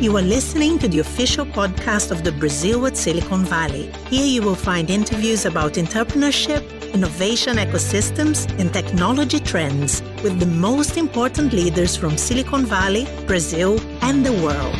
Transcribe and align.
You 0.00 0.16
are 0.16 0.22
listening 0.22 0.78
to 0.78 0.86
the 0.86 1.00
official 1.00 1.44
podcast 1.44 2.12
of 2.12 2.22
the 2.22 2.30
Brazil 2.30 2.86
at 2.86 2.96
Silicon 2.96 3.44
Valley. 3.44 3.90
Here 4.06 4.24
you 4.24 4.42
will 4.42 4.54
find 4.54 4.90
interviews 4.90 5.44
about 5.44 5.72
entrepreneurship, 5.72 6.62
innovation 6.94 7.56
ecosystems, 7.56 8.48
and 8.60 8.72
technology 8.72 9.40
trends 9.40 10.00
with 10.22 10.38
the 10.38 10.46
most 10.46 10.96
important 10.96 11.52
leaders 11.52 11.96
from 11.96 12.16
Silicon 12.16 12.64
Valley, 12.64 13.08
Brazil, 13.26 13.80
and 14.00 14.24
the 14.24 14.34
world. 14.34 14.78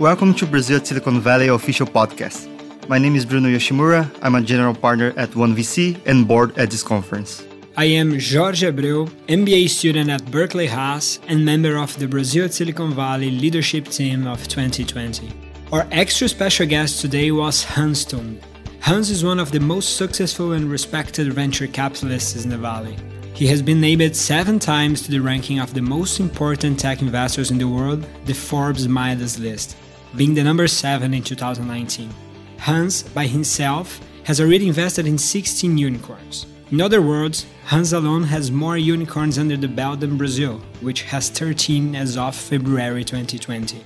Welcome 0.00 0.34
to 0.34 0.46
Brazil 0.46 0.78
at 0.78 0.88
Silicon 0.88 1.20
Valley 1.20 1.46
official 1.46 1.86
podcast. 1.86 2.48
My 2.88 2.98
name 2.98 3.14
is 3.14 3.24
Bruno 3.24 3.48
Yoshimura. 3.48 4.10
I'm 4.20 4.34
a 4.34 4.40
general 4.40 4.74
partner 4.74 5.14
at 5.16 5.36
One 5.36 5.54
VC 5.54 5.96
and 6.06 6.26
board 6.26 6.58
at 6.58 6.72
this 6.72 6.82
conference. 6.82 7.47
I 7.78 7.84
am 7.84 8.10
Jorge 8.10 8.72
Abreu, 8.72 9.08
MBA 9.28 9.68
student 9.68 10.10
at 10.10 10.28
Berkeley 10.32 10.66
Haas 10.66 11.20
and 11.28 11.44
member 11.44 11.76
of 11.76 11.96
the 12.00 12.08
Brazil 12.08 12.48
Silicon 12.48 12.92
Valley 12.92 13.30
leadership 13.30 13.86
team 13.86 14.26
of 14.26 14.48
2020. 14.48 15.32
Our 15.70 15.86
extra 15.92 16.28
special 16.28 16.66
guest 16.66 17.00
today 17.00 17.30
was 17.30 17.62
Hans 17.62 18.04
Tung. 18.04 18.40
Hans 18.80 19.10
is 19.10 19.24
one 19.24 19.38
of 19.38 19.52
the 19.52 19.60
most 19.60 19.96
successful 19.96 20.54
and 20.54 20.68
respected 20.68 21.32
venture 21.32 21.68
capitalists 21.68 22.42
in 22.42 22.50
the 22.50 22.58
Valley. 22.58 22.96
He 23.32 23.46
has 23.46 23.62
been 23.62 23.80
named 23.80 24.16
seven 24.16 24.58
times 24.58 25.02
to 25.02 25.12
the 25.12 25.20
ranking 25.20 25.60
of 25.60 25.72
the 25.72 25.80
most 25.80 26.18
important 26.18 26.80
tech 26.80 27.00
investors 27.00 27.52
in 27.52 27.58
the 27.58 27.68
world, 27.68 28.04
the 28.24 28.34
Forbes 28.34 28.88
Midas 28.88 29.38
list 29.38 29.76
being 30.16 30.34
the 30.34 30.42
number 30.42 30.66
7 30.66 31.14
in 31.14 31.22
2019. 31.22 32.12
Hans, 32.58 33.04
by 33.04 33.28
himself, 33.28 34.00
has 34.24 34.40
already 34.40 34.66
invested 34.66 35.06
in 35.06 35.16
16 35.16 35.78
unicorns. 35.78 36.46
In 36.70 36.82
other 36.82 37.00
words, 37.00 37.46
Hans 37.64 37.94
alone 37.94 38.24
has 38.24 38.50
more 38.50 38.76
unicorns 38.76 39.38
under 39.38 39.56
the 39.56 39.68
belt 39.68 40.00
than 40.00 40.18
Brazil, 40.18 40.60
which 40.82 41.00
has 41.04 41.30
13 41.30 41.96
as 41.96 42.18
of 42.18 42.36
February 42.36 43.04
2020. 43.04 43.82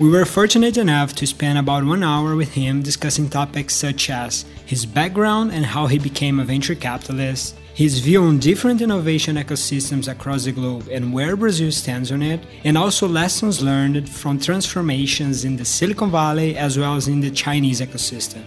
We 0.00 0.10
were 0.10 0.24
fortunate 0.24 0.76
enough 0.76 1.14
to 1.14 1.28
spend 1.28 1.58
about 1.58 1.84
one 1.84 2.02
hour 2.02 2.34
with 2.34 2.54
him 2.54 2.82
discussing 2.82 3.30
topics 3.30 3.76
such 3.76 4.10
as 4.10 4.44
his 4.66 4.84
background 4.84 5.52
and 5.52 5.64
how 5.64 5.86
he 5.86 6.00
became 6.00 6.40
a 6.40 6.44
venture 6.44 6.74
capitalist, 6.74 7.54
his 7.72 8.00
view 8.00 8.24
on 8.24 8.40
different 8.40 8.82
innovation 8.82 9.36
ecosystems 9.36 10.10
across 10.10 10.44
the 10.44 10.50
globe 10.50 10.88
and 10.90 11.12
where 11.12 11.36
Brazil 11.36 11.70
stands 11.70 12.10
on 12.10 12.20
it, 12.20 12.40
and 12.64 12.76
also 12.76 13.06
lessons 13.06 13.62
learned 13.62 14.08
from 14.08 14.40
transformations 14.40 15.44
in 15.44 15.54
the 15.54 15.64
Silicon 15.64 16.10
Valley 16.10 16.56
as 16.56 16.76
well 16.76 16.96
as 16.96 17.06
in 17.06 17.20
the 17.20 17.30
Chinese 17.30 17.80
ecosystem. 17.80 18.42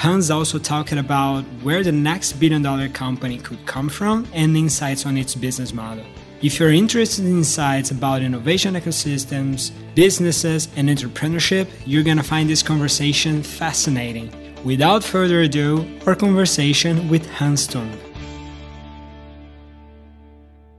Hans 0.00 0.30
also 0.30 0.58
talked 0.58 0.92
about 0.92 1.42
where 1.62 1.82
the 1.82 1.92
next 1.92 2.32
billion 2.40 2.62
dollar 2.62 2.88
company 2.88 3.36
could 3.36 3.66
come 3.66 3.90
from 3.90 4.26
and 4.32 4.56
insights 4.56 5.04
on 5.04 5.18
its 5.18 5.34
business 5.34 5.74
model. 5.74 6.06
If 6.40 6.58
you're 6.58 6.72
interested 6.72 7.26
in 7.26 7.36
insights 7.36 7.90
about 7.90 8.22
innovation 8.22 8.76
ecosystems, 8.76 9.72
businesses, 9.94 10.68
and 10.74 10.88
entrepreneurship, 10.88 11.68
you're 11.84 12.02
gonna 12.02 12.22
find 12.22 12.48
this 12.48 12.62
conversation 12.62 13.42
fascinating. 13.42 14.32
Without 14.64 15.04
further 15.04 15.42
ado, 15.42 15.84
our 16.06 16.14
conversation 16.14 17.10
with 17.10 17.28
Hans 17.28 17.66
Tung. 17.66 17.92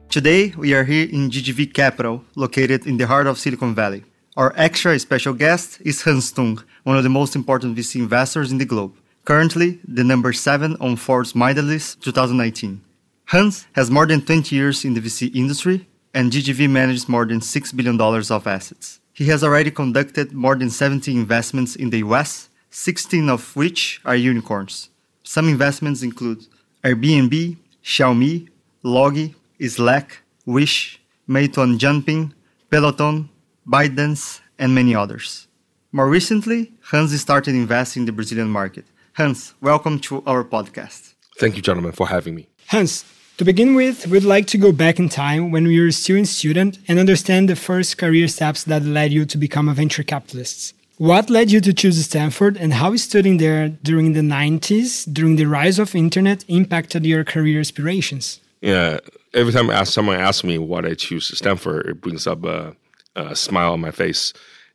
Today, 0.10 0.52
we 0.58 0.74
are 0.74 0.84
here 0.84 1.08
in 1.08 1.30
GGV 1.30 1.76
Capital, 1.76 2.24
located 2.34 2.88
in 2.88 2.98
the 2.98 3.06
heart 3.06 3.28
of 3.28 3.38
Silicon 3.38 3.76
Valley. 3.76 4.04
Our 4.36 4.52
extra 4.56 4.98
special 4.98 5.36
guest 5.36 5.80
is 5.82 6.02
Hans 6.02 6.32
Tung, 6.32 6.64
one 6.86 6.98
of 6.98 7.04
the 7.04 7.10
most 7.10 7.36
important 7.36 7.78
VC 7.78 7.98
investors 7.98 8.52
in 8.52 8.58
the 8.58 8.66
globe. 8.66 8.96
Currently, 9.24 9.80
the 9.88 10.04
number 10.04 10.34
7 10.34 10.78
on 10.80 10.96
Forbes 10.96 11.36
Midas 11.36 11.64
list 11.64 12.04
2019. 12.04 12.82
Hans 13.26 13.68
has 13.74 13.92
more 13.92 14.08
than 14.08 14.22
20 14.22 14.56
years 14.56 14.84
in 14.84 14.96
the 14.96 15.00
VC 15.00 15.34
industry, 15.36 15.88
and 16.14 16.32
GGV 16.32 16.68
manages 16.68 17.08
more 17.08 17.26
than 17.26 17.40
$6 17.40 17.76
billion 17.76 18.02
of 18.02 18.48
assets. 18.48 19.00
He 19.14 19.26
has 19.26 19.44
already 19.44 19.70
conducted 19.70 20.34
more 20.34 20.56
than 20.56 20.72
70 20.72 21.12
investments 21.12 21.76
in 21.76 21.92
the 21.92 22.00
US, 22.00 22.50
16 22.72 23.30
of 23.30 23.56
which 23.56 24.02
are 24.06 24.16
unicorns. 24.16 24.90
Some 25.24 25.48
investments 25.48 26.02
include 26.02 26.48
Airbnb, 26.84 27.58
Xiaomi, 27.84 28.50
Logi, 28.82 29.36
Slack, 29.68 30.24
Wish, 30.48 31.00
Meituan 31.30 31.78
Dianping, 31.78 32.34
Peloton, 32.72 33.30
ByteDance, 33.68 34.42
and 34.58 34.74
many 34.74 34.96
others. 34.96 35.48
More 35.92 36.10
recently, 36.10 36.72
Hans 36.90 37.20
started 37.22 37.54
investing 37.54 38.02
in 38.02 38.06
the 38.08 38.12
Brazilian 38.12 38.50
market. 38.50 38.86
Hans, 39.14 39.54
welcome 39.60 40.00
to 40.00 40.24
our 40.26 40.42
podcast. 40.42 41.16
Thank 41.38 41.58
you, 41.58 41.62
gentlemen, 41.62 41.92
for 41.92 42.08
having 42.08 42.34
me. 42.34 42.48
Hans, 42.68 43.04
to 43.38 43.44
begin 43.44 43.76
with, 43.76 44.08
we'd 44.08 44.24
like 44.24 44.48
to 44.48 44.58
go 44.58 44.72
back 44.72 45.00
in 45.00 45.10
time 45.10 45.52
when 45.52 45.66
you 45.66 45.84
were 45.84 45.92
still 45.92 46.22
a 46.22 46.26
student 46.26 46.78
and 46.88 46.98
understand 46.98 47.50
the 47.50 47.58
first 47.58 47.98
career 47.98 48.30
steps 48.30 48.64
that 48.64 48.84
led 48.84 49.12
you 49.12 49.26
to 49.26 49.38
become 49.38 49.68
a 49.68 49.74
venture 49.74 50.04
capitalist. 50.04 50.74
What 50.98 51.30
led 51.30 51.52
you 51.52 51.60
to 51.60 51.74
choose 51.74 52.06
Stanford 52.06 52.56
and 52.56 52.74
how 52.74 52.96
studying 52.96 53.36
there 53.36 53.68
during 53.68 54.14
the 54.14 54.22
90s, 54.22 55.12
during 55.12 55.36
the 55.36 55.46
rise 55.46 55.78
of 55.78 55.94
internet, 55.94 56.46
impacted 56.48 57.06
your 57.06 57.26
career 57.26 57.60
aspirations? 57.60 58.40
Yeah, 58.62 59.00
every 59.34 59.52
time 59.52 59.70
I 59.70 59.74
ask 59.74 59.92
someone 59.92 60.22
asks 60.22 60.46
me 60.46 60.58
what 60.58 60.86
I 60.86 60.94
choose 60.94 61.38
Stanford, 61.38 61.86
it 61.86 62.00
brings 62.00 62.28
up 62.28 62.46
a, 62.46 62.78
a 63.18 63.36
smile 63.36 63.74
on 63.74 63.82
my 63.82 63.92
face. 63.92 64.32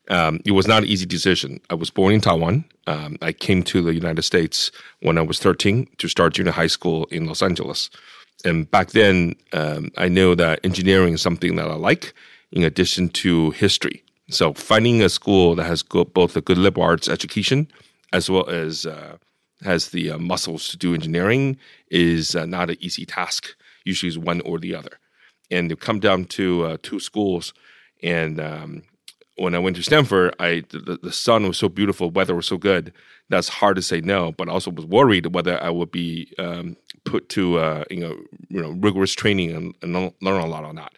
Um, 0.08 0.40
it 0.44 0.52
was 0.52 0.66
not 0.66 0.82
an 0.82 0.88
easy 0.88 1.06
decision. 1.06 1.60
I 1.70 1.74
was 1.74 1.90
born 1.90 2.14
in 2.14 2.20
Taiwan. 2.20 2.64
Um, 2.86 3.18
I 3.22 3.32
came 3.32 3.62
to 3.64 3.82
the 3.82 3.94
United 3.94 4.22
States 4.22 4.70
when 5.00 5.18
I 5.18 5.22
was 5.22 5.38
13 5.38 5.88
to 5.98 6.08
start 6.08 6.34
junior 6.34 6.52
high 6.52 6.68
school 6.68 7.06
in 7.06 7.26
Los 7.26 7.42
Angeles. 7.42 7.90
And 8.44 8.70
back 8.70 8.90
then, 8.90 9.34
um, 9.52 9.90
I 9.96 10.08
know 10.08 10.34
that 10.34 10.60
engineering 10.64 11.14
is 11.14 11.22
something 11.22 11.56
that 11.56 11.68
I 11.68 11.74
like, 11.74 12.14
in 12.52 12.62
addition 12.62 13.08
to 13.08 13.50
history. 13.52 14.04
So 14.28 14.54
finding 14.54 15.02
a 15.02 15.08
school 15.08 15.54
that 15.56 15.64
has 15.64 15.82
both 15.82 16.36
a 16.36 16.40
good 16.40 16.58
liberal 16.58 16.86
arts 16.86 17.08
education 17.08 17.68
as 18.12 18.30
well 18.30 18.48
as 18.48 18.86
uh, 18.86 19.16
has 19.62 19.88
the 19.88 20.10
uh, 20.10 20.18
muscles 20.18 20.68
to 20.68 20.76
do 20.76 20.94
engineering 20.94 21.56
is 21.90 22.36
uh, 22.36 22.46
not 22.46 22.70
an 22.70 22.76
easy 22.80 23.04
task 23.04 23.56
usually 23.86 24.08
is 24.08 24.18
one 24.18 24.40
or 24.42 24.58
the 24.58 24.74
other. 24.74 24.98
And 25.50 25.70
to 25.70 25.76
come 25.76 26.00
down 26.00 26.24
to 26.26 26.64
uh, 26.64 26.76
two 26.82 27.00
schools, 27.00 27.54
and 28.02 28.40
um, 28.40 28.82
when 29.36 29.54
I 29.54 29.58
went 29.58 29.76
to 29.76 29.82
Stanford, 29.82 30.34
I 30.40 30.62
the, 30.70 30.98
the, 31.02 31.12
sun 31.12 31.46
was 31.46 31.58
so 31.58 31.68
beautiful, 31.68 32.10
weather 32.10 32.34
was 32.34 32.46
so 32.46 32.56
good. 32.56 32.92
That's 33.28 33.48
hard 33.48 33.76
to 33.76 33.82
say 33.82 34.00
no, 34.00 34.32
but 34.32 34.48
also 34.48 34.70
was 34.70 34.86
worried 34.86 35.34
whether 35.34 35.62
I 35.62 35.70
would 35.70 35.90
be 35.90 36.32
um, 36.38 36.76
put 37.04 37.28
to 37.30 37.58
uh, 37.58 37.84
you 37.90 38.00
know 38.00 38.16
you 38.48 38.62
know 38.62 38.70
rigorous 38.70 39.14
training 39.14 39.52
and, 39.52 39.74
and 39.82 40.12
learn 40.20 40.40
a 40.40 40.46
lot 40.46 40.64
or 40.64 40.72
not. 40.72 40.94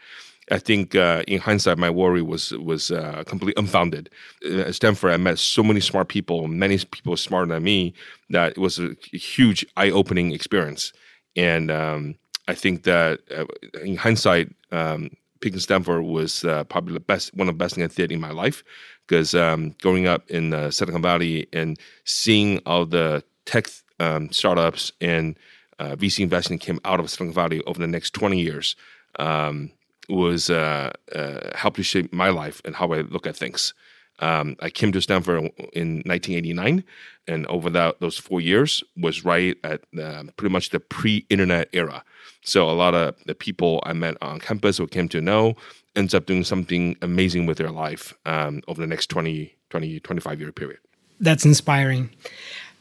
I 0.50 0.58
think 0.58 0.94
uh, 0.94 1.24
in 1.26 1.40
hindsight, 1.40 1.78
my 1.78 1.90
worry 1.90 2.22
was 2.22 2.52
was 2.52 2.90
uh, 2.90 3.24
completely 3.26 3.60
unfounded. 3.60 4.10
At 4.48 4.74
Stanford, 4.74 5.12
I 5.12 5.16
met 5.16 5.38
so 5.38 5.62
many 5.62 5.80
smart 5.80 6.08
people, 6.08 6.48
many 6.48 6.78
people 6.78 7.16
smarter 7.16 7.52
than 7.52 7.62
me, 7.62 7.92
that 8.30 8.52
it 8.52 8.58
was 8.58 8.78
a 8.78 8.94
huge 9.12 9.66
eye 9.76 9.90
opening 9.90 10.32
experience. 10.32 10.92
And 11.36 11.70
um, 11.70 12.14
I 12.46 12.54
think 12.54 12.84
that 12.84 13.20
uh, 13.36 13.44
in 13.82 13.96
hindsight, 13.96 14.54
um, 14.72 15.10
picking 15.40 15.60
Stanford 15.60 16.04
was 16.04 16.44
uh, 16.44 16.64
probably 16.64 16.94
the 16.94 17.00
best, 17.00 17.34
one 17.34 17.48
of 17.48 17.54
the 17.54 17.58
best 17.58 17.74
things 17.74 17.92
I 17.92 17.94
did 17.94 18.12
in 18.12 18.20
my 18.20 18.30
life. 18.30 18.62
Because 19.06 19.34
um, 19.34 19.74
growing 19.80 20.06
up 20.06 20.28
in 20.28 20.52
uh, 20.52 20.70
Silicon 20.70 21.02
Valley 21.02 21.46
and 21.52 21.78
seeing 22.04 22.60
all 22.66 22.84
the 22.84 23.24
tech 23.46 23.68
um, 24.00 24.30
startups 24.32 24.92
and 25.00 25.38
uh, 25.78 25.96
VC 25.96 26.20
investing 26.20 26.58
came 26.58 26.78
out 26.84 27.00
of 27.00 27.10
Silicon 27.10 27.34
Valley 27.34 27.62
over 27.64 27.78
the 27.78 27.86
next 27.86 28.10
20 28.10 28.40
years 28.40 28.76
um, 29.18 29.70
was 30.08 30.50
uh, 30.50 30.92
uh, 31.14 31.56
helped 31.56 31.76
to 31.76 31.82
shape 31.82 32.12
my 32.12 32.30
life 32.30 32.60
and 32.64 32.74
how 32.74 32.92
I 32.92 33.00
look 33.00 33.26
at 33.26 33.36
things. 33.36 33.74
Um, 34.20 34.56
I 34.60 34.70
came 34.70 34.90
to 34.92 35.00
Stanford 35.00 35.44
in 35.74 36.02
1989, 36.04 36.82
and 37.28 37.46
over 37.46 37.70
that 37.70 38.00
those 38.00 38.18
four 38.18 38.40
years 38.40 38.82
was 38.96 39.24
right 39.24 39.56
at 39.62 39.82
uh, 40.00 40.24
pretty 40.36 40.52
much 40.52 40.70
the 40.70 40.80
pre-internet 40.80 41.68
era. 41.72 42.02
So 42.48 42.68
a 42.68 42.72
lot 42.72 42.94
of 42.94 43.14
the 43.26 43.34
people 43.34 43.82
I 43.84 43.92
met 43.92 44.16
on 44.22 44.40
campus 44.40 44.80
or 44.80 44.86
came 44.86 45.08
to 45.10 45.20
know 45.20 45.54
ends 45.94 46.14
up 46.14 46.24
doing 46.24 46.44
something 46.44 46.96
amazing 47.02 47.44
with 47.44 47.58
their 47.58 47.70
life 47.70 48.14
um, 48.24 48.62
over 48.68 48.80
the 48.80 48.86
next 48.86 49.08
20, 49.08 49.54
20, 49.68 50.00
25 50.00 50.40
year 50.40 50.52
period. 50.52 50.80
That's 51.20 51.44
inspiring. 51.44 52.10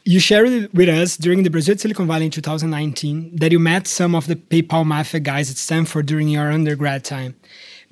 You 0.04 0.20
shared 0.20 0.72
with 0.72 0.88
us 0.88 1.18
during 1.18 1.42
the 1.42 1.50
Brazil 1.50 1.76
Silicon 1.76 2.06
Valley 2.06 2.26
in 2.26 2.30
2019 2.30 3.36
that 3.36 3.52
you 3.52 3.58
met 3.58 3.86
some 3.86 4.14
of 4.14 4.26
the 4.26 4.36
PayPal 4.36 4.86
Mafia 4.86 5.20
guys 5.20 5.50
at 5.50 5.58
Stanford 5.58 6.06
during 6.06 6.28
your 6.28 6.50
undergrad 6.50 7.04
time 7.04 7.34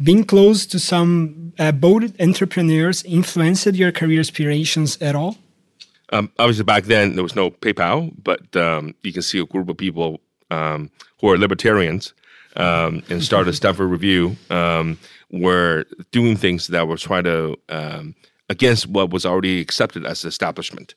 being 0.02 0.24
close 0.24 0.66
to 0.66 0.78
some 0.78 1.52
uh, 1.58 1.72
bold 1.72 2.18
entrepreneurs 2.20 3.02
influenced 3.04 3.66
your 3.74 3.92
career 3.92 4.20
aspirations 4.20 5.00
at 5.00 5.14
all? 5.14 5.36
Um, 6.12 6.30
obviously, 6.38 6.64
back 6.64 6.84
then 6.84 7.14
there 7.14 7.22
was 7.22 7.34
no 7.34 7.50
PayPal, 7.50 8.12
but 8.22 8.54
um, 8.56 8.94
you 9.02 9.12
can 9.12 9.22
see 9.22 9.38
a 9.38 9.46
group 9.46 9.68
of 9.68 9.76
people 9.76 10.20
um, 10.50 10.90
who 11.20 11.30
are 11.30 11.38
libertarians 11.38 12.14
um, 12.56 13.02
and 13.08 13.22
started 13.22 13.52
Stanford 13.56 13.90
Review 13.90 14.36
um, 14.50 14.98
were 15.30 15.84
doing 16.12 16.36
things 16.36 16.68
that 16.68 16.88
were 16.88 16.96
trying 16.96 17.24
to 17.24 17.56
um, 17.68 18.14
against 18.48 18.86
what 18.86 19.10
was 19.10 19.26
already 19.26 19.60
accepted 19.60 20.06
as 20.06 20.24
establishment. 20.24 20.94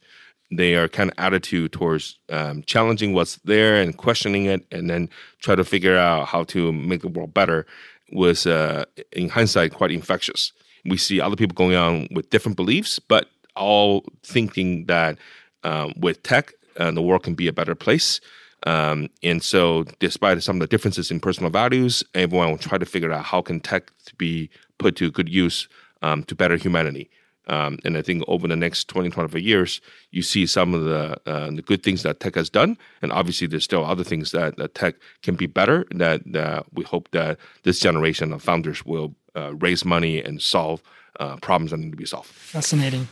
Their 0.51 0.87
kind 0.87 1.11
of 1.11 1.15
attitude 1.19 1.73
towards 1.73 2.17
challenging 2.65 3.13
what's 3.13 3.35
there 3.45 3.75
and 3.75 3.95
questioning 3.95 4.45
it, 4.45 4.65
and 4.71 4.89
then 4.89 5.09
try 5.39 5.53
to 5.53 5.63
figure 5.63 5.95
out 5.95 6.27
how 6.27 6.43
to 6.45 6.71
make 6.73 7.01
the 7.01 7.07
world 7.07 7.35
better 7.35 7.67
was, 8.11 8.45
uh, 8.47 8.85
in 9.11 9.29
hindsight, 9.29 9.73
quite 9.73 9.91
infectious. 9.91 10.51
We 10.85 10.97
see 10.97 11.21
other 11.21 11.35
people 11.35 11.55
going 11.55 11.75
on 11.75 12.07
with 12.11 12.29
different 12.29 12.55
beliefs, 12.55 12.99
but 12.99 13.27
all 13.55 14.05
thinking 14.23 14.85
that 14.85 15.17
um, 15.63 15.93
with 15.97 16.23
tech, 16.23 16.53
uh, 16.77 16.91
the 16.91 17.01
world 17.01 17.23
can 17.23 17.35
be 17.35 17.47
a 17.47 17.53
better 17.53 17.75
place. 17.75 18.21
Um, 18.63 19.09
and 19.23 19.41
so, 19.41 19.85
despite 19.99 20.41
some 20.43 20.57
of 20.57 20.61
the 20.61 20.67
differences 20.67 21.11
in 21.11 21.19
personal 21.19 21.49
values, 21.49 22.03
everyone 22.13 22.51
will 22.51 22.57
try 22.57 22.77
to 22.77 22.85
figure 22.85 23.11
out 23.11 23.25
how 23.25 23.41
can 23.41 23.59
tech 23.59 23.91
be 24.17 24.49
put 24.77 24.95
to 24.97 25.11
good 25.11 25.29
use 25.29 25.67
um, 26.01 26.23
to 26.25 26.35
better 26.35 26.57
humanity. 26.57 27.09
Um, 27.47 27.79
and 27.83 27.97
I 27.97 28.03
think 28.03 28.23
over 28.27 28.47
the 28.47 28.55
next 28.55 28.89
20, 28.89 29.09
25 29.09 29.41
years, 29.41 29.81
you 30.11 30.21
see 30.21 30.45
some 30.45 30.75
of 30.75 30.83
the, 30.83 31.19
uh, 31.25 31.49
the 31.49 31.63
good 31.63 31.81
things 31.81 32.03
that 32.03 32.19
tech 32.19 32.35
has 32.35 32.49
done. 32.49 32.77
And 33.01 33.11
obviously, 33.11 33.47
there's 33.47 33.63
still 33.63 33.83
other 33.83 34.03
things 34.03 34.31
that, 34.31 34.57
that 34.57 34.75
tech 34.75 34.95
can 35.23 35.35
be 35.35 35.47
better. 35.47 35.85
That 35.91 36.65
we 36.73 36.83
hope 36.83 37.09
that 37.11 37.39
this 37.63 37.79
generation 37.79 38.33
of 38.33 38.43
founders 38.43 38.85
will 38.85 39.15
uh, 39.35 39.55
raise 39.55 39.85
money 39.85 40.21
and 40.21 40.41
solve 40.41 40.83
uh, 41.19 41.35
problems 41.37 41.71
that 41.71 41.77
need 41.77 41.91
to 41.91 41.97
be 41.97 42.05
solved. 42.05 42.29
Fascinating. 42.29 43.07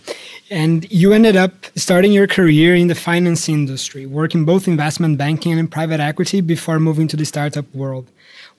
And 0.50 0.90
you 0.92 1.14
ended 1.14 1.36
up 1.36 1.54
starting 1.76 2.12
your 2.14 2.28
career 2.28 2.74
in 2.74 2.88
the 2.88 2.96
finance 2.96 3.50
industry, 3.50 4.06
working 4.06 4.46
both 4.46 4.68
investment 4.68 5.18
banking 5.18 5.60
and 5.60 5.70
private 5.70 6.00
equity 6.00 6.42
before 6.42 6.80
moving 6.80 7.08
to 7.10 7.18
the 7.18 7.26
startup 7.26 7.74
world. 7.76 8.10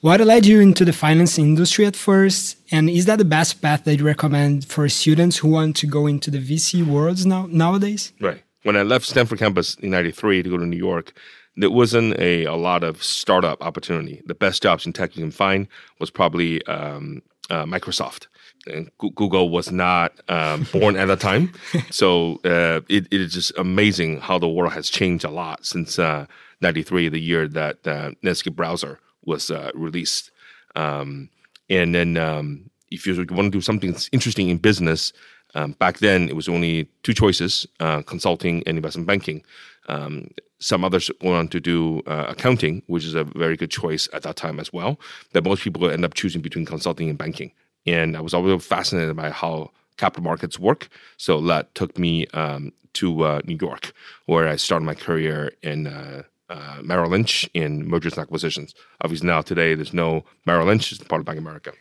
What 0.01 0.21
led 0.21 0.47
you 0.47 0.61
into 0.61 0.85
the 0.85 0.93
finance 0.93 1.39
industry 1.39 1.85
at 1.87 1.97
first? 1.97 2.57
And 2.71 2.89
is 2.89 3.07
that 3.07 3.19
the 3.19 3.25
best 3.25 3.61
path 3.61 3.85
that 3.85 3.97
you 3.97 4.05
recommend 4.05 4.65
for 4.65 4.89
students 4.89 5.39
who 5.39 5.49
want 5.49 5.77
to 5.77 5.87
go 5.87 6.07
into 6.07 6.31
the 6.31 6.39
VC 6.39 6.87
worlds 6.87 7.27
now 7.27 7.49
nowadays? 7.51 8.13
Right. 8.21 8.43
When 8.63 8.77
I 8.77 8.83
left 8.83 9.07
Stanford 9.07 9.39
campus 9.39 9.75
in 9.77 9.91
93 9.91 10.43
to 10.43 10.51
go 10.51 10.59
to 10.59 10.67
New 10.67 10.77
York, 10.77 11.13
there 11.57 11.71
wasn't 11.71 12.17
a, 12.19 12.45
a 12.45 12.55
lot 12.55 12.85
of 12.85 13.03
startup 13.03 13.61
opportunity. 13.63 14.23
The 14.27 14.35
best 14.35 14.63
jobs 14.63 14.87
in 14.87 14.93
tech 14.93 15.17
you 15.17 15.23
can 15.23 15.33
find 15.33 15.67
was 15.99 16.11
probably 16.11 16.65
um, 16.67 17.23
uh, 17.51 17.65
Microsoft. 17.65 18.29
And 18.67 18.91
Google 18.99 19.49
was 19.51 19.71
not 19.71 20.13
um, 20.29 20.67
born 20.73 20.97
at 20.97 21.07
the 21.07 21.17
time. 21.17 21.53
So 21.91 22.41
uh, 22.45 22.81
it, 22.89 23.07
it 23.11 23.21
is 23.21 23.33
just 23.33 23.53
amazing 23.57 24.21
how 24.21 24.39
the 24.39 24.49
world 24.49 24.73
has 24.73 24.91
changed 24.91 25.25
a 25.25 25.31
lot 25.31 25.65
since 25.65 25.99
uh, 25.99 26.27
93, 26.61 27.09
the 27.09 27.21
year 27.21 27.49
that 27.49 27.87
uh, 27.87 28.11
Netscape 28.23 28.57
browser 28.57 28.99
was 29.25 29.51
uh, 29.51 29.71
released. 29.75 30.31
Um, 30.75 31.31
and 31.71 31.95
then 31.95 32.17
um, 32.17 32.71
if 32.91 33.07
you 33.07 33.15
want 33.31 33.53
to 33.53 33.59
do 33.59 33.61
something 33.61 33.97
interesting 34.13 34.49
in 34.49 34.59
business, 34.59 35.13
um, 35.55 35.73
back 35.73 35.99
then 35.99 36.29
it 36.29 36.37
was 36.37 36.49
only 36.49 36.89
two 37.03 37.15
choices: 37.15 37.67
uh, 37.81 38.03
consulting 38.03 38.63
and 38.67 38.77
investment 38.77 39.07
banking. 39.07 39.43
Um, 39.89 40.31
some 40.61 40.85
others 40.85 41.11
went 41.21 41.37
on 41.37 41.49
to 41.49 41.61
do 41.61 42.03
uh, 42.07 42.27
accounting, 42.29 42.83
which 42.87 43.05
is 43.05 43.15
a 43.15 43.25
very 43.25 43.57
good 43.57 43.71
choice 43.71 44.09
at 44.13 44.23
that 44.23 44.37
time 44.37 44.59
as 44.59 44.73
well. 44.73 44.99
But 45.33 45.45
most 45.45 45.63
people 45.63 45.89
end 45.89 46.05
up 46.05 46.15
choosing 46.15 46.43
between 46.43 46.67
consulting 46.67 47.09
and 47.09 47.17
banking. 47.17 47.53
And 47.93 48.17
I 48.17 48.21
was 48.21 48.35
always 48.35 48.65
fascinated 48.65 49.17
by 49.17 49.31
how 49.31 49.71
capital 49.97 50.25
markets 50.25 50.59
work. 50.59 50.89
So 51.17 51.41
that 51.43 51.75
took 51.75 51.99
me 51.99 52.27
um, 52.29 52.73
to 52.95 53.25
uh, 53.25 53.41
New 53.45 53.59
York, 53.61 53.93
where 54.27 54.49
I 54.49 54.57
started 54.57 54.85
my 54.85 54.95
career 54.95 55.53
in 55.63 55.87
uh, 55.87 56.23
uh, 56.49 56.79
Merrill 56.83 57.11
Lynch 57.11 57.49
in 57.55 57.87
mergers 57.87 58.15
and 58.15 58.23
acquisitions. 58.23 58.75
Obviously, 59.03 59.27
now 59.27 59.43
today 59.43 59.75
there's 59.75 59.93
no 59.93 60.25
Merrill 60.47 60.67
Lynch; 60.67 60.93
it's 60.93 61.05
part 61.05 61.21
of 61.21 61.27
Bank 61.27 61.39
of 61.39 61.45
America. 61.45 61.73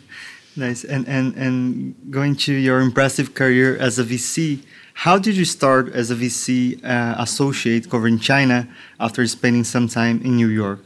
nice. 0.56 0.84
And 0.84 1.08
and 1.08 1.34
and 1.34 1.94
going 2.10 2.36
to 2.36 2.52
your 2.52 2.80
impressive 2.80 3.34
career 3.34 3.76
as 3.76 3.98
a 3.98 4.04
VC, 4.04 4.62
how 4.94 5.18
did 5.18 5.36
you 5.36 5.44
start 5.44 5.88
as 5.92 6.10
a 6.10 6.14
VC 6.14 6.82
uh, 6.84 7.16
associate 7.18 7.90
covering 7.90 8.18
China 8.18 8.68
after 9.00 9.26
spending 9.26 9.64
some 9.64 9.88
time 9.88 10.20
in 10.22 10.36
New 10.36 10.48
York? 10.48 10.80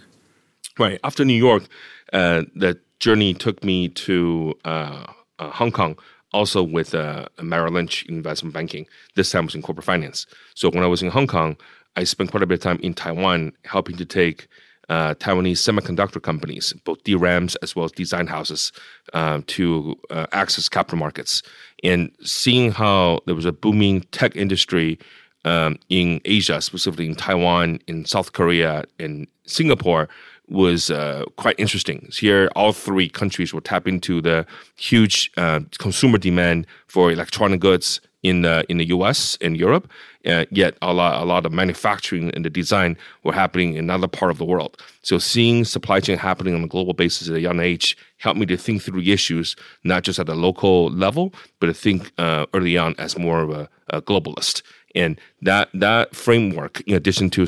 Right 0.79 0.99
after 1.05 1.25
New 1.25 1.41
York, 1.49 1.65
uh, 2.13 2.43
the 2.55 2.79
journey 3.01 3.35
took 3.35 3.63
me 3.63 3.89
to 3.89 4.55
uh, 4.65 5.05
uh, 5.39 5.51
Hong 5.51 5.73
Kong 5.73 5.99
also 6.33 6.63
with 6.63 6.95
uh, 6.95 7.27
Merrill 7.41 7.73
Lynch 7.73 8.05
investment 8.07 8.53
banking. 8.53 8.87
This 9.15 9.31
time 9.31 9.47
was 9.47 9.55
in 9.55 9.63
corporate 9.63 9.87
finance. 9.87 10.27
So 10.55 10.69
when 10.71 10.83
I 10.83 10.87
was 10.87 11.03
in 11.03 11.11
Hong 11.11 11.27
Kong, 11.27 11.57
I 11.97 12.05
spent 12.05 12.31
quite 12.31 12.43
a 12.43 12.47
bit 12.47 12.57
of 12.57 12.63
time 12.63 12.79
in 12.83 12.95
Taiwan 12.95 13.53
helping 13.65 13.97
to 13.97 14.05
take 14.05 14.49
uh, 14.89 15.15
Taiwanese 15.15 15.59
semiconductor 15.59 16.23
companies, 16.23 16.73
both 16.85 17.03
DRAMs 17.05 17.57
as 17.57 17.75
well 17.75 17.87
as 17.87 17.93
design 17.93 18.27
houses, 18.27 18.71
uh, 19.15 19.41
to 19.47 19.97
uh, 20.11 20.27
access 20.33 20.69
capital 20.69 20.99
markets. 20.99 21.43
And 21.83 22.11
seeing 22.23 22.71
how 22.71 23.21
there 23.27 23.35
was 23.35 23.47
a 23.47 23.53
booming 23.53 24.03
tech 24.13 24.37
industry 24.37 24.99
um, 25.45 25.79
in 25.89 26.21
Asia, 26.25 26.61
specifically 26.61 27.07
in 27.07 27.15
Taiwan, 27.15 27.81
in 27.87 28.05
South 28.05 28.33
Korea, 28.33 28.85
in 28.99 29.27
Singapore, 29.47 30.09
was 30.49 30.91
uh, 30.91 31.25
quite 31.37 31.59
interesting. 31.59 32.09
Here, 32.13 32.49
all 32.55 32.73
three 32.73 33.09
countries 33.09 33.53
were 33.53 33.61
tapping 33.61 33.95
into 33.95 34.21
the 34.21 34.47
huge 34.77 35.31
uh, 35.37 35.61
consumer 35.79 36.19
demand 36.19 36.67
for 36.87 37.11
electronic 37.11 37.61
goods 37.61 38.01
in 38.23 38.43
the 38.43 38.65
in 38.69 38.79
the 38.79 38.87
U.S. 38.87 39.39
and 39.41 39.57
Europe. 39.57 39.91
Uh, 40.27 40.45
yet 40.51 40.77
a 40.83 40.93
lot 40.93 41.23
a 41.23 41.25
lot 41.25 41.47
of 41.47 41.53
manufacturing 41.53 42.31
and 42.31 42.45
the 42.45 42.51
design 42.51 42.97
were 43.23 43.33
happening 43.33 43.75
in 43.75 43.85
another 43.85 44.09
part 44.09 44.31
of 44.31 44.39
the 44.39 44.45
world. 44.45 44.83
So 45.03 45.19
seeing 45.19 45.65
supply 45.65 46.01
chain 46.01 46.19
happening 46.19 46.55
on 46.55 46.65
a 46.65 46.69
global 46.69 46.95
basis 46.95 47.29
at 47.29 47.37
a 47.37 47.41
young 47.41 47.61
age 47.61 47.97
helped 48.19 48.41
me 48.41 48.47
to 48.47 48.57
think 48.57 48.83
through 48.83 49.03
issues 49.03 49.55
not 49.85 50.03
just 50.03 50.19
at 50.19 50.27
the 50.27 50.35
local 50.35 50.91
level, 50.91 51.33
but 51.61 51.67
to 51.67 51.75
think 51.75 52.11
uh, 52.19 52.47
early 52.55 52.77
on 52.77 52.97
as 52.99 53.17
more 53.17 53.41
of 53.41 53.51
a, 53.51 53.69
a 53.91 54.03
globalist. 54.03 54.63
And 54.97 55.21
that 55.43 55.69
that 55.75 56.17
framework, 56.17 56.81
in 56.83 56.95
addition 56.95 57.31
to 57.31 57.47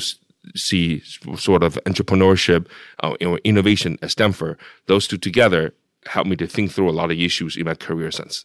see 0.55 1.01
sort 1.37 1.63
of 1.63 1.75
entrepreneurship 1.87 2.67
uh, 3.03 3.17
or 3.21 3.39
innovation 3.45 3.99
at 4.03 4.11
Stanford, 4.11 4.59
those 4.87 5.07
two 5.07 5.19
together 5.19 5.75
helped 6.07 6.31
me 6.31 6.37
to 6.37 6.47
think 6.47 6.71
through 6.71 6.89
a 6.89 6.93
lot 6.93 7.11
of 7.11 7.19
issues 7.19 7.57
in 7.57 7.65
my 7.65 7.75
career 7.75 8.11
sense. 8.11 8.45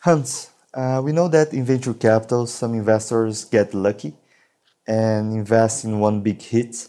Hans, 0.00 0.50
uh, 0.74 1.00
we 1.04 1.12
know 1.12 1.28
that 1.28 1.52
in 1.52 1.64
venture 1.64 1.94
capital, 1.94 2.46
some 2.46 2.74
investors 2.74 3.44
get 3.44 3.74
lucky 3.74 4.14
and 4.86 5.32
invest 5.32 5.84
in 5.84 5.98
one 5.98 6.20
big 6.20 6.42
hit. 6.42 6.88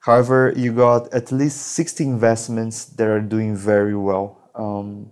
However, 0.00 0.52
you 0.56 0.72
got 0.72 1.12
at 1.12 1.32
least 1.32 1.58
60 1.74 2.04
investments 2.04 2.84
that 2.84 3.06
are 3.06 3.20
doing 3.20 3.56
very 3.56 3.96
well. 3.96 4.38
Um, 4.54 5.10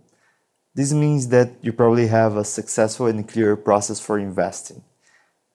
this 0.75 0.93
means 0.93 1.29
that 1.29 1.53
you 1.61 1.73
probably 1.73 2.07
have 2.07 2.37
a 2.37 2.45
successful 2.45 3.07
and 3.07 3.27
clear 3.27 3.57
process 3.57 4.01
for 4.01 4.19
investing. 4.19 4.83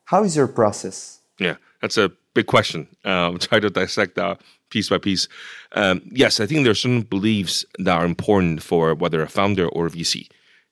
How 0.06 0.24
is 0.24 0.36
your 0.36 0.48
process? 0.48 1.20
Yeah, 1.40 1.56
that's 1.82 1.98
a 1.98 2.12
big 2.34 2.48
question. 2.48 2.88
Um, 3.06 3.38
try 3.40 3.60
to 3.60 3.70
dissect 3.70 4.16
that 4.16 4.42
piece 4.70 4.90
by 4.90 4.98
piece. 4.98 5.28
Um, 5.74 6.02
yes, 6.12 6.40
I 6.40 6.46
think 6.46 6.64
there 6.64 6.72
are 6.72 6.76
certain 6.76 7.02
beliefs 7.02 7.66
that 7.80 7.98
are 7.98 8.06
important 8.06 8.64
for 8.64 8.96
whether 8.96 9.22
a 9.22 9.28
founder 9.28 9.68
or 9.68 9.88
a 9.88 9.90
VC 9.90 10.28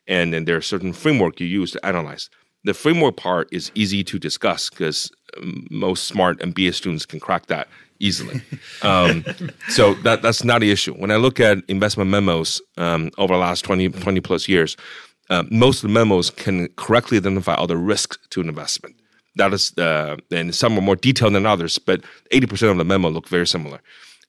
and 0.07 0.33
then 0.33 0.45
there 0.45 0.57
are 0.57 0.61
certain 0.61 0.93
framework 0.93 1.39
you 1.39 1.47
use 1.47 1.71
to 1.71 1.85
analyze. 1.85 2.29
The 2.63 2.73
framework 2.73 3.17
part 3.17 3.47
is 3.51 3.71
easy 3.73 4.03
to 4.03 4.19
discuss 4.19 4.69
because 4.69 5.11
um, 5.37 5.67
most 5.71 6.05
smart 6.05 6.39
MBA 6.39 6.73
students 6.75 7.05
can 7.05 7.19
crack 7.19 7.47
that 7.47 7.67
easily. 7.99 8.41
Um, 8.83 9.23
so 9.69 9.93
that 10.05 10.23
that's 10.23 10.43
not 10.43 10.61
the 10.61 10.71
issue. 10.71 10.93
When 10.95 11.11
I 11.11 11.17
look 11.17 11.39
at 11.39 11.59
investment 11.67 12.09
memos 12.09 12.59
um, 12.77 13.11
over 13.19 13.35
the 13.35 13.39
last 13.39 13.61
20, 13.63 13.89
20 13.89 14.19
plus 14.21 14.47
years, 14.47 14.75
uh, 15.29 15.43
most 15.51 15.83
of 15.83 15.89
the 15.89 15.93
memos 15.93 16.31
can 16.31 16.67
correctly 16.77 17.17
identify 17.17 17.53
all 17.53 17.67
the 17.67 17.77
risks 17.77 18.17
to 18.31 18.41
an 18.41 18.49
investment. 18.49 18.95
That 19.35 19.53
is, 19.53 19.77
uh, 19.77 20.17
and 20.31 20.53
some 20.53 20.77
are 20.77 20.81
more 20.81 20.95
detailed 20.97 21.35
than 21.35 21.45
others, 21.45 21.79
but 21.79 22.03
80% 22.31 22.71
of 22.71 22.77
the 22.77 22.83
memo 22.83 23.09
look 23.09 23.27
very 23.27 23.47
similar. 23.47 23.81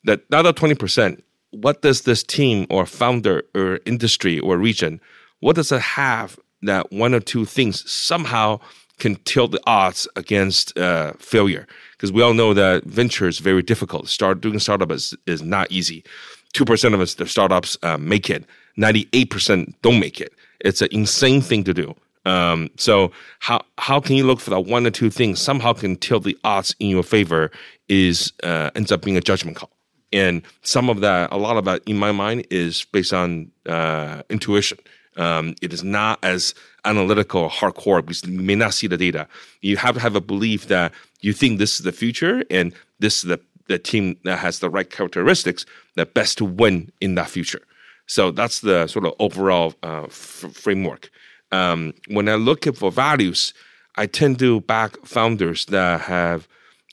That 0.04 0.30
the 0.30 0.36
other 0.36 0.52
20%, 0.52 1.20
what 1.50 1.82
does 1.82 2.02
this 2.02 2.22
team 2.22 2.66
or 2.70 2.86
founder 2.86 3.42
or 3.54 3.80
industry 3.84 4.38
or 4.38 4.56
region 4.56 5.00
what 5.42 5.56
does 5.56 5.72
it 5.72 5.80
have 5.80 6.38
that 6.62 6.92
one 6.92 7.14
or 7.14 7.20
two 7.20 7.44
things 7.44 7.90
somehow 7.90 8.60
can 9.00 9.16
tilt 9.24 9.50
the 9.50 9.60
odds 9.66 10.06
against 10.14 10.78
uh, 10.78 11.14
failure? 11.18 11.66
Because 11.92 12.12
we 12.12 12.22
all 12.22 12.32
know 12.32 12.54
that 12.54 12.84
venture 12.84 13.26
is 13.26 13.40
very 13.40 13.60
difficult. 13.60 14.08
Start 14.08 14.40
doing 14.40 14.60
startup 14.60 14.92
is, 14.92 15.14
is 15.26 15.42
not 15.42 15.70
easy. 15.72 16.04
Two 16.52 16.64
percent 16.64 16.94
of 16.94 17.00
us, 17.00 17.14
the 17.14 17.26
startups 17.26 17.76
uh, 17.82 17.98
make 17.98 18.30
it. 18.30 18.44
Ninety-eight 18.76 19.30
percent 19.30 19.74
don't 19.82 19.98
make 19.98 20.20
it. 20.20 20.32
It's 20.60 20.80
an 20.80 20.88
insane 20.92 21.40
thing 21.40 21.64
to 21.64 21.74
do. 21.74 21.92
Um, 22.24 22.70
so 22.76 23.10
how 23.40 23.64
how 23.78 24.00
can 24.00 24.16
you 24.16 24.24
look 24.24 24.40
for 24.40 24.50
that 24.50 24.60
one 24.60 24.86
or 24.86 24.90
two 24.90 25.10
things 25.10 25.40
somehow 25.40 25.72
can 25.72 25.96
tilt 25.96 26.24
the 26.24 26.38
odds 26.44 26.74
in 26.78 26.88
your 26.88 27.02
favor? 27.02 27.50
Is 27.88 28.32
uh, 28.42 28.70
ends 28.74 28.92
up 28.92 29.02
being 29.02 29.16
a 29.16 29.20
judgment 29.20 29.56
call, 29.56 29.70
and 30.12 30.42
some 30.62 30.88
of 30.88 31.00
that, 31.00 31.32
a 31.32 31.36
lot 31.36 31.56
of 31.56 31.64
that, 31.64 31.82
in 31.86 31.98
my 31.98 32.12
mind, 32.12 32.46
is 32.50 32.86
based 32.92 33.12
on 33.12 33.50
uh, 33.68 34.22
intuition. 34.30 34.78
Um, 35.16 35.54
it 35.60 35.72
is 35.72 35.84
not 35.84 36.18
as 36.22 36.54
analytical 36.84 37.42
or 37.42 37.50
hardcore 37.50 38.00
because 38.00 38.24
you 38.24 38.40
may 38.40 38.54
not 38.54 38.74
see 38.74 38.86
the 38.86 38.96
data. 38.96 39.28
You 39.60 39.76
have 39.76 39.94
to 39.94 40.00
have 40.00 40.16
a 40.16 40.20
belief 40.20 40.68
that 40.68 40.92
you 41.20 41.32
think 41.32 41.58
this 41.58 41.78
is 41.78 41.84
the 41.84 41.92
future 41.92 42.44
and 42.50 42.72
this 42.98 43.22
is 43.22 43.28
the, 43.28 43.40
the 43.68 43.78
team 43.78 44.16
that 44.24 44.38
has 44.38 44.60
the 44.60 44.70
right 44.70 44.88
characteristics 44.88 45.66
that 45.96 46.14
best 46.14 46.38
to 46.38 46.44
win 46.44 46.90
in 47.00 47.14
that 47.16 47.28
future. 47.28 47.60
So 48.06 48.30
that's 48.30 48.60
the 48.60 48.86
sort 48.86 49.04
of 49.04 49.12
overall 49.18 49.74
uh, 49.82 50.04
f- 50.04 50.46
framework. 50.52 51.10
Um, 51.52 51.92
when 52.08 52.28
I 52.28 52.34
look 52.34 52.66
at 52.66 52.76
for 52.76 52.90
values, 52.90 53.54
I 53.96 54.06
tend 54.06 54.38
to 54.40 54.60
back 54.62 54.96
founders 55.04 55.66
that 55.66 56.00
have 56.00 56.48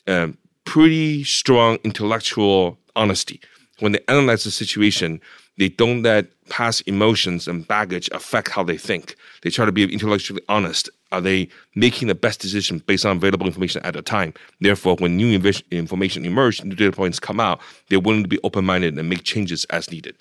um, 0.06 0.36
pretty 0.64 1.24
strong 1.24 1.78
intellectual 1.82 2.78
honesty. 2.94 3.40
when 3.80 3.92
they 3.92 4.00
analyze 4.08 4.44
the 4.44 4.50
situation, 4.50 5.20
they 5.56 5.68
don't 5.68 6.02
let 6.02 6.26
past 6.48 6.82
emotions 6.86 7.48
and 7.48 7.66
baggage 7.66 8.08
affect 8.12 8.50
how 8.50 8.62
they 8.62 8.76
think. 8.76 9.16
They 9.42 9.50
try 9.50 9.64
to 9.64 9.72
be 9.72 9.84
intellectually 9.84 10.42
honest. 10.48 10.90
Are 11.12 11.20
they 11.20 11.48
making 11.74 12.08
the 12.08 12.14
best 12.14 12.40
decision 12.40 12.78
based 12.86 13.06
on 13.06 13.16
available 13.16 13.46
information 13.46 13.82
at 13.82 13.94
the 13.94 14.02
time? 14.02 14.32
Therefore, 14.60 14.96
when 14.96 15.16
new 15.16 15.34
information 15.70 16.24
emerges, 16.24 16.64
new 16.64 16.74
data 16.74 16.92
points 16.92 17.18
come 17.18 17.40
out, 17.40 17.60
they're 17.88 18.00
willing 18.00 18.22
to 18.22 18.28
be 18.28 18.38
open 18.44 18.64
minded 18.64 18.98
and 18.98 19.08
make 19.08 19.22
changes 19.24 19.64
as 19.66 19.90
needed. 19.90 20.16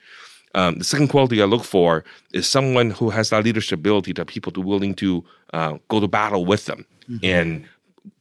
Um, 0.56 0.80
the 0.80 0.84
second 0.84 1.10
quality 1.10 1.42
I 1.42 1.46
look 1.46 1.64
for 1.64 2.04
is 2.34 2.48
someone 2.48 2.92
who 2.92 3.12
has 3.12 3.30
that 3.30 3.44
leadership 3.44 3.80
ability 3.80 4.14
that 4.14 4.26
people 4.26 4.52
are 4.58 4.66
willing 4.66 4.96
to 4.96 5.24
uh, 5.54 5.78
go 5.88 6.00
to 6.00 6.08
battle 6.08 6.46
with 6.46 6.66
them 6.66 6.86
mm-hmm. 7.10 7.24
and 7.24 7.66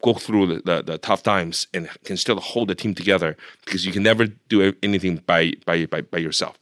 go 0.02 0.14
through 0.14 0.46
the, 0.46 0.62
the, 0.64 0.82
the, 0.82 0.98
tough 0.98 1.22
times 1.22 1.66
and 1.72 1.88
can 2.04 2.16
still 2.16 2.38
hold 2.40 2.68
the 2.68 2.74
team 2.74 2.94
together 2.94 3.36
because 3.64 3.86
you 3.86 3.92
can 3.92 4.02
never 4.02 4.26
do 4.26 4.74
anything 4.82 5.16
by, 5.26 5.52
by, 5.64 5.86
by, 5.86 6.02
by 6.02 6.18
yourself. 6.18 6.58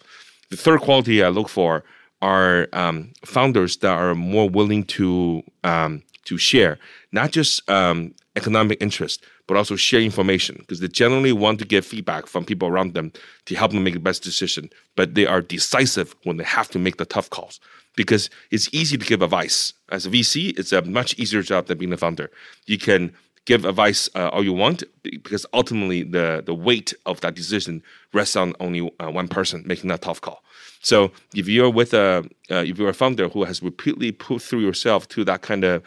The 0.51 0.57
third 0.57 0.81
quality 0.81 1.23
I 1.23 1.29
look 1.29 1.49
for 1.49 1.83
are 2.23 2.69
um, 2.73 3.13
founders 3.25 3.79
that 3.79 3.91
are 3.91 4.15
more 4.15 4.49
willing 4.49 4.85
to 4.85 5.43
um, 5.65 6.03
to 6.25 6.37
share, 6.37 6.79
not 7.13 7.31
just 7.31 7.69
um, 7.71 8.13
economic 8.35 8.83
interest, 8.83 9.25
but 9.47 9.57
also 9.57 9.77
share 9.77 10.01
information 10.01 10.57
because 10.59 10.81
they 10.81 10.89
generally 10.89 11.33
want 11.33 11.59
to 11.59 11.65
get 11.65 11.85
feedback 11.85 12.27
from 12.27 12.45
people 12.45 12.69
around 12.69 12.95
them 12.95 13.13
to 13.45 13.55
help 13.55 13.73
them 13.73 13.85
make 13.85 13.95
the 13.95 14.01
best 14.01 14.23
decision. 14.23 14.71
But 14.97 15.15
they 15.15 15.27
are 15.27 15.41
decisive 15.41 16.15
when 16.25 16.37
they 16.37 16.45
have 16.45 16.69
to 16.71 16.79
make 16.79 16.97
the 16.97 17.05
tough 17.05 17.31
calls 17.31 17.61
because 17.97 18.31
it's 18.51 18.69
easy 18.73 18.97
to 18.97 19.07
give 19.07 19.23
advice. 19.23 19.73
As 19.91 20.07
a 20.07 20.11
VC, 20.11 20.59
it's 20.59 20.73
a 20.73 20.83
much 20.83 21.19
easier 21.19 21.43
job 21.43 21.67
than 21.67 21.79
being 21.79 21.93
a 21.93 21.97
founder. 21.97 22.31
You 22.67 22.79
can 22.79 23.13
give 23.47 23.65
advice 23.65 24.11
uh, 24.15 24.29
all 24.29 24.45
you 24.45 24.53
want 24.53 24.83
because 25.03 25.47
ultimately 25.55 26.03
the 26.03 26.43
the 26.45 26.55
weight 26.55 26.93
of 27.07 27.21
that 27.21 27.35
decision 27.35 27.83
rests 28.13 28.37
on 28.37 28.53
only 28.61 28.91
uh, 29.01 29.11
one 29.11 29.29
person 29.29 29.63
making 29.67 29.89
that 29.89 30.03
tough 30.03 30.21
call. 30.21 30.43
So 30.83 31.11
if 31.35 31.49
you're 31.49 31.71
with 31.71 31.95
a 31.95 32.29
uh, 32.51 32.65
if 32.67 32.79
you're 32.79 32.91
a 32.91 32.95
founder 32.95 33.29
who 33.29 33.45
has 33.45 33.63
repeatedly 33.63 34.13
put 34.13 34.43
through 34.43 34.61
yourself 34.61 35.09
to 35.09 35.25
that 35.25 35.43
kind 35.43 35.65
of 35.65 35.83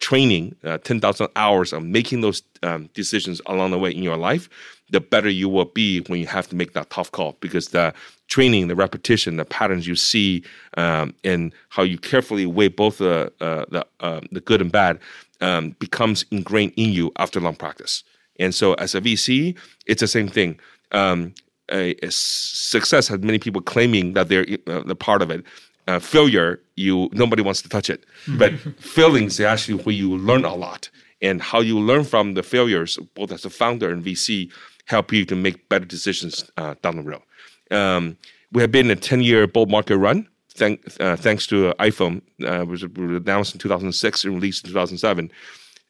training, 0.00 0.56
uh, 0.64 0.78
ten 0.78 1.00
thousand 1.00 1.28
hours 1.36 1.72
of 1.72 1.82
making 1.82 2.20
those 2.20 2.42
um, 2.62 2.88
decisions 2.94 3.40
along 3.46 3.70
the 3.70 3.78
way 3.78 3.90
in 3.90 4.02
your 4.02 4.16
life, 4.16 4.48
the 4.90 5.00
better 5.00 5.28
you 5.28 5.48
will 5.48 5.64
be 5.64 6.00
when 6.02 6.20
you 6.20 6.26
have 6.26 6.48
to 6.48 6.56
make 6.56 6.72
that 6.74 6.90
tough 6.90 7.10
call 7.10 7.36
because 7.40 7.68
the 7.68 7.92
training, 8.28 8.68
the 8.68 8.76
repetition, 8.76 9.36
the 9.36 9.44
patterns 9.44 9.86
you 9.86 9.96
see, 9.96 10.42
um, 10.76 11.14
and 11.24 11.52
how 11.68 11.82
you 11.82 11.98
carefully 11.98 12.46
weigh 12.46 12.68
both 12.68 12.98
the 12.98 13.32
uh, 13.40 13.64
the 13.70 13.86
uh, 14.00 14.20
the 14.32 14.40
good 14.40 14.60
and 14.60 14.72
bad 14.72 14.98
um, 15.40 15.70
becomes 15.78 16.24
ingrained 16.30 16.72
in 16.76 16.92
you 16.92 17.12
after 17.16 17.40
long 17.40 17.56
practice. 17.56 18.02
And 18.38 18.54
so, 18.54 18.74
as 18.74 18.94
a 18.94 19.00
VC, 19.00 19.56
it's 19.86 20.00
the 20.00 20.08
same 20.08 20.28
thing. 20.28 20.58
Um, 20.92 21.34
a, 21.70 21.94
a 22.04 22.10
success 22.10 23.08
has 23.08 23.20
many 23.20 23.38
people 23.38 23.62
claiming 23.62 24.14
that 24.14 24.28
they're 24.28 24.46
uh, 24.66 24.82
the 24.84 24.96
part 24.96 25.22
of 25.22 25.30
it. 25.30 25.44
Uh, 25.86 25.98
failure, 25.98 26.60
you 26.76 27.08
nobody 27.12 27.42
wants 27.42 27.62
to 27.62 27.68
touch 27.68 27.90
it. 27.90 28.04
But 28.38 28.52
failings 28.78 29.34
is 29.34 29.46
actually 29.46 29.82
where 29.82 29.94
you 29.94 30.16
learn 30.16 30.44
a 30.44 30.54
lot, 30.54 30.90
and 31.20 31.42
how 31.42 31.60
you 31.60 31.78
learn 31.78 32.04
from 32.04 32.34
the 32.34 32.42
failures, 32.42 32.98
both 33.14 33.32
as 33.32 33.44
a 33.44 33.50
founder 33.50 33.90
and 33.90 34.02
VC, 34.04 34.50
help 34.86 35.12
you 35.12 35.24
to 35.26 35.36
make 35.36 35.68
better 35.68 35.84
decisions 35.84 36.50
uh, 36.56 36.74
down 36.82 36.96
the 36.96 37.02
road. 37.02 37.22
Um, 37.70 38.16
we 38.52 38.62
have 38.62 38.72
been 38.72 38.90
a 38.90 38.96
ten-year 38.96 39.46
bull 39.46 39.66
market 39.66 39.98
run 39.98 40.28
thank, 40.54 41.00
uh, 41.00 41.16
thanks 41.16 41.46
to 41.48 41.68
uh, 41.68 41.74
iPhone, 41.74 42.22
uh, 42.44 42.64
was 42.64 42.82
announced 42.82 43.54
in 43.54 43.60
2006 43.60 44.24
and 44.24 44.34
released 44.34 44.64
in 44.64 44.70
2007. 44.70 45.30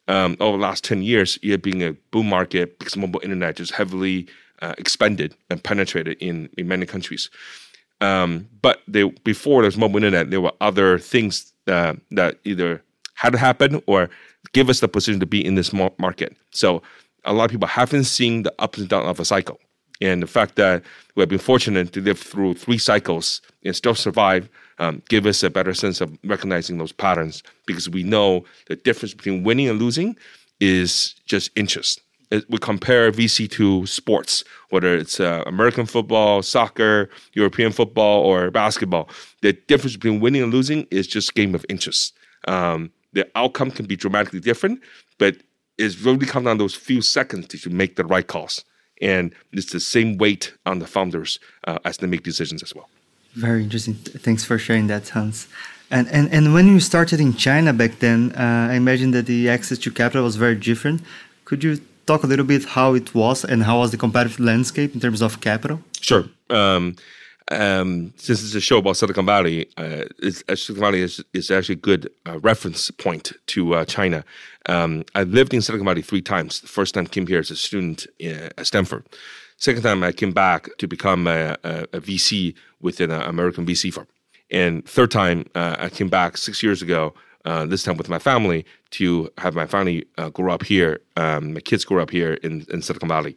Um, 0.06 0.36
over 0.40 0.58
the 0.58 0.62
last 0.62 0.84
10 0.84 1.02
years, 1.02 1.38
it 1.42 1.62
being 1.62 1.82
a 1.82 1.92
boom 2.10 2.28
market 2.28 2.78
because 2.78 2.96
mobile 2.96 3.20
internet 3.22 3.56
just 3.56 3.72
heavily 3.72 4.28
uh, 4.60 4.74
expanded 4.76 5.34
and 5.48 5.62
penetrated 5.62 6.18
in, 6.20 6.50
in 6.58 6.68
many 6.68 6.84
countries. 6.86 7.30
Um, 8.00 8.48
but 8.60 8.80
they, 8.88 9.04
before 9.04 9.62
there's 9.62 9.76
mobile 9.76 9.96
internet, 9.96 10.30
there 10.30 10.40
were 10.40 10.52
other 10.60 10.98
things 10.98 11.52
uh, 11.66 11.94
that 12.10 12.38
either 12.44 12.82
had 13.14 13.32
to 13.32 13.38
happen 13.38 13.82
or 13.86 14.10
give 14.52 14.68
us 14.68 14.80
the 14.80 14.88
position 14.88 15.20
to 15.20 15.26
be 15.26 15.44
in 15.44 15.54
this 15.54 15.72
market. 15.72 16.36
So 16.50 16.82
a 17.24 17.32
lot 17.32 17.46
of 17.46 17.50
people 17.50 17.68
haven't 17.68 18.04
seen 18.04 18.42
the 18.42 18.54
ups 18.58 18.78
and 18.78 18.88
downs 18.88 19.06
of 19.06 19.20
a 19.20 19.24
cycle. 19.24 19.58
And 20.00 20.22
the 20.22 20.26
fact 20.26 20.56
that 20.56 20.82
we 21.14 21.22
have 21.22 21.28
been 21.28 21.38
fortunate 21.38 21.92
to 21.92 22.00
live 22.00 22.18
through 22.18 22.54
three 22.54 22.78
cycles 22.78 23.40
and 23.64 23.74
still 23.74 23.94
survive 23.94 24.48
um, 24.78 25.02
give 25.08 25.24
us 25.26 25.42
a 25.42 25.50
better 25.50 25.72
sense 25.72 26.00
of 26.00 26.16
recognizing 26.24 26.78
those 26.78 26.92
patterns 26.92 27.42
because 27.66 27.88
we 27.88 28.02
know 28.02 28.44
the 28.66 28.76
difference 28.76 29.14
between 29.14 29.44
winning 29.44 29.68
and 29.68 29.80
losing 29.80 30.16
is 30.60 31.14
just 31.26 31.50
inches. 31.56 32.00
We 32.30 32.58
compare 32.58 33.10
VC 33.12 33.50
to 33.52 33.86
sports, 33.86 34.44
whether 34.70 34.94
it's 34.94 35.20
uh, 35.20 35.42
American 35.46 35.86
football, 35.86 36.42
soccer, 36.42 37.10
European 37.34 37.72
football, 37.72 38.22
or 38.24 38.50
basketball. 38.50 39.08
The 39.42 39.52
difference 39.52 39.96
between 39.96 40.20
winning 40.20 40.42
and 40.42 40.52
losing 40.52 40.86
is 40.90 41.06
just 41.06 41.34
game 41.34 41.54
of 41.54 41.64
inches. 41.68 42.12
Um, 42.48 42.90
the 43.12 43.28
outcome 43.36 43.70
can 43.70 43.86
be 43.86 43.96
dramatically 43.96 44.40
different, 44.40 44.80
but 45.18 45.36
it's 45.78 46.00
really 46.00 46.26
come 46.26 46.44
down 46.44 46.58
to 46.58 46.64
those 46.64 46.74
few 46.74 47.02
seconds 47.02 47.46
to 47.48 47.70
make 47.70 47.96
the 47.96 48.04
right 48.04 48.26
calls 48.26 48.64
and 49.00 49.34
it's 49.52 49.72
the 49.72 49.80
same 49.80 50.16
weight 50.18 50.52
on 50.66 50.78
the 50.78 50.86
founders 50.86 51.38
uh, 51.64 51.78
as 51.84 51.98
they 51.98 52.06
make 52.06 52.22
decisions 52.22 52.62
as 52.62 52.74
well. 52.74 52.88
Very 53.34 53.62
interesting. 53.62 53.94
Thanks 53.94 54.44
for 54.44 54.58
sharing 54.58 54.86
that, 54.88 55.08
Hans. 55.10 55.48
And 55.90 56.08
and 56.08 56.32
and 56.32 56.54
when 56.54 56.66
you 56.68 56.80
started 56.80 57.20
in 57.20 57.34
China 57.34 57.72
back 57.72 57.98
then, 57.98 58.32
uh, 58.32 58.68
I 58.70 58.74
imagine 58.74 59.10
that 59.10 59.26
the 59.26 59.48
access 59.48 59.78
to 59.78 59.90
capital 59.90 60.24
was 60.24 60.36
very 60.36 60.54
different. 60.54 61.02
Could 61.44 61.62
you 61.62 61.80
talk 62.06 62.24
a 62.24 62.26
little 62.26 62.44
bit 62.44 62.64
how 62.64 62.94
it 62.94 63.14
was 63.14 63.44
and 63.44 63.62
how 63.62 63.78
was 63.78 63.90
the 63.90 63.96
competitive 63.96 64.40
landscape 64.40 64.94
in 64.94 65.00
terms 65.00 65.22
of 65.22 65.40
capital? 65.40 65.80
Sure. 66.00 66.24
Um, 66.50 66.96
um, 67.50 68.12
since 68.16 68.42
it's 68.42 68.54
a 68.54 68.60
show 68.60 68.78
about 68.78 68.96
Silicon 68.96 69.26
Valley, 69.26 69.68
uh, 69.76 70.04
uh 70.48 70.54
Silicon 70.54 70.80
Valley 70.80 71.02
is, 71.02 71.22
is 71.34 71.50
actually 71.50 71.74
a 71.74 71.76
good 71.76 72.10
uh, 72.26 72.38
reference 72.40 72.90
point 72.90 73.32
to 73.48 73.74
uh, 73.74 73.84
China. 73.84 74.24
Um, 74.66 75.04
I 75.14 75.24
lived 75.24 75.52
in 75.52 75.60
Silicon 75.60 75.84
Valley 75.84 76.02
three 76.02 76.22
times. 76.22 76.60
The 76.60 76.68
first 76.68 76.94
time 76.94 77.04
I 77.04 77.08
came 77.08 77.26
here 77.26 77.40
as 77.40 77.50
a 77.50 77.56
student 77.56 78.06
uh, 78.22 78.48
at 78.56 78.66
Stanford. 78.66 79.04
Second 79.58 79.82
time 79.82 80.02
I 80.02 80.12
came 80.12 80.32
back 80.32 80.68
to 80.78 80.88
become 80.88 81.26
a, 81.26 81.56
a, 81.64 81.82
a 81.92 82.00
VC 82.00 82.54
within 82.80 83.10
an 83.10 83.22
American 83.22 83.66
VC 83.66 83.92
firm. 83.92 84.06
And 84.50 84.86
third 84.86 85.10
time 85.10 85.46
uh, 85.54 85.76
I 85.78 85.88
came 85.90 86.08
back 86.08 86.36
six 86.36 86.62
years 86.62 86.82
ago. 86.82 87.14
this 87.44 87.82
time 87.82 87.96
with 87.98 88.08
my 88.08 88.18
family 88.18 88.64
to 88.94 89.30
have 89.38 89.54
my 89.54 89.66
family 89.66 90.06
grow 90.32 90.52
up 90.52 90.64
here. 90.64 91.00
Um, 91.16 91.54
my 91.54 91.60
kids 91.60 91.84
grow 91.84 92.02
up 92.02 92.10
here 92.10 92.34
in, 92.34 92.64
in 92.70 92.82
Silicon 92.82 93.08
Valley. 93.08 93.36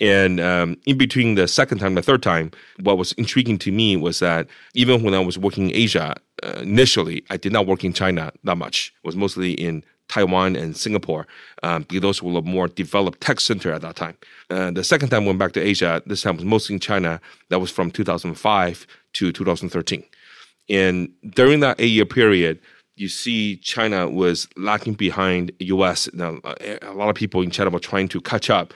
And 0.00 0.40
um, 0.40 0.76
in 0.86 0.98
between 0.98 1.36
the 1.36 1.46
second 1.46 1.78
time 1.78 1.88
and 1.88 1.96
the 1.98 2.02
third 2.02 2.22
time, 2.22 2.50
what 2.80 2.98
was 2.98 3.12
intriguing 3.12 3.58
to 3.58 3.70
me 3.70 3.96
was 3.96 4.18
that 4.18 4.48
even 4.74 5.02
when 5.02 5.14
I 5.14 5.20
was 5.20 5.38
working 5.38 5.70
in 5.70 5.76
Asia, 5.76 6.14
uh, 6.42 6.60
initially, 6.62 7.24
I 7.30 7.36
did 7.36 7.52
not 7.52 7.66
work 7.66 7.84
in 7.84 7.92
China 7.92 8.32
that 8.42 8.56
much. 8.56 8.92
It 9.04 9.06
was 9.06 9.14
mostly 9.14 9.52
in 9.52 9.84
Taiwan 10.08 10.56
and 10.56 10.76
Singapore, 10.76 11.26
um, 11.62 11.82
because 11.82 12.02
those 12.02 12.22
were 12.22 12.38
a 12.38 12.42
more 12.42 12.68
developed 12.68 13.20
tech 13.20 13.40
center 13.40 13.72
at 13.72 13.82
that 13.82 13.96
time. 13.96 14.16
Uh, 14.50 14.70
the 14.70 14.84
second 14.84 15.10
time 15.10 15.22
I 15.22 15.26
went 15.26 15.38
back 15.38 15.52
to 15.52 15.60
Asia, 15.60 16.02
this 16.06 16.22
time 16.22 16.36
was 16.36 16.44
mostly 16.44 16.74
in 16.74 16.80
China. 16.80 17.20
That 17.48 17.60
was 17.60 17.70
from 17.70 17.90
2005 17.90 18.86
to 19.14 19.32
2013. 19.32 20.04
And 20.68 21.08
during 21.30 21.60
that 21.60 21.80
eight 21.80 21.92
year 21.92 22.06
period, 22.06 22.58
you 22.96 23.08
see 23.08 23.56
China 23.56 24.08
was 24.08 24.48
lagging 24.56 24.94
behind 24.94 25.52
U.S. 25.58 26.08
Now, 26.12 26.38
a 26.82 26.92
lot 26.92 27.08
of 27.08 27.16
people 27.16 27.42
in 27.42 27.50
China 27.50 27.70
were 27.70 27.80
trying 27.80 28.08
to 28.08 28.20
catch 28.20 28.50
up 28.50 28.72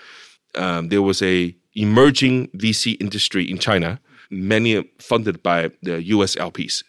um, 0.55 0.89
there 0.89 1.03
was 1.03 1.23
a 1.23 1.55
emerging 1.75 2.49
VC 2.49 3.01
industry 3.01 3.49
in 3.49 3.59
China, 3.59 4.01
many 4.31 4.83
funded 4.99 5.43
by 5.43 5.71
the 5.83 6.03
US 6.05 6.35
LPs. 6.37 6.85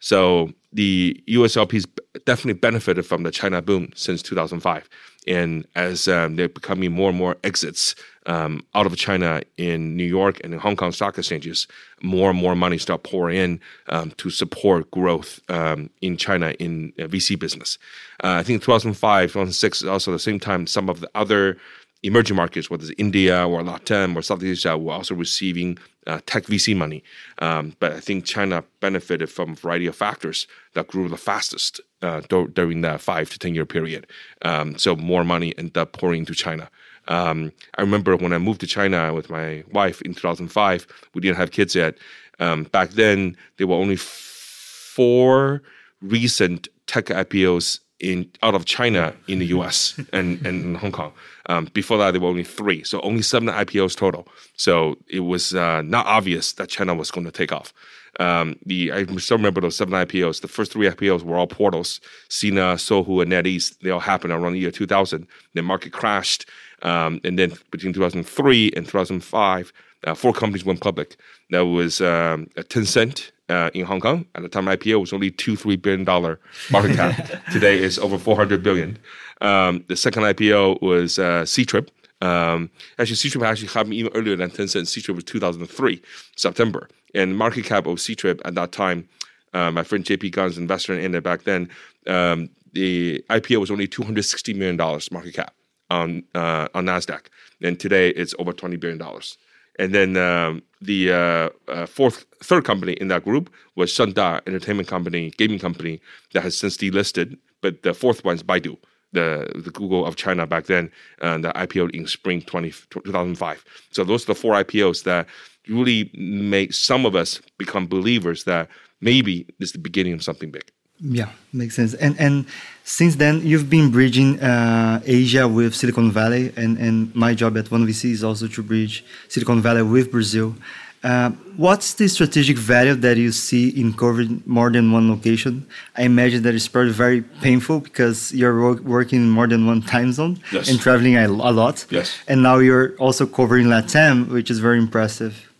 So 0.00 0.52
the 0.72 1.22
US 1.26 1.54
LPs 1.56 1.86
definitely 2.24 2.54
benefited 2.54 3.06
from 3.06 3.22
the 3.22 3.30
China 3.30 3.60
boom 3.60 3.90
since 3.94 4.22
2005. 4.22 4.88
And 5.26 5.66
as 5.74 6.06
um, 6.06 6.36
they're 6.36 6.48
becoming 6.48 6.92
more 6.92 7.08
and 7.08 7.18
more 7.18 7.36
exits 7.44 7.94
um, 8.26 8.64
out 8.74 8.86
of 8.86 8.96
China 8.96 9.42
in 9.56 9.96
New 9.96 10.04
York 10.04 10.40
and 10.44 10.52
in 10.52 10.60
Hong 10.60 10.76
Kong 10.76 10.92
stock 10.92 11.18
exchanges, 11.18 11.66
more 12.02 12.30
and 12.30 12.38
more 12.38 12.54
money 12.54 12.78
start 12.78 13.02
pouring 13.02 13.36
in 13.36 13.60
um, 13.88 14.10
to 14.12 14.30
support 14.30 14.90
growth 14.90 15.40
um, 15.48 15.90
in 16.00 16.16
China 16.16 16.50
in 16.58 16.92
uh, 16.98 17.02
VC 17.02 17.38
business. 17.38 17.78
Uh, 18.22 18.36
I 18.38 18.42
think 18.42 18.62
2005, 18.62 19.32
2006 19.32 19.84
also 19.84 20.12
the 20.12 20.18
same 20.18 20.40
time 20.40 20.66
some 20.66 20.88
of 20.88 21.00
the 21.00 21.10
other 21.14 21.58
emerging 22.04 22.36
markets, 22.36 22.70
whether 22.70 22.84
it's 22.84 22.92
India 22.98 23.46
or 23.46 23.62
Latin 23.62 24.16
or 24.16 24.22
Southeast 24.22 24.66
Asia, 24.66 24.76
were 24.76 24.92
also 24.92 25.14
receiving 25.14 25.78
uh, 26.06 26.20
tech 26.26 26.44
VC 26.44 26.76
money. 26.76 27.02
Um, 27.38 27.74
but 27.80 27.92
I 27.92 28.00
think 28.00 28.26
China 28.26 28.62
benefited 28.80 29.30
from 29.30 29.52
a 29.52 29.54
variety 29.54 29.86
of 29.86 29.96
factors 29.96 30.46
that 30.74 30.86
grew 30.86 31.08
the 31.08 31.16
fastest 31.16 31.80
uh, 32.02 32.20
do- 32.28 32.48
during 32.48 32.82
that 32.82 33.00
five 33.00 33.30
to 33.30 33.38
10 33.38 33.54
year 33.54 33.64
period. 33.64 34.06
Um, 34.42 34.78
so 34.78 34.94
more 34.94 35.24
money 35.24 35.56
ended 35.56 35.78
up 35.78 35.92
pouring 35.92 36.20
into 36.20 36.34
China. 36.34 36.70
Um, 37.08 37.52
I 37.76 37.80
remember 37.80 38.16
when 38.16 38.32
I 38.34 38.38
moved 38.38 38.60
to 38.60 38.66
China 38.66 39.12
with 39.14 39.30
my 39.30 39.64
wife 39.72 40.02
in 40.02 40.14
2005, 40.14 40.86
we 41.14 41.20
didn't 41.22 41.38
have 41.38 41.50
kids 41.50 41.74
yet. 41.74 41.96
Um, 42.38 42.64
back 42.64 42.90
then, 42.90 43.36
there 43.56 43.66
were 43.66 43.76
only 43.76 43.96
four 43.96 45.62
recent 46.02 46.68
tech 46.86 47.06
IPOs 47.06 47.80
in 48.04 48.30
out 48.42 48.54
of 48.54 48.66
China 48.66 49.14
in 49.26 49.38
the 49.38 49.46
U.S. 49.46 49.98
and 50.12 50.44
and 50.46 50.76
Hong 50.76 50.92
Kong. 50.92 51.12
Um, 51.46 51.68
before 51.72 51.98
that, 51.98 52.12
there 52.12 52.20
were 52.20 52.28
only 52.28 52.44
three, 52.44 52.84
so 52.84 53.00
only 53.00 53.22
seven 53.22 53.48
IPOs 53.48 53.96
total. 53.96 54.28
So 54.56 54.96
it 55.08 55.20
was 55.20 55.54
uh, 55.54 55.82
not 55.82 56.06
obvious 56.06 56.52
that 56.54 56.68
China 56.68 56.94
was 56.94 57.10
going 57.10 57.26
to 57.26 57.32
take 57.32 57.52
off. 57.52 57.72
Um, 58.20 58.56
the 58.64 58.92
I 58.92 59.04
still 59.16 59.38
remember 59.38 59.60
those 59.60 59.76
seven 59.76 59.94
IPOs. 59.94 60.40
The 60.40 60.48
first 60.48 60.72
three 60.72 60.88
IPOs 60.88 61.22
were 61.22 61.36
all 61.36 61.46
portals: 61.46 62.00
Sina, 62.28 62.74
Sohu, 62.76 63.22
and 63.22 63.32
NetEase. 63.32 63.78
They 63.80 63.90
all 63.90 64.00
happened 64.00 64.32
around 64.32 64.52
the 64.52 64.60
year 64.60 64.70
2000. 64.70 65.26
The 65.54 65.62
market 65.62 65.92
crashed, 65.92 66.46
um, 66.82 67.20
and 67.24 67.38
then 67.38 67.54
between 67.70 67.92
2003 67.92 68.72
and 68.76 68.86
2005, 68.86 69.72
uh, 70.06 70.14
four 70.14 70.32
companies 70.32 70.64
went 70.64 70.80
public. 70.80 71.16
That 71.50 71.66
was 71.66 72.00
um, 72.00 72.46
Tencent, 72.56 73.32
uh, 73.48 73.70
in 73.74 73.84
Hong 73.84 74.00
Kong. 74.00 74.26
At 74.34 74.42
the 74.42 74.48
time, 74.48 74.66
IPO 74.66 75.00
was 75.00 75.12
only 75.12 75.30
two 75.30 75.56
three 75.56 75.76
billion 75.76 76.04
dollar 76.04 76.40
market 76.70 76.96
cap. 76.96 77.42
Today, 77.52 77.78
is 77.78 77.98
over 77.98 78.18
four 78.18 78.36
hundred 78.36 78.62
billion. 78.62 78.98
Um, 79.40 79.84
the 79.88 79.96
second 79.96 80.22
IPO 80.22 80.80
was 80.80 81.18
uh, 81.18 81.42
Ctrip. 81.42 81.88
Um, 82.22 82.70
actually, 82.98 83.16
Ctrip 83.16 83.46
actually 83.46 83.68
happened 83.68 83.94
even 83.94 84.12
earlier 84.14 84.36
than 84.36 84.50
Tencent. 84.50 84.86
Ctrip 84.86 85.14
was 85.14 85.24
two 85.24 85.40
thousand 85.40 85.62
and 85.62 85.70
three 85.70 86.00
September, 86.36 86.88
and 87.14 87.36
market 87.36 87.64
cap 87.64 87.86
of 87.86 87.98
Ctrip 87.98 88.40
at 88.44 88.54
that 88.54 88.72
time. 88.72 89.08
Uh, 89.52 89.70
my 89.70 89.84
friend 89.84 90.04
JP 90.04 90.32
Gan's, 90.32 90.58
investor 90.58 90.98
in 90.98 91.14
it 91.14 91.22
back 91.22 91.44
then, 91.44 91.68
um, 92.08 92.50
the 92.72 93.24
IPO 93.30 93.58
was 93.58 93.70
only 93.70 93.86
two 93.86 94.02
hundred 94.02 94.22
sixty 94.24 94.52
million 94.52 94.76
dollars 94.76 95.10
market 95.12 95.34
cap 95.34 95.54
on 95.90 96.24
uh, 96.34 96.68
on 96.74 96.86
Nasdaq, 96.86 97.26
and 97.62 97.78
today 97.78 98.08
it's 98.10 98.34
over 98.38 98.52
twenty 98.52 98.76
billion 98.76 98.98
dollars. 98.98 99.36
And 99.78 99.94
then 99.94 100.16
um, 100.16 100.62
the 100.80 101.12
uh, 101.12 101.48
uh, 101.68 101.86
fourth, 101.86 102.26
third 102.42 102.64
company 102.64 102.92
in 102.94 103.08
that 103.08 103.24
group 103.24 103.52
was 103.74 103.90
Shanda 103.90 104.40
Entertainment 104.46 104.88
Company, 104.88 105.30
gaming 105.36 105.58
company 105.58 106.00
that 106.32 106.42
has 106.42 106.56
since 106.56 106.76
delisted. 106.76 107.36
But 107.60 107.82
the 107.82 107.94
fourth 107.94 108.24
one 108.24 108.36
is 108.36 108.42
Baidu, 108.42 108.76
the 109.12 109.50
the 109.54 109.70
Google 109.70 110.06
of 110.06 110.16
China 110.16 110.46
back 110.46 110.66
then, 110.66 110.90
and 111.20 111.44
the 111.44 111.52
IPO 111.52 111.90
in 111.90 112.06
spring 112.06 112.42
20, 112.42 112.70
2005. 112.90 113.64
So 113.90 114.04
those 114.04 114.24
are 114.24 114.26
the 114.26 114.34
four 114.34 114.54
IPOs 114.54 115.04
that 115.04 115.26
really 115.68 116.10
made 116.14 116.74
some 116.74 117.06
of 117.06 117.16
us 117.16 117.40
become 117.58 117.86
believers 117.86 118.44
that 118.44 118.68
maybe 119.00 119.46
this 119.58 119.70
is 119.70 119.72
the 119.72 119.78
beginning 119.78 120.12
of 120.12 120.22
something 120.22 120.50
big. 120.50 120.70
Yeah, 121.06 121.28
makes 121.52 121.76
sense. 121.76 121.92
And 121.94 122.18
and 122.18 122.46
since 122.84 123.16
then, 123.16 123.42
you've 123.46 123.68
been 123.68 123.90
bridging 123.90 124.40
uh, 124.40 125.02
Asia 125.04 125.46
with 125.46 125.74
Silicon 125.74 126.10
Valley, 126.10 126.52
and 126.56 126.78
and 126.78 127.14
my 127.14 127.34
job 127.34 127.58
at 127.58 127.70
One 127.70 127.86
VC 127.86 128.10
is 128.10 128.24
also 128.24 128.48
to 128.48 128.62
bridge 128.62 129.04
Silicon 129.28 129.60
Valley 129.60 129.82
with 129.82 130.10
Brazil. 130.10 130.54
Uh, 131.02 131.30
what's 131.58 131.92
the 131.94 132.08
strategic 132.08 132.56
value 132.56 132.94
that 132.94 133.18
you 133.18 133.30
see 133.30 133.68
in 133.68 133.92
covering 133.92 134.42
more 134.46 134.70
than 134.70 134.90
one 134.90 135.10
location? 135.10 135.66
I 135.94 136.04
imagine 136.04 136.42
that 136.44 136.54
it's 136.54 136.66
probably 136.66 136.92
very 136.92 137.20
painful 137.20 137.80
because 137.80 138.32
you're 138.32 138.58
work, 138.58 138.80
working 138.80 139.20
in 139.20 139.28
more 139.28 139.46
than 139.46 139.66
one 139.66 139.82
time 139.82 140.12
zone 140.12 140.40
yes. 140.50 140.70
and 140.70 140.80
traveling 140.80 141.18
a, 141.18 141.26
a, 141.26 141.52
lot. 141.52 141.84
Yes. 141.90 142.16
And 142.26 142.42
now 142.42 142.56
you're 142.56 142.96
also 142.96 143.26
covering 143.26 143.66
LATAM, 143.66 144.28
which 144.28 144.50
is 144.50 144.60
very 144.60 144.78
impressive. 144.78 145.52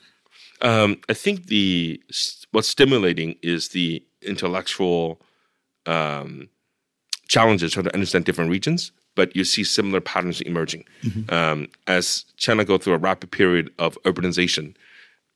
Um, 0.62 0.96
I 1.10 1.12
think 1.12 1.48
the 1.48 2.00
what's 2.52 2.68
stimulating 2.68 3.36
is 3.42 3.68
the 3.68 4.02
intellectual 4.22 5.20
um, 5.86 6.48
challenges 7.28 7.72
trying 7.72 7.84
to 7.84 7.94
understand 7.94 8.24
different 8.24 8.50
regions, 8.50 8.92
but 9.14 9.34
you 9.34 9.44
see 9.44 9.64
similar 9.64 10.00
patterns 10.00 10.40
emerging. 10.40 10.84
Mm-hmm. 11.02 11.32
Um, 11.32 11.68
as 11.86 12.24
China 12.36 12.64
go 12.64 12.78
through 12.78 12.94
a 12.94 12.98
rapid 12.98 13.30
period 13.30 13.72
of 13.78 13.98
urbanization, 14.04 14.74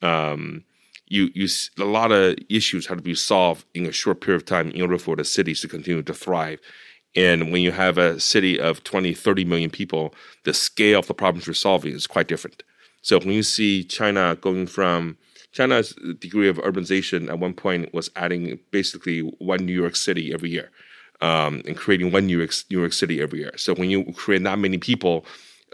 um, 0.03 0.65
you 1.07 1.31
you 1.35 1.49
a 1.79 1.85
lot 1.85 2.13
of 2.13 2.37
issues 2.49 2.87
have 2.87 2.99
to 2.99 3.03
be 3.03 3.15
solved 3.15 3.65
in 3.75 3.87
a 3.87 3.93
short 3.93 4.21
period 4.21 4.43
of 4.43 4.47
time 4.47 4.71
in 4.71 4.83
order 4.83 4.99
for 4.99 5.17
the 5.17 5.25
cities 5.25 5.61
to 5.61 5.69
continue 5.69 6.03
to 6.03 6.15
thrive. 6.15 6.61
And 7.17 7.51
when 7.51 7.63
you 7.63 7.73
have 7.73 7.97
a 7.99 8.21
city 8.21 8.61
of 8.61 8.85
20, 8.85 9.15
30 9.15 9.45
million 9.47 9.71
people, 9.71 10.15
the 10.45 10.53
scale 10.53 10.99
of 10.99 11.07
the 11.07 11.15
problems 11.15 11.47
you're 11.47 11.55
solving 11.55 11.95
is 11.95 12.07
quite 12.07 12.29
different. 12.29 12.63
So 13.01 13.19
when 13.19 13.31
you 13.31 13.43
see 13.43 13.83
China 13.83 14.37
going 14.41 14.67
from 14.67 15.17
China's 15.53 15.95
degree 16.19 16.49
of 16.49 16.59
urbanization 16.59 17.29
at 17.29 17.39
one 17.39 17.55
point 17.55 17.93
was 17.95 18.11
adding 18.17 18.59
basically 18.71 19.21
one 19.39 19.65
New 19.65 19.73
York 19.73 19.97
City 19.97 20.33
every 20.33 20.51
year, 20.51 20.71
um, 21.21 21.63
and 21.67 21.77
creating 21.77 22.13
one 22.13 22.27
New 22.27 22.39
York, 22.39 22.53
New 22.71 22.81
York 22.81 22.93
City 22.93 23.21
every 23.21 23.41
year. 23.41 23.53
So 23.57 23.75
when 23.75 23.91
you 23.91 24.13
create 24.13 24.43
that 24.45 24.59
many 24.59 24.79
people, 24.79 25.25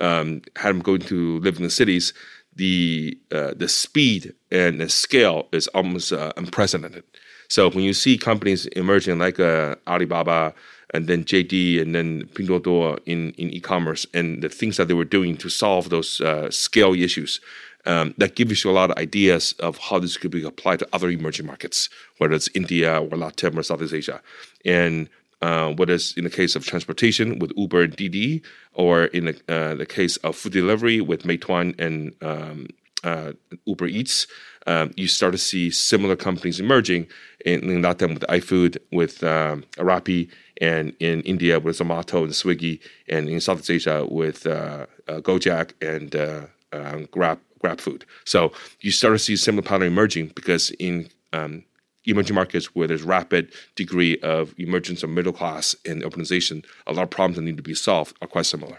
um, 0.00 0.42
had 0.56 0.70
them 0.70 0.80
going 0.80 1.00
to 1.02 1.38
live 1.40 1.56
in 1.56 1.62
the 1.62 1.70
cities, 1.70 2.12
the 2.56 3.18
uh, 3.32 3.52
the 3.56 3.68
speed 3.68 4.34
and 4.50 4.80
the 4.80 4.88
scale 4.88 5.48
is 5.52 5.66
almost 5.68 6.12
uh, 6.12 6.32
unprecedented. 6.37 7.04
So 7.48 7.70
when 7.70 7.84
you 7.84 7.92
see 7.92 8.16
companies 8.16 8.66
emerging 8.66 9.18
like 9.18 9.38
uh, 9.38 9.76
Alibaba 9.87 10.54
and 10.92 11.08
then 11.08 11.24
JD 11.24 11.80
and 11.82 11.94
then 11.94 12.24
Pinduoduo 12.34 12.98
in 13.06 13.32
in 13.32 13.50
e-commerce 13.50 14.06
and 14.14 14.42
the 14.42 14.48
things 14.48 14.76
that 14.76 14.88
they 14.88 14.94
were 14.94 15.04
doing 15.04 15.37
to 15.38 15.48
solve 15.48 15.90
those 15.90 16.20
uh, 16.20 16.50
scale 16.50 16.94
issues, 16.94 17.40
um, 17.86 18.14
that 18.18 18.34
gives 18.34 18.64
you 18.64 18.70
a 18.70 18.72
lot 18.72 18.90
of 18.90 18.96
ideas 18.96 19.52
of 19.60 19.78
how 19.78 19.98
this 19.98 20.16
could 20.16 20.30
be 20.30 20.44
applied 20.44 20.78
to 20.80 20.88
other 20.92 21.10
emerging 21.10 21.46
markets, 21.46 21.88
whether 22.18 22.34
it's 22.34 22.48
India 22.54 23.00
or 23.00 23.16
Latin 23.16 23.58
or 23.58 23.62
Southeast 23.62 23.94
Asia. 23.94 24.20
And 24.64 25.08
uh, 25.42 25.72
whether 25.74 25.92
it's 25.92 26.12
in 26.16 26.24
the 26.24 26.30
case 26.30 26.56
of 26.56 26.64
transportation 26.64 27.38
with 27.38 27.52
Uber 27.56 27.82
and 27.82 27.96
Didi, 27.96 28.42
or 28.72 29.04
in 29.06 29.26
the, 29.26 29.40
uh, 29.48 29.74
the 29.74 29.86
case 29.86 30.16
of 30.18 30.36
food 30.36 30.52
delivery 30.52 31.00
with 31.00 31.24
Meituan 31.24 31.78
and 31.78 32.14
um, 32.22 32.68
uh, 33.02 33.32
Uber 33.66 33.86
Eats, 33.86 34.26
um, 34.66 34.92
you 34.96 35.06
start 35.06 35.32
to 35.32 35.38
see 35.38 35.70
similar 35.70 36.16
companies 36.16 36.60
emerging 36.60 37.06
in, 37.44 37.68
in 37.70 37.82
Latin 37.82 38.14
with 38.14 38.22
iFood, 38.22 38.78
with 38.90 39.22
um, 39.22 39.64
Rappi, 39.76 40.30
and 40.60 40.94
in 41.00 41.20
India 41.22 41.60
with 41.60 41.78
Zomato 41.78 42.22
and 42.22 42.32
Swiggy, 42.32 42.80
and 43.08 43.28
in 43.28 43.40
Southeast 43.40 43.70
Asia 43.70 44.06
with 44.08 44.46
uh, 44.46 44.86
uh, 45.08 45.20
Gojek 45.20 45.72
and 45.82 46.16
uh, 46.16 46.46
um, 46.72 47.06
Grab 47.10 47.38
grab 47.64 47.81
food. 47.81 48.05
So 48.24 48.53
you 48.85 48.90
start 48.90 49.14
to 49.14 49.18
see 49.18 49.37
similar 49.37 49.66
pattern 49.70 49.88
emerging 49.94 50.27
because 50.40 50.64
in 50.88 51.09
um, 51.33 51.64
emerging 52.05 52.37
markets 52.40 52.66
where 52.74 52.87
there's 52.90 53.07
rapid 53.16 53.44
degree 53.83 54.14
of 54.35 54.55
emergence 54.59 55.03
of 55.05 55.09
middle 55.18 55.33
class 55.40 55.74
and 55.88 55.96
urbanization, 56.03 56.57
a 56.87 56.92
lot 56.92 57.05
of 57.09 57.11
problems 57.11 57.37
that 57.37 57.44
need 57.48 57.57
to 57.57 57.68
be 57.72 57.74
solved 57.74 58.12
are 58.20 58.29
quite 58.29 58.46
similar. 58.55 58.79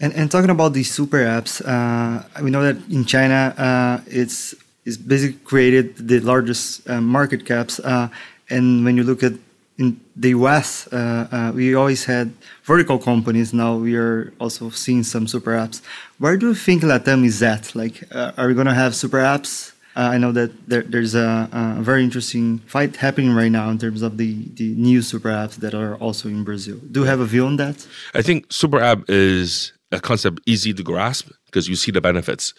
And, 0.00 0.10
and 0.14 0.30
talking 0.30 0.50
about 0.50 0.72
these 0.72 0.90
super 0.90 1.18
apps, 1.36 1.52
uh, 1.74 2.42
we 2.42 2.50
know 2.50 2.64
that 2.68 2.76
in 2.90 3.04
China, 3.04 3.40
uh, 3.66 4.00
it's 4.06 4.54
it's 4.84 4.96
basically 4.96 5.38
created 5.44 5.86
the 6.12 6.18
largest 6.32 6.64
uh, 6.90 7.00
market 7.00 7.46
caps. 7.50 7.78
Uh, 7.78 8.08
and 8.50 8.84
when 8.84 8.96
you 8.96 9.04
look 9.04 9.22
at 9.22 9.34
in 9.82 10.00
the 10.16 10.30
US, 10.30 10.68
uh, 10.92 11.28
uh, 11.36 11.52
we 11.54 11.74
always 11.74 12.04
had 12.04 12.32
vertical 12.64 12.98
companies. 12.98 13.52
Now 13.52 13.76
we 13.76 13.96
are 13.96 14.32
also 14.38 14.70
seeing 14.70 15.02
some 15.02 15.26
super 15.26 15.52
apps. 15.52 15.82
Where 16.18 16.36
do 16.36 16.48
you 16.48 16.54
think 16.54 16.82
Latam 16.82 17.24
is 17.24 17.42
at? 17.42 17.74
Like, 17.74 17.96
uh, 18.12 18.38
are 18.38 18.46
we 18.48 18.54
going 18.54 18.70
to 18.74 18.78
have 18.84 18.94
super 18.94 19.18
apps? 19.18 19.72
Uh, 19.94 20.14
I 20.14 20.18
know 20.22 20.32
that 20.32 20.50
there, 20.70 20.84
there's 20.92 21.14
a, 21.14 21.48
a, 21.52 21.82
very 21.82 22.02
interesting 22.02 22.60
fight 22.60 22.96
happening 22.96 23.32
right 23.34 23.52
now 23.52 23.68
in 23.68 23.78
terms 23.78 24.00
of 24.00 24.16
the, 24.16 24.48
the 24.54 24.74
new 24.88 25.02
super 25.02 25.28
apps 25.28 25.56
that 25.56 25.74
are 25.74 25.96
also 25.96 26.30
in 26.30 26.44
Brazil. 26.44 26.78
Do 26.90 27.00
you 27.00 27.06
have 27.06 27.20
a 27.20 27.26
view 27.26 27.44
on 27.44 27.56
that? 27.56 27.86
I 28.14 28.22
think 28.22 28.50
super 28.50 28.80
app 28.80 29.00
is 29.08 29.74
a 29.90 30.00
concept 30.00 30.40
easy 30.46 30.72
to 30.72 30.82
grasp 30.82 31.28
because 31.44 31.68
you 31.68 31.76
see 31.76 31.90
the 31.90 32.00
benefits. 32.00 32.54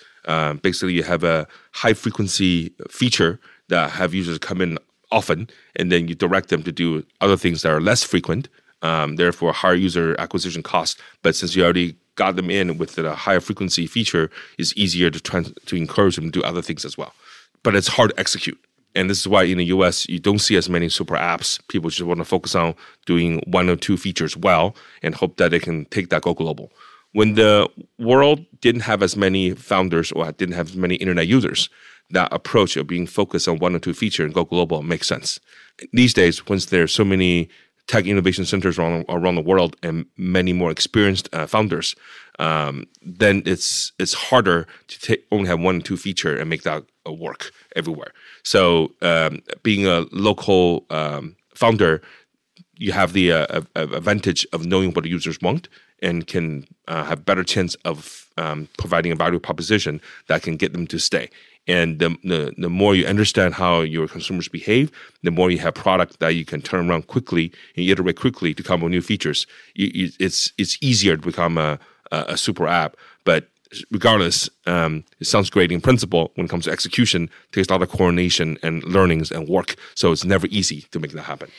Basically, 0.62 0.94
you 0.94 1.02
have 1.02 1.24
a 1.24 1.48
high 1.72 1.96
frequency 1.96 2.76
feature 2.92 3.40
that 3.70 3.90
have 3.92 4.14
users 4.14 4.38
come 4.38 4.62
in 4.62 4.78
often, 5.14 5.50
and 5.76 5.92
then 5.92 6.08
you 6.08 6.16
direct 6.16 6.50
them 6.50 6.64
to 6.64 6.72
do 6.72 7.06
other 7.22 7.38
things 7.38 7.62
that 7.62 7.72
are 7.72 7.80
less 7.80 8.04
frequent, 8.04 8.50
um, 8.82 9.16
therefore 9.16 9.54
higher 9.54 9.76
user 9.76 10.16
acquisition 10.20 10.64
cost. 10.64 11.00
But 11.22 11.36
since 11.36 11.56
you 11.56 11.64
already 11.64 11.96
got 12.16 12.36
them 12.36 12.50
in 12.50 12.78
with 12.78 12.98
a 12.98 13.16
higher 13.16 13.40
frequency 13.40 13.88
feature, 13.88 14.30
it's 14.58 14.74
easier 14.76 15.10
to 15.10 15.20
trans- 15.20 15.54
to 15.66 15.76
encourage 15.76 16.16
them 16.16 16.26
to 16.26 16.40
do 16.40 16.44
other 16.44 16.62
things 16.62 16.84
as 16.86 16.98
well. 16.98 17.14
But 17.64 17.76
it's 17.76 17.88
hard 17.88 18.10
to 18.12 18.20
execute. 18.20 18.60
And 18.96 19.10
this 19.10 19.20
is 19.20 19.28
why 19.28 19.44
in 19.44 19.58
the 19.58 19.66
US, 19.66 20.08
you 20.08 20.20
don't 20.20 20.40
see 20.40 20.56
as 20.56 20.70
many 20.70 20.90
super 20.90 21.16
apps. 21.16 21.60
People 21.68 21.90
just 21.90 22.04
want 22.04 22.20
to 22.20 22.26
focus 22.26 22.56
on 22.56 22.76
doing 23.06 23.42
one 23.48 23.70
or 23.70 23.76
two 23.76 23.98
features 23.98 24.38
well 24.38 24.76
and 25.02 25.16
hope 25.16 25.38
that 25.38 25.52
they 25.52 25.60
can 25.60 25.86
take 25.86 26.10
that 26.10 26.22
go 26.22 26.34
global. 26.34 26.72
When 27.14 27.36
the 27.36 27.70
world 28.00 28.46
didn't 28.62 28.82
have 28.82 29.04
as 29.04 29.16
many 29.16 29.52
founders 29.52 30.12
or 30.12 30.32
didn't 30.32 30.56
have 30.56 30.70
as 30.70 30.76
many 30.76 30.96
internet 30.96 31.28
users, 31.28 31.70
that 32.14 32.32
approach 32.32 32.78
of 32.78 32.88
being 32.88 33.08
focused 33.08 33.48
on 33.48 33.58
one 33.58 33.76
or 33.76 33.80
two 33.80 33.94
feature 33.94 34.24
and 34.24 34.34
go 34.34 34.44
global 34.46 34.82
makes 34.82 35.08
sense. 35.08 35.40
These 35.92 36.14
days, 36.14 36.48
once 36.48 36.66
there's 36.66 36.94
so 36.94 37.04
many 37.04 37.50
tech 37.88 38.06
innovation 38.06 38.46
centers 38.46 38.80
around, 38.80 39.06
around 39.10 39.36
the 39.36 39.42
world 39.42 39.76
and 39.84 40.06
many 40.16 40.54
more 40.54 40.72
experienced 40.72 41.28
uh, 41.34 41.48
founders, 41.48 41.96
um, 42.40 42.86
then 43.02 43.44
it's 43.46 43.92
it's 44.00 44.14
harder 44.14 44.68
to 44.88 45.00
take, 45.00 45.26
only 45.32 45.48
have 45.48 45.60
one 45.60 45.78
or 45.78 45.82
two 45.82 45.98
feature 45.98 46.36
and 46.38 46.50
make 46.50 46.64
that 46.64 46.84
uh, 47.08 47.12
work 47.12 47.52
everywhere. 47.76 48.12
So 48.44 48.94
um, 49.02 49.42
being 49.64 49.86
a 49.86 50.06
local 50.12 50.86
um, 50.90 51.36
founder, 51.54 52.02
you 52.78 52.92
have 52.92 53.14
the 53.14 53.32
uh, 53.32 53.62
advantage 53.76 54.48
of 54.54 54.66
knowing 54.66 54.92
what 54.94 55.04
the 55.04 55.10
users 55.10 55.40
want 55.42 55.68
and 56.02 56.28
can 56.28 56.68
uh, 56.88 57.04
have 57.06 57.26
better 57.26 57.44
chance 57.44 57.76
of 57.86 58.30
um, 58.38 58.68
providing 58.78 59.12
a 59.12 59.16
value 59.16 59.40
proposition 59.40 60.02
that 60.28 60.42
can 60.42 60.58
get 60.58 60.74
them 60.74 60.88
to 60.88 61.00
stay. 61.00 61.30
And 61.68 62.00
the, 62.00 62.10
the, 62.24 62.54
the 62.58 62.70
more 62.70 62.94
you 62.94 63.06
understand 63.06 63.54
how 63.54 63.82
your 63.82 64.08
consumers 64.08 64.50
behave, 64.50 64.92
the 65.22 65.32
more 65.32 65.50
you 65.50 65.60
have 65.60 65.76
product 65.76 66.20
that 66.20 66.36
you 66.36 66.44
can 66.44 66.62
turn 66.62 66.90
around 66.90 67.08
quickly 67.08 67.54
and 67.78 67.88
iterate 67.88 68.18
quickly 68.18 68.54
to 68.54 68.64
come 68.64 68.82
with 68.82 68.92
new 68.92 69.02
features. 69.02 69.48
It's 69.76 70.52
it's 70.58 70.78
easier 70.82 71.16
to 71.16 71.22
become 71.22 71.58
a, 71.58 71.80
a, 72.12 72.38
super 72.38 72.68
app. 72.68 72.98
But 73.24 73.48
regardless, 73.92 74.50
um, 74.66 75.04
it 75.20 75.28
sounds 75.28 75.50
great 75.50 75.72
in 75.72 75.82
principle. 75.82 76.32
When 76.36 76.46
it 76.46 76.50
comes 76.50 76.66
to 76.66 76.72
execution, 76.72 77.30
takes 77.52 77.70
a 77.70 77.72
lot 77.72 77.82
of 77.82 77.90
coordination 77.90 78.58
and 78.62 78.84
learnings 78.84 79.32
and 79.32 79.48
work. 79.48 79.76
So 79.96 80.12
it's 80.12 80.26
never 80.26 80.48
easy 80.48 80.82
to 80.92 81.00
make 81.00 81.12
that 81.12 81.24
happen. 81.24 81.50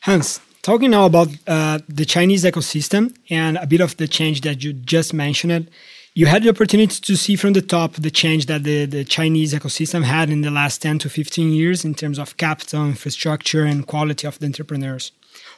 Hans, 0.00 0.40
talking 0.62 0.90
now 0.90 1.06
about 1.06 1.28
uh, 1.46 1.78
the 1.88 2.04
Chinese 2.04 2.44
ecosystem 2.44 3.14
and 3.30 3.56
a 3.58 3.66
bit 3.66 3.80
of 3.80 3.96
the 3.96 4.08
change 4.08 4.40
that 4.42 4.64
you 4.64 4.72
just 4.72 5.14
mentioned. 5.14 5.70
You 6.16 6.26
had 6.26 6.44
the 6.44 6.50
opportunity 6.50 7.00
to 7.00 7.16
see 7.16 7.34
from 7.34 7.54
the 7.54 7.60
top 7.60 7.94
the 7.94 8.10
change 8.10 8.46
that 8.46 8.62
the, 8.62 8.86
the 8.86 9.04
Chinese 9.04 9.52
ecosystem 9.52 10.04
had 10.04 10.30
in 10.30 10.42
the 10.42 10.50
last 10.50 10.80
10 10.80 11.00
to 11.00 11.08
15 11.08 11.50
years 11.50 11.84
in 11.84 11.92
terms 11.96 12.20
of 12.20 12.36
capital, 12.36 12.86
infrastructure, 12.86 13.64
and 13.64 13.84
quality 13.84 14.24
of 14.24 14.38
the 14.38 14.46
entrepreneurs. 14.46 15.10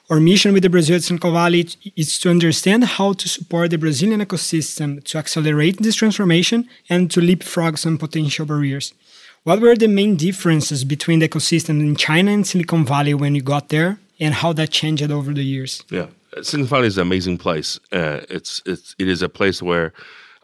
Our 0.09 0.19
mission 0.19 0.55
with 0.55 0.63
the 0.63 0.71
Brazil 0.71 0.99
Silicon 0.99 1.35
Valley 1.35 1.69
is 1.95 2.19
to 2.21 2.31
understand 2.31 2.85
how 2.85 3.13
to 3.13 3.29
support 3.29 3.69
the 3.69 3.77
Brazilian 3.77 4.23
ecosystem 4.23 5.05
to 5.05 5.19
accelerate 5.19 5.83
this 5.83 5.97
transformation 5.97 6.67
and 6.89 7.11
to 7.11 7.21
leapfrog 7.21 7.77
some 7.77 7.99
potential 7.99 8.47
barriers. 8.47 8.95
What 9.43 9.61
were 9.61 9.77
the 9.77 9.89
main 9.89 10.17
differences 10.17 10.85
between 10.85 11.19
the 11.19 11.29
ecosystem 11.29 11.81
in 11.81 11.97
China 11.97 12.31
and 12.31 12.47
Silicon 12.47 12.87
Valley 12.87 13.13
when 13.13 13.35
you 13.35 13.43
got 13.43 13.69
there, 13.69 13.99
and 14.19 14.33
how 14.33 14.55
that 14.55 14.71
changed 14.71 15.11
over 15.11 15.35
the 15.35 15.45
years? 15.45 15.85
Yeah, 15.91 16.07
Silicon 16.41 16.67
Valley 16.67 16.87
is 16.87 16.97
an 16.97 17.03
amazing 17.03 17.37
place. 17.37 17.79
Uh, 17.93 18.21
it's 18.31 18.63
it's 18.65 18.95
it 18.99 19.07
is 19.07 19.21
a 19.21 19.29
place 19.29 19.63
where 19.63 19.93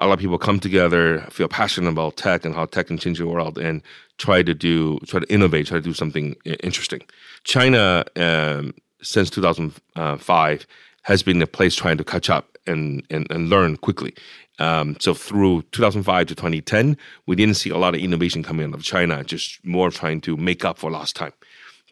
a 0.02 0.06
lot 0.06 0.14
of 0.14 0.18
people 0.18 0.38
come 0.38 0.58
together, 0.58 1.20
feel 1.30 1.48
passionate 1.48 1.90
about 1.90 2.16
tech 2.16 2.44
and 2.44 2.54
how 2.54 2.66
tech 2.66 2.88
can 2.88 2.98
change 2.98 3.18
the 3.18 3.26
world, 3.26 3.56
and 3.56 3.82
try 4.18 4.42
to 4.42 4.52
do 4.52 4.98
try 5.06 5.20
to 5.20 5.32
innovate, 5.32 5.68
try 5.68 5.78
to 5.78 5.82
do 5.82 5.94
something 5.94 6.34
interesting. 6.44 7.02
China 7.44 8.04
um, 8.16 8.74
since 9.00 9.30
2005 9.30 10.66
has 11.02 11.22
been 11.22 11.40
a 11.40 11.46
place 11.46 11.74
trying 11.74 11.98
to 11.98 12.04
catch 12.04 12.28
up 12.30 12.58
and, 12.66 13.04
and, 13.10 13.28
and 13.30 13.48
learn 13.48 13.76
quickly. 13.76 14.14
Um, 14.58 14.96
so 15.00 15.14
through 15.14 15.62
2005 15.72 16.26
to 16.28 16.34
2010, 16.34 16.96
we 17.26 17.34
didn't 17.34 17.54
see 17.54 17.70
a 17.70 17.76
lot 17.78 17.94
of 17.94 18.00
innovation 18.00 18.42
coming 18.42 18.68
out 18.68 18.74
of 18.74 18.82
China, 18.82 19.24
just 19.24 19.64
more 19.64 19.90
trying 19.90 20.20
to 20.22 20.36
make 20.36 20.64
up 20.64 20.78
for 20.78 20.90
lost 20.90 21.16
time. 21.16 21.32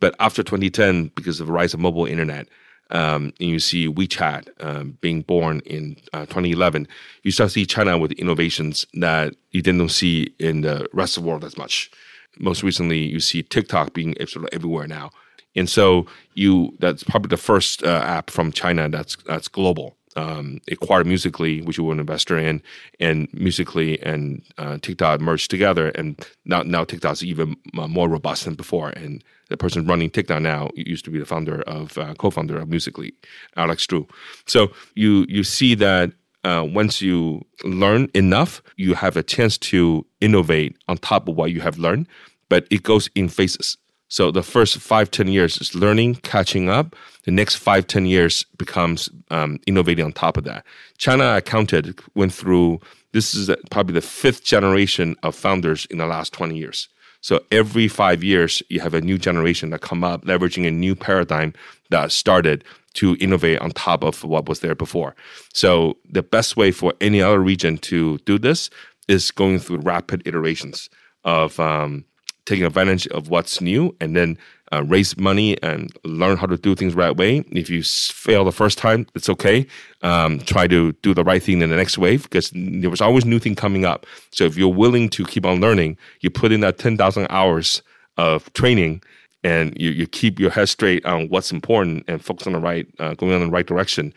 But 0.00 0.14
after 0.20 0.42
2010, 0.42 1.10
because 1.16 1.40
of 1.40 1.48
the 1.48 1.52
rise 1.52 1.74
of 1.74 1.80
mobile 1.80 2.06
internet, 2.06 2.48
um, 2.90 3.32
and 3.40 3.48
you 3.48 3.58
see 3.58 3.88
WeChat 3.88 4.48
um, 4.60 4.98
being 5.00 5.22
born 5.22 5.60
in 5.66 5.96
uh, 6.12 6.26
2011, 6.26 6.88
you 7.22 7.30
start 7.30 7.48
to 7.48 7.54
see 7.54 7.66
China 7.66 7.98
with 7.98 8.12
innovations 8.12 8.86
that 8.94 9.34
you 9.50 9.62
didn't 9.62 9.88
see 9.90 10.34
in 10.38 10.62
the 10.62 10.86
rest 10.92 11.16
of 11.16 11.22
the 11.22 11.28
world 11.28 11.44
as 11.44 11.56
much. 11.56 11.90
Most 12.38 12.62
recently, 12.62 12.98
you 12.98 13.20
see 13.20 13.42
TikTok 13.42 13.92
being 13.92 14.14
sort 14.26 14.44
of 14.44 14.48
everywhere 14.52 14.86
now. 14.86 15.10
And 15.56 15.68
so 15.68 16.06
you 16.34 16.76
that's 16.78 17.02
probably 17.02 17.28
the 17.28 17.36
first 17.36 17.82
uh, 17.82 18.02
app 18.04 18.30
from 18.30 18.52
China 18.52 18.88
that's 18.88 19.16
that's 19.26 19.48
global. 19.48 19.96
Um, 20.16 20.60
acquired 20.68 21.06
Musical.ly, 21.06 21.58
which 21.58 21.78
we 21.78 21.84
were 21.84 21.92
an 21.92 22.00
investor 22.00 22.36
in, 22.36 22.62
and 22.98 23.28
Musical.ly 23.32 23.96
and 24.02 24.42
uh, 24.58 24.78
TikTok 24.82 25.20
merged 25.20 25.50
together, 25.50 25.90
and 25.90 26.18
now 26.44 26.62
now 26.62 26.82
TikTok 26.84 27.12
is 27.12 27.24
even 27.24 27.54
more 27.72 28.08
robust 28.08 28.44
than 28.44 28.56
before. 28.56 28.88
And 28.90 29.22
the 29.50 29.56
person 29.56 29.86
running 29.86 30.10
TikTok 30.10 30.42
now 30.42 30.70
used 30.74 31.04
to 31.04 31.12
be 31.12 31.20
the 31.20 31.26
founder 31.26 31.62
of 31.62 31.96
uh, 31.96 32.14
co-founder 32.14 32.58
of 32.58 32.68
Musical.ly, 32.68 33.12
Alex 33.56 33.86
Zhu. 33.86 34.08
So 34.46 34.72
you 34.96 35.26
you 35.28 35.44
see 35.44 35.76
that 35.76 36.10
uh, 36.42 36.66
once 36.68 37.00
you 37.00 37.44
learn 37.64 38.08
enough, 38.14 38.62
you 38.76 38.94
have 38.94 39.16
a 39.16 39.22
chance 39.22 39.58
to 39.58 40.04
innovate 40.20 40.76
on 40.88 40.96
top 40.98 41.28
of 41.28 41.36
what 41.36 41.52
you 41.52 41.60
have 41.60 41.78
learned, 41.78 42.08
but 42.48 42.66
it 42.70 42.82
goes 42.82 43.08
in 43.14 43.28
phases. 43.28 43.76
So 44.10 44.32
the 44.32 44.42
first 44.42 44.76
five 44.78 45.10
ten 45.10 45.28
years 45.28 45.56
is 45.58 45.74
learning, 45.74 46.16
catching 46.16 46.68
up. 46.68 46.96
The 47.24 47.30
next 47.30 47.54
five 47.54 47.86
ten 47.86 48.06
years 48.06 48.44
becomes 48.58 49.08
um, 49.30 49.58
innovating 49.66 50.04
on 50.04 50.12
top 50.12 50.36
of 50.36 50.44
that. 50.44 50.66
China, 50.98 51.28
I 51.30 51.40
counted, 51.40 51.98
went 52.14 52.34
through, 52.34 52.80
this 53.12 53.34
is 53.34 53.50
probably 53.70 53.94
the 53.94 54.00
fifth 54.00 54.44
generation 54.44 55.16
of 55.22 55.34
founders 55.34 55.86
in 55.86 55.98
the 55.98 56.06
last 56.06 56.32
20 56.32 56.56
years. 56.56 56.88
So 57.22 57.40
every 57.52 57.86
five 57.86 58.24
years, 58.24 58.62
you 58.68 58.80
have 58.80 58.94
a 58.94 59.00
new 59.00 59.18
generation 59.18 59.70
that 59.70 59.80
come 59.80 60.02
up, 60.02 60.24
leveraging 60.24 60.66
a 60.66 60.70
new 60.70 60.96
paradigm 60.96 61.52
that 61.90 62.12
started 62.12 62.64
to 62.94 63.16
innovate 63.20 63.60
on 63.60 63.70
top 63.70 64.02
of 64.02 64.24
what 64.24 64.48
was 64.48 64.60
there 64.60 64.74
before. 64.74 65.14
So 65.52 65.98
the 66.08 66.22
best 66.22 66.56
way 66.56 66.72
for 66.72 66.94
any 67.00 67.22
other 67.22 67.40
region 67.40 67.78
to 67.78 68.18
do 68.18 68.38
this 68.38 68.70
is 69.06 69.30
going 69.30 69.60
through 69.60 69.78
rapid 69.78 70.26
iterations 70.26 70.88
of 71.24 71.60
um, 71.60 72.04
taking 72.46 72.64
advantage 72.64 73.06
of 73.08 73.28
what's 73.28 73.60
new 73.60 73.94
and 74.00 74.16
then 74.16 74.38
uh, 74.72 74.84
raise 74.84 75.16
money 75.16 75.60
and 75.62 75.92
learn 76.04 76.36
how 76.36 76.46
to 76.46 76.56
do 76.56 76.74
things 76.74 76.94
right 76.94 77.16
way. 77.16 77.38
If 77.50 77.68
you 77.68 77.82
fail 77.82 78.44
the 78.44 78.52
first 78.52 78.78
time, 78.78 79.06
it's 79.14 79.28
okay. 79.28 79.66
Um, 80.02 80.38
try 80.40 80.66
to 80.68 80.92
do 81.02 81.14
the 81.14 81.24
right 81.24 81.42
thing 81.42 81.60
in 81.60 81.70
the 81.70 81.76
next 81.76 81.98
wave 81.98 82.24
because 82.24 82.50
there 82.54 82.90
was 82.90 83.00
always 83.00 83.24
new 83.24 83.38
thing 83.38 83.54
coming 83.54 83.84
up. 83.84 84.06
So 84.30 84.44
if 84.44 84.56
you're 84.56 84.68
willing 84.68 85.08
to 85.10 85.24
keep 85.24 85.44
on 85.44 85.60
learning, 85.60 85.96
you 86.20 86.30
put 86.30 86.52
in 86.52 86.60
that 86.60 86.78
10,000 86.78 87.26
hours 87.30 87.82
of 88.16 88.52
training 88.52 89.02
and 89.42 89.76
you, 89.80 89.90
you 89.90 90.06
keep 90.06 90.38
your 90.38 90.50
head 90.50 90.68
straight 90.68 91.04
on 91.04 91.28
what's 91.28 91.50
important 91.50 92.04
and 92.06 92.24
focus 92.24 92.46
on 92.46 92.52
the 92.52 92.60
right, 92.60 92.86
uh, 92.98 93.14
going 93.14 93.32
in 93.32 93.40
the 93.40 93.50
right 93.50 93.66
direction. 93.66 94.12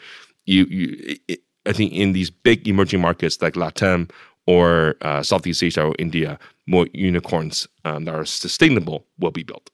You, 0.46 0.66
you, 0.66 1.18
it, 1.28 1.40
I 1.66 1.72
think 1.72 1.94
in 1.94 2.12
these 2.14 2.30
big 2.30 2.68
emerging 2.68 3.02
markets 3.02 3.42
like 3.42 3.54
Latam 3.54 4.12
or 4.46 4.96
uh, 5.02 5.24
Southeast 5.24 5.64
Asia 5.64 5.86
or 5.86 5.96
India, 5.98 6.38
more 6.66 6.88
unicorns 6.94 7.68
um, 7.86 8.06
that 8.06 8.16
are 8.16 8.26
sustainable 8.26 9.06
will 9.20 9.32
be 9.32 9.44
built. 9.44 9.70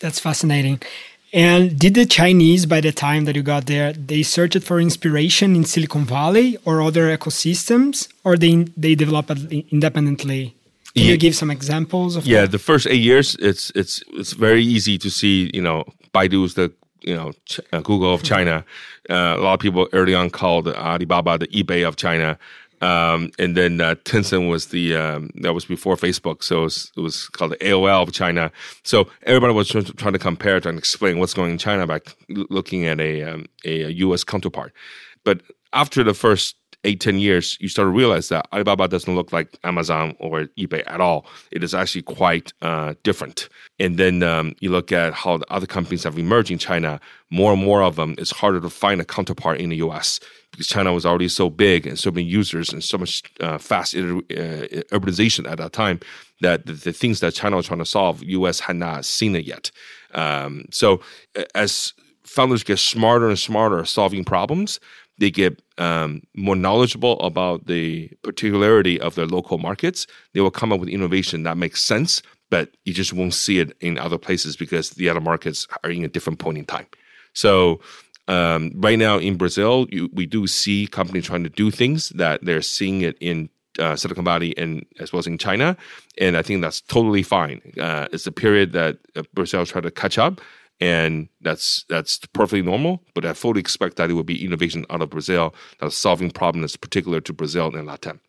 That's 0.00 0.20
fascinating. 0.20 0.80
And 1.32 1.78
did 1.78 1.94
the 1.94 2.06
Chinese, 2.06 2.64
by 2.64 2.80
the 2.80 2.92
time 2.92 3.26
that 3.26 3.36
you 3.36 3.42
got 3.42 3.66
there, 3.66 3.92
they 3.92 4.22
searched 4.22 4.62
for 4.62 4.80
inspiration 4.80 5.54
in 5.54 5.64
Silicon 5.64 6.04
Valley 6.04 6.56
or 6.64 6.80
other 6.80 7.14
ecosystems, 7.14 8.08
or 8.24 8.36
they 8.36 8.64
they 8.76 8.94
developed 8.94 9.30
independently? 9.70 10.54
Can 10.94 11.04
yeah. 11.04 11.10
you 11.12 11.18
give 11.18 11.34
some 11.34 11.50
examples 11.50 12.16
of? 12.16 12.26
Yeah, 12.26 12.42
that? 12.42 12.52
the 12.52 12.58
first 12.58 12.86
eight 12.86 13.02
years, 13.02 13.36
it's 13.40 13.70
it's 13.74 14.02
it's 14.14 14.32
very 14.32 14.64
easy 14.64 14.96
to 14.98 15.10
see. 15.10 15.50
You 15.52 15.60
know, 15.60 15.84
Baidu 16.14 16.44
is 16.46 16.54
the 16.54 16.72
you 17.02 17.14
know 17.14 17.32
uh, 17.72 17.80
Google 17.80 18.14
of 18.14 18.22
China. 18.22 18.64
Uh, 19.10 19.36
a 19.36 19.40
lot 19.40 19.54
of 19.54 19.60
people 19.60 19.86
early 19.92 20.14
on 20.14 20.30
called 20.30 20.68
Alibaba 20.68 21.36
the 21.38 21.48
eBay 21.48 21.86
of 21.86 21.96
China. 21.96 22.38
Um, 22.80 23.30
and 23.38 23.56
then 23.56 23.80
uh, 23.80 23.96
Tencent 24.04 24.48
was 24.48 24.66
the 24.66 24.96
um, 24.96 25.30
that 25.36 25.52
was 25.52 25.64
before 25.64 25.96
Facebook, 25.96 26.42
so 26.42 26.60
it 26.60 26.64
was, 26.64 26.92
it 26.96 27.00
was, 27.00 27.28
called 27.28 27.52
the 27.52 27.56
AOL 27.56 28.02
of 28.02 28.12
China. 28.12 28.52
So 28.84 29.08
everybody 29.24 29.52
was 29.52 29.68
trying 29.68 30.12
to, 30.12 30.18
compare 30.18 30.56
and 30.56 30.78
explain 30.78 31.18
what's 31.18 31.34
going 31.34 31.52
in 31.52 31.58
China 31.58 31.86
by 31.86 32.00
looking 32.28 32.86
at 32.86 33.00
a, 33.00 33.22
um, 33.22 33.46
a 33.64 33.90
U.S. 33.92 34.24
counterpart. 34.24 34.72
But 35.24 35.42
after 35.72 36.02
the 36.02 36.14
first 36.14 36.56
eight 36.84 37.00
ten 37.00 37.18
years, 37.18 37.56
you 37.60 37.68
start 37.68 37.86
to 37.86 37.90
realize 37.90 38.28
that 38.28 38.46
Alibaba 38.52 38.86
doesn't 38.86 39.14
look 39.14 39.32
like 39.32 39.58
Amazon 39.64 40.14
or 40.20 40.44
eBay 40.58 40.84
at 40.86 41.00
all. 41.00 41.26
It 41.50 41.64
is 41.64 41.74
actually 41.74 42.02
quite 42.02 42.52
uh, 42.62 42.94
different. 43.02 43.48
And 43.80 43.96
then 43.96 44.22
um, 44.22 44.54
you 44.60 44.70
look 44.70 44.92
at 44.92 45.14
how 45.14 45.38
the 45.38 45.52
other 45.52 45.66
companies 45.66 46.04
have 46.04 46.18
emerged 46.18 46.50
in 46.50 46.58
China. 46.58 47.00
More 47.30 47.52
and 47.52 47.62
more 47.62 47.82
of 47.82 47.96
them, 47.96 48.14
it's 48.18 48.30
harder 48.30 48.60
to 48.60 48.70
find 48.70 49.00
a 49.00 49.04
counterpart 49.04 49.60
in 49.60 49.70
the 49.70 49.76
U.S 49.76 50.20
China 50.66 50.92
was 50.92 51.06
already 51.06 51.28
so 51.28 51.50
big 51.50 51.86
and 51.86 51.98
so 51.98 52.10
many 52.10 52.26
users 52.26 52.72
and 52.72 52.82
so 52.82 52.98
much 52.98 53.22
uh, 53.40 53.58
fast 53.58 53.94
uh, 53.94 53.98
urbanization 54.90 55.50
at 55.50 55.58
that 55.58 55.72
time 55.72 56.00
that 56.40 56.66
the, 56.66 56.72
the, 56.72 56.92
things 56.92 57.20
that 57.20 57.34
China 57.34 57.56
was 57.56 57.66
trying 57.66 57.78
to 57.78 57.86
solve, 57.86 58.22
U.S. 58.22 58.60
had 58.60 58.76
not 58.76 59.04
seen 59.04 59.34
it 59.34 59.44
yet. 59.44 59.70
Um, 60.14 60.66
so 60.70 61.00
as 61.54 61.92
founders 62.24 62.62
get 62.62 62.78
smarter 62.78 63.28
and 63.28 63.38
smarter 63.38 63.84
solving 63.84 64.24
problems, 64.24 64.80
they 65.18 65.30
get 65.30 65.60
um, 65.78 66.22
more 66.34 66.56
knowledgeable 66.56 67.18
about 67.20 67.66
the 67.66 68.08
particularity 68.22 69.00
of 69.00 69.14
their 69.16 69.26
local 69.26 69.58
markets. 69.58 70.06
They 70.32 70.40
will 70.40 70.50
come 70.50 70.72
up 70.72 70.80
with 70.80 70.88
innovation 70.88 71.42
that 71.42 71.56
makes 71.56 71.82
sense, 71.82 72.22
but 72.50 72.70
you 72.84 72.94
just 72.94 73.12
won't 73.12 73.34
see 73.34 73.58
it 73.58 73.76
in 73.80 73.98
other 73.98 74.18
places 74.18 74.56
because 74.56 74.90
the 74.90 75.08
other 75.08 75.20
markets 75.20 75.66
are 75.82 75.90
in 75.90 76.04
a 76.04 76.08
different 76.08 76.38
point 76.38 76.58
in 76.58 76.64
time. 76.64 76.86
So 77.32 77.80
um, 78.28 78.72
right 78.76 78.98
now 78.98 79.18
in 79.18 79.36
Brazil, 79.36 79.86
you, 79.90 80.10
we 80.12 80.26
do 80.26 80.46
see 80.46 80.86
companies 80.86 81.26
trying 81.26 81.44
to 81.44 81.50
do 81.50 81.70
things 81.70 82.10
that 82.10 82.44
they're 82.44 82.62
seeing 82.62 83.00
it 83.00 83.16
in 83.20 83.48
uh, 83.78 83.96
Silicon 83.96 84.24
Valley 84.24 84.56
and 84.58 84.84
as 85.00 85.12
well 85.12 85.20
as 85.20 85.26
in 85.26 85.38
China, 85.38 85.76
and 86.18 86.36
I 86.36 86.42
think 86.42 86.60
that's 86.62 86.80
totally 86.82 87.22
fine. 87.22 87.60
Uh, 87.80 88.08
it's 88.12 88.26
a 88.26 88.32
period 88.32 88.72
that 88.72 88.98
uh, 89.16 89.22
Brazil 89.34 89.64
trying 89.64 89.84
to 89.84 89.90
catch 89.90 90.18
up, 90.18 90.40
and 90.80 91.28
that's 91.40 91.84
that's 91.88 92.18
perfectly 92.32 92.62
normal. 92.62 93.02
But 93.14 93.24
I 93.24 93.32
fully 93.32 93.60
expect 93.60 93.96
that 93.96 94.10
it 94.10 94.14
will 94.14 94.24
be 94.24 94.44
innovation 94.44 94.84
out 94.90 95.02
of 95.02 95.10
Brazil 95.10 95.54
that's 95.80 95.96
solving 95.96 96.30
problems 96.30 96.76
particular 96.76 97.20
to 97.20 97.32
Brazil 97.32 97.74
and 97.74 97.86
Latin. 97.86 98.20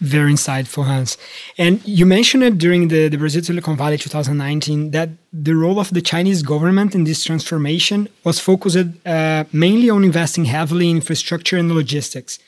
Very 0.00 0.32
insightful, 0.32 0.84
Hans. 0.86 1.18
And 1.56 1.84
you 1.84 2.06
mentioned 2.06 2.44
it 2.44 2.56
during 2.56 2.86
the, 2.86 3.08
the 3.08 3.16
Brazil 3.16 3.42
Silicon 3.42 3.76
Valley 3.76 3.98
2019 3.98 4.92
that 4.92 5.10
the 5.32 5.54
role 5.56 5.80
of 5.80 5.90
the 5.90 6.00
Chinese 6.00 6.42
government 6.42 6.94
in 6.94 7.02
this 7.02 7.24
transformation 7.24 8.08
was 8.22 8.38
focused 8.38 8.78
uh, 9.04 9.44
mainly 9.52 9.90
on 9.90 10.04
investing 10.04 10.44
heavily 10.44 10.88
in 10.88 10.96
infrastructure 10.96 11.56
and 11.56 11.72
logistics. 11.72 12.38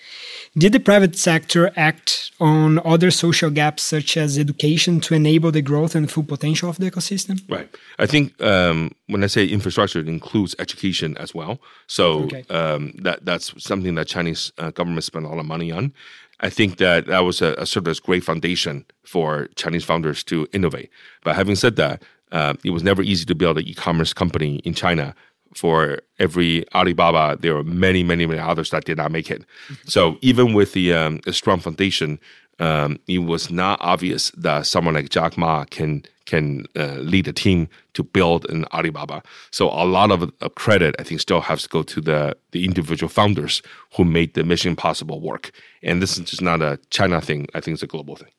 Did 0.57 0.73
the 0.73 0.81
private 0.81 1.17
sector 1.17 1.73
act 1.77 2.33
on 2.41 2.81
other 2.85 3.11
social 3.11 3.51
gaps 3.51 3.83
such 3.83 4.17
as 4.17 4.39
education 4.39 5.01
to 5.01 5.15
enable 5.15 5.53
the 5.53 5.63
growth 5.63 5.95
and 5.95 6.11
full 6.11 6.25
potential 6.25 6.69
of 6.69 6.79
the 6.79 6.91
ecosystem? 6.91 7.41
Right. 7.49 7.69
I 7.99 8.07
think 8.07 8.41
um, 8.43 8.93
when 9.07 9.23
I 9.23 9.29
say 9.29 9.47
infrastructure, 9.47 10.01
it 10.01 10.09
includes 10.09 10.57
education 10.59 11.17
as 11.19 11.35
well. 11.35 11.61
So 11.87 12.25
okay. 12.25 12.45
um, 12.51 12.95
that 13.03 13.25
that's 13.25 13.55
something 13.63 13.95
that 13.97 14.09
Chinese 14.09 14.53
uh, 14.59 14.71
government 14.71 15.05
spent 15.05 15.25
a 15.25 15.29
lot 15.29 15.39
of 15.39 15.47
money 15.47 15.71
on. 15.71 15.93
I 16.41 16.51
think 16.51 16.79
that 16.79 17.07
that 17.07 17.21
was 17.21 17.43
a, 17.43 17.55
a 17.59 17.67
sort 17.67 17.87
of 17.87 17.99
a 17.99 18.01
great 18.01 18.25
foundation 18.25 18.85
for 19.05 19.49
Chinese 19.57 19.85
founders 19.85 20.25
to 20.25 20.47
innovate. 20.53 20.91
But 21.23 21.37
having 21.37 21.57
said 21.57 21.77
that, 21.77 22.03
uh, 22.33 22.55
it 22.65 22.71
was 22.71 22.83
never 22.83 23.03
easy 23.03 23.25
to 23.27 23.35
build 23.35 23.59
an 23.59 23.67
e-commerce 23.67 24.13
company 24.13 24.57
in 24.59 24.75
China 24.75 25.15
for 25.55 25.99
every 26.19 26.65
Alibaba, 26.75 27.37
there 27.41 27.55
were 27.55 27.65
many, 27.65 28.03
many, 28.03 28.27
many 28.27 28.41
others 28.41 28.71
that 28.71 28.85
did 28.85 28.97
not 28.97 29.11
make 29.11 29.31
it. 29.31 29.43
Mm-hmm. 29.43 29.89
So 29.89 30.19
even 30.21 30.55
with 30.55 30.73
the 30.73 30.93
um, 30.95 31.21
strong 31.31 31.61
foundation, 31.61 32.21
um, 32.61 32.99
it 33.09 33.19
was 33.19 33.51
not 33.51 33.79
obvious 33.81 34.31
that 34.37 34.67
someone 34.67 34.95
like 34.95 35.09
Jack 35.09 35.37
Ma 35.37 35.65
can 35.65 36.05
can 36.27 36.67
uh, 36.77 36.99
lead 36.99 37.27
a 37.27 37.33
team 37.33 37.69
to 37.95 38.05
build 38.05 38.49
an 38.51 38.65
Alibaba. 38.73 39.21
So 39.51 39.69
a 39.69 39.85
lot 39.85 40.13
of 40.13 40.23
uh, 40.23 40.49
credit, 40.51 40.95
I 41.01 41.03
think, 41.03 41.21
still 41.21 41.41
has 41.41 41.63
to 41.65 41.69
go 41.69 41.83
to 41.83 42.01
the 42.01 42.37
the 42.53 42.65
individual 42.65 43.09
founders 43.09 43.63
who 43.97 44.05
made 44.05 44.35
the 44.35 44.45
mission 44.45 44.77
possible 44.77 45.21
work. 45.21 45.51
And 45.83 46.01
this 46.01 46.19
is 46.19 46.31
just 46.31 46.43
not 46.43 46.63
a 46.63 46.79
China 46.91 47.21
thing. 47.21 47.49
I 47.55 47.61
think 47.61 47.75
it's 47.75 47.83
a 47.83 47.89
global 47.89 48.17
thing. 48.17 48.31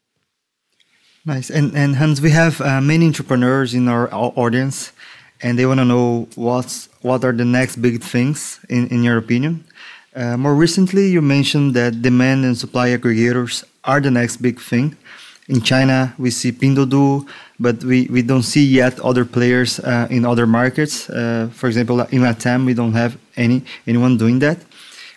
Nice. 1.26 1.50
And 1.50 1.76
and 1.76 1.96
Hans, 1.96 2.22
we 2.22 2.32
have 2.32 2.62
uh, 2.62 2.80
many 2.82 3.06
entrepreneurs 3.08 3.74
in 3.74 3.88
our 3.88 4.08
audience 4.14 4.92
and 5.44 5.58
they 5.58 5.66
want 5.66 5.80
to 5.80 5.86
know 5.86 6.28
what's 6.36 6.90
what 7.02 7.24
are 7.24 7.34
the 7.34 7.46
next 7.46 7.78
big 7.78 8.04
things 8.04 8.60
in, 8.70 8.88
in 8.90 9.04
your 9.04 9.18
opinion. 9.18 9.64
Uh, 10.16 10.38
more 10.38 10.54
recently, 10.54 11.08
you 11.08 11.22
mentioned 11.22 11.74
that 11.74 12.02
demand 12.02 12.46
and 12.46 12.58
supply 12.58 12.90
aggregators 12.90 13.64
are 13.84 14.00
the 14.00 14.12
next 14.12 14.38
big 14.38 14.60
thing. 14.60 14.96
In 15.48 15.62
China, 15.62 16.14
we 16.18 16.30
see 16.32 16.52
Pinduoduo, 16.52 17.28
but 17.60 17.84
we, 17.84 18.08
we 18.08 18.22
don't 18.22 18.44
see 18.44 18.66
yet 18.66 19.00
other 19.02 19.26
players 19.26 19.80
uh, 19.80 20.08
in 20.10 20.26
other 20.26 20.48
markets. 20.48 21.10
Uh, 21.10 21.50
for 21.52 21.68
example, 21.68 22.00
in 22.02 22.22
Latam, 22.22 22.66
we 22.66 22.74
don't 22.74 22.94
have 22.94 23.18
any 23.36 23.64
anyone 23.86 24.18
doing 24.18 24.40
that. 24.40 24.58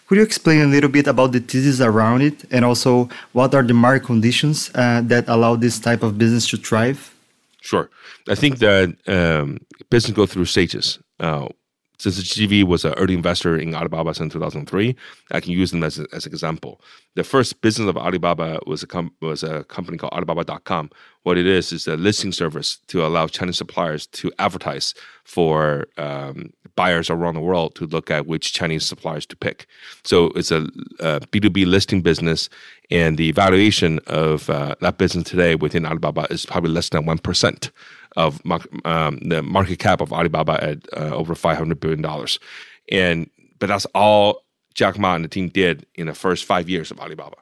Could 0.07 0.19
you 0.19 0.25
explain 0.25 0.61
a 0.63 0.67
little 0.67 0.91
bit 0.91 1.07
about 1.07 1.33
the 1.33 1.41
thesis 1.41 1.81
around 1.81 2.23
it, 2.23 2.45
and 2.51 2.65
also 2.65 3.09
what 3.33 3.55
are 3.55 3.63
the 3.63 3.75
market 3.75 4.07
conditions 4.07 4.71
uh, 4.75 5.01
that 5.05 5.25
allow 5.29 5.57
this 5.57 5.79
type 5.79 6.03
of 6.03 6.19
business 6.19 6.47
to 6.49 6.57
thrive? 6.57 7.15
Sure. 7.61 7.89
I 8.29 8.35
think 8.35 8.59
that 8.59 8.95
um, 9.07 9.59
business 9.89 10.15
go 10.15 10.27
through 10.27 10.45
stages. 10.45 10.99
Since 12.13 12.35
GGV 12.35 12.65
was 12.65 12.85
an 12.85 12.93
early 12.99 13.15
investor 13.15 13.57
in 13.57 13.75
Alibaba 13.75 14.15
since 14.15 14.35
2003, 14.35 14.95
I 15.31 15.41
can 15.41 15.53
use 15.53 15.71
them 15.71 15.83
as, 15.83 15.99
as 16.13 16.27
an 16.27 16.33
example. 16.33 16.79
The 17.15 17.25
first 17.25 17.63
business 17.63 17.89
of 17.89 17.97
Alibaba 17.97 18.61
was 18.67 18.83
a, 18.83 18.87
com- 18.87 19.15
was 19.23 19.43
a 19.43 19.65
company 19.65 19.97
called 19.97 20.13
Alibaba.com. 20.13 20.91
What 21.23 21.39
it 21.39 21.47
is 21.47 21.73
is 21.73 21.89
a 21.89 21.97
listing 21.97 22.33
service 22.33 22.77
to 22.89 23.07
allow 23.07 23.27
Chinese 23.27 23.57
suppliers 23.57 24.07
to 24.09 24.31
advertise 24.39 24.93
for 25.25 25.87
um, 25.97 26.53
buyers 26.77 27.09
around 27.09 27.37
the 27.37 27.41
world 27.41 27.75
to 27.77 27.87
look 27.87 28.11
at 28.11 28.27
which 28.27 28.53
Chinese 28.53 28.85
suppliers 28.85 29.25
to 29.27 29.37
pick. 29.37 29.67
So 30.03 30.27
it's 30.37 30.51
a 30.51 30.69
a 31.01 31.21
B2B 31.21 31.67
listing 31.67 32.03
business, 32.03 32.51
and 32.91 33.17
the 33.17 33.33
valuation 33.33 33.99
of 34.07 34.51
uh, 34.51 34.75
that 34.81 34.99
business 34.99 35.25
today 35.25 35.55
within 35.55 35.87
Alibaba 35.87 36.27
is 36.31 36.45
probably 36.45 36.71
less 36.71 36.91
than 36.91 37.05
1% 37.05 37.71
of 38.17 38.41
um, 38.85 39.19
the 39.19 39.43
market 39.43 39.79
cap 39.79 40.01
of 40.01 40.13
Alibaba 40.13 40.63
at 40.63 40.79
uh, 40.97 41.15
over 41.15 41.35
five 41.35 41.59
hundred 41.59 41.81
billion 41.81 42.03
dollars, 42.03 42.39
and 42.91 43.29
but 43.59 43.69
that's 43.69 43.87
all 43.95 44.45
Jack 44.75 44.99
Ma 44.99 45.15
and 45.15 45.25
the 45.25 45.29
team 45.29 45.49
did 45.49 45.87
in 45.95 46.07
the 46.07 46.15
first 46.15 46.45
five 46.45 46.69
years 46.69 46.91
of 46.91 47.01
Alibaba. 47.01 47.37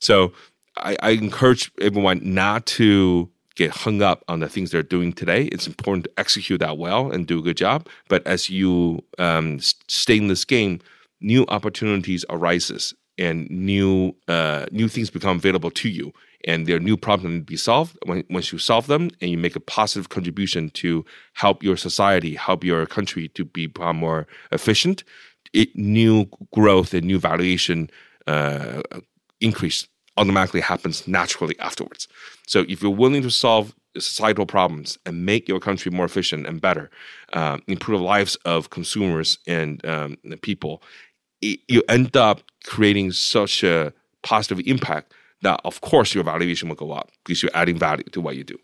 So 0.00 0.32
I, 0.76 0.96
I 1.02 1.10
encourage 1.10 1.70
everyone 1.80 2.20
not 2.22 2.66
to 2.66 3.30
get 3.54 3.70
hung 3.70 4.02
up 4.02 4.22
on 4.28 4.40
the 4.40 4.48
things 4.48 4.70
they're 4.70 4.82
doing 4.82 5.12
today. 5.12 5.44
It's 5.46 5.66
important 5.66 6.04
to 6.04 6.10
execute 6.18 6.60
that 6.60 6.76
well 6.78 7.10
and 7.10 7.26
do 7.26 7.38
a 7.38 7.42
good 7.42 7.56
job. 7.56 7.88
But 8.08 8.26
as 8.26 8.50
you 8.50 9.02
um, 9.18 9.58
stay 9.60 10.18
in 10.18 10.28
this 10.28 10.44
game, 10.44 10.80
new 11.20 11.46
opportunities 11.48 12.24
arises 12.28 12.94
and 13.18 13.50
new 13.50 14.14
uh, 14.28 14.66
new 14.70 14.88
things 14.88 15.10
become 15.10 15.38
available 15.38 15.70
to 15.70 15.88
you 15.88 16.12
and 16.46 16.66
there 16.66 16.76
are 16.76 16.80
new 16.80 16.96
problems 16.96 17.40
to 17.40 17.44
be 17.44 17.56
solved. 17.56 17.98
When, 18.06 18.24
once 18.30 18.52
you 18.52 18.58
solve 18.58 18.86
them 18.86 19.10
and 19.20 19.30
you 19.30 19.36
make 19.36 19.56
a 19.56 19.60
positive 19.60 20.08
contribution 20.08 20.70
to 20.70 21.04
help 21.34 21.62
your 21.62 21.76
society, 21.76 22.34
help 22.34 22.64
your 22.64 22.86
country 22.86 23.28
to 23.30 23.44
become 23.44 23.96
more 23.96 24.26
efficient, 24.52 25.02
it, 25.52 25.74
new 25.76 26.26
growth 26.54 26.94
and 26.94 27.04
new 27.04 27.18
valuation 27.18 27.90
uh, 28.26 28.82
increase 29.40 29.88
automatically 30.16 30.60
happens 30.60 31.06
naturally 31.06 31.58
afterwards. 31.58 32.08
So 32.46 32.64
if 32.68 32.80
you're 32.80 32.90
willing 32.90 33.22
to 33.22 33.30
solve 33.30 33.74
societal 33.96 34.46
problems 34.46 34.98
and 35.04 35.26
make 35.26 35.48
your 35.48 35.60
country 35.60 35.90
more 35.90 36.04
efficient 36.04 36.46
and 36.46 36.60
better, 36.60 36.90
uh, 37.32 37.58
improve 37.66 38.00
the 38.00 38.06
lives 38.06 38.36
of 38.44 38.70
consumers 38.70 39.38
and 39.46 39.84
um, 39.86 40.16
people, 40.42 40.82
it, 41.42 41.60
you 41.68 41.82
end 41.88 42.16
up 42.16 42.42
creating 42.64 43.12
such 43.12 43.62
a 43.62 43.92
positive 44.22 44.60
impact 44.66 45.12
that 45.42 45.60
of 45.64 45.80
course 45.80 46.14
your 46.14 46.24
valuation 46.24 46.68
will 46.68 46.76
go 46.76 46.92
up 46.92 47.10
because 47.24 47.42
you're 47.42 47.50
adding 47.54 47.78
value 47.78 48.04
to 48.04 48.20
what 48.20 48.36
you 48.36 48.44
do. 48.44 48.58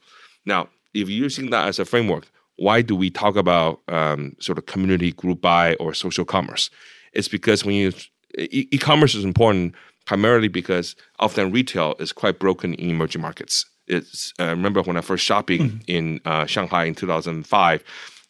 Now, 0.45 0.69
if 0.95 1.09
you're 1.09 1.25
using 1.25 1.51
that 1.51 1.69
as 1.69 1.79
a 1.79 1.85
framework, 1.85 2.31
why 2.57 2.83
do 2.83 2.95
we 2.95 3.11
talk 3.11 3.37
about 3.37 3.81
um, 3.89 4.37
sort 4.41 4.59
of 4.59 4.67
community 4.67 5.13
group 5.13 5.41
buy 5.41 5.75
or 5.77 5.95
social 5.95 6.25
commerce? 6.25 6.71
It's 7.13 7.29
because 7.29 7.65
when 7.65 7.75
you 7.75 7.93
e- 8.39 8.69
e-commerce 8.71 9.15
is 9.15 9.25
important 9.25 9.75
primarily 10.05 10.49
because 10.49 10.97
often 11.19 11.53
retail 11.53 11.95
is 11.99 12.13
quite 12.13 12.39
broken 12.39 12.75
in 12.75 12.91
emerging 12.91 13.23
markets. 13.23 13.65
It's 13.87 14.33
I 14.39 14.51
remember 14.51 14.83
when 14.83 14.97
I 14.97 15.01
first 15.01 15.25
shopping 15.25 15.61
mm-hmm. 15.61 15.79
in 15.87 16.21
uh, 16.25 16.47
Shanghai 16.47 16.85
in 16.85 16.95
2005 16.95 17.85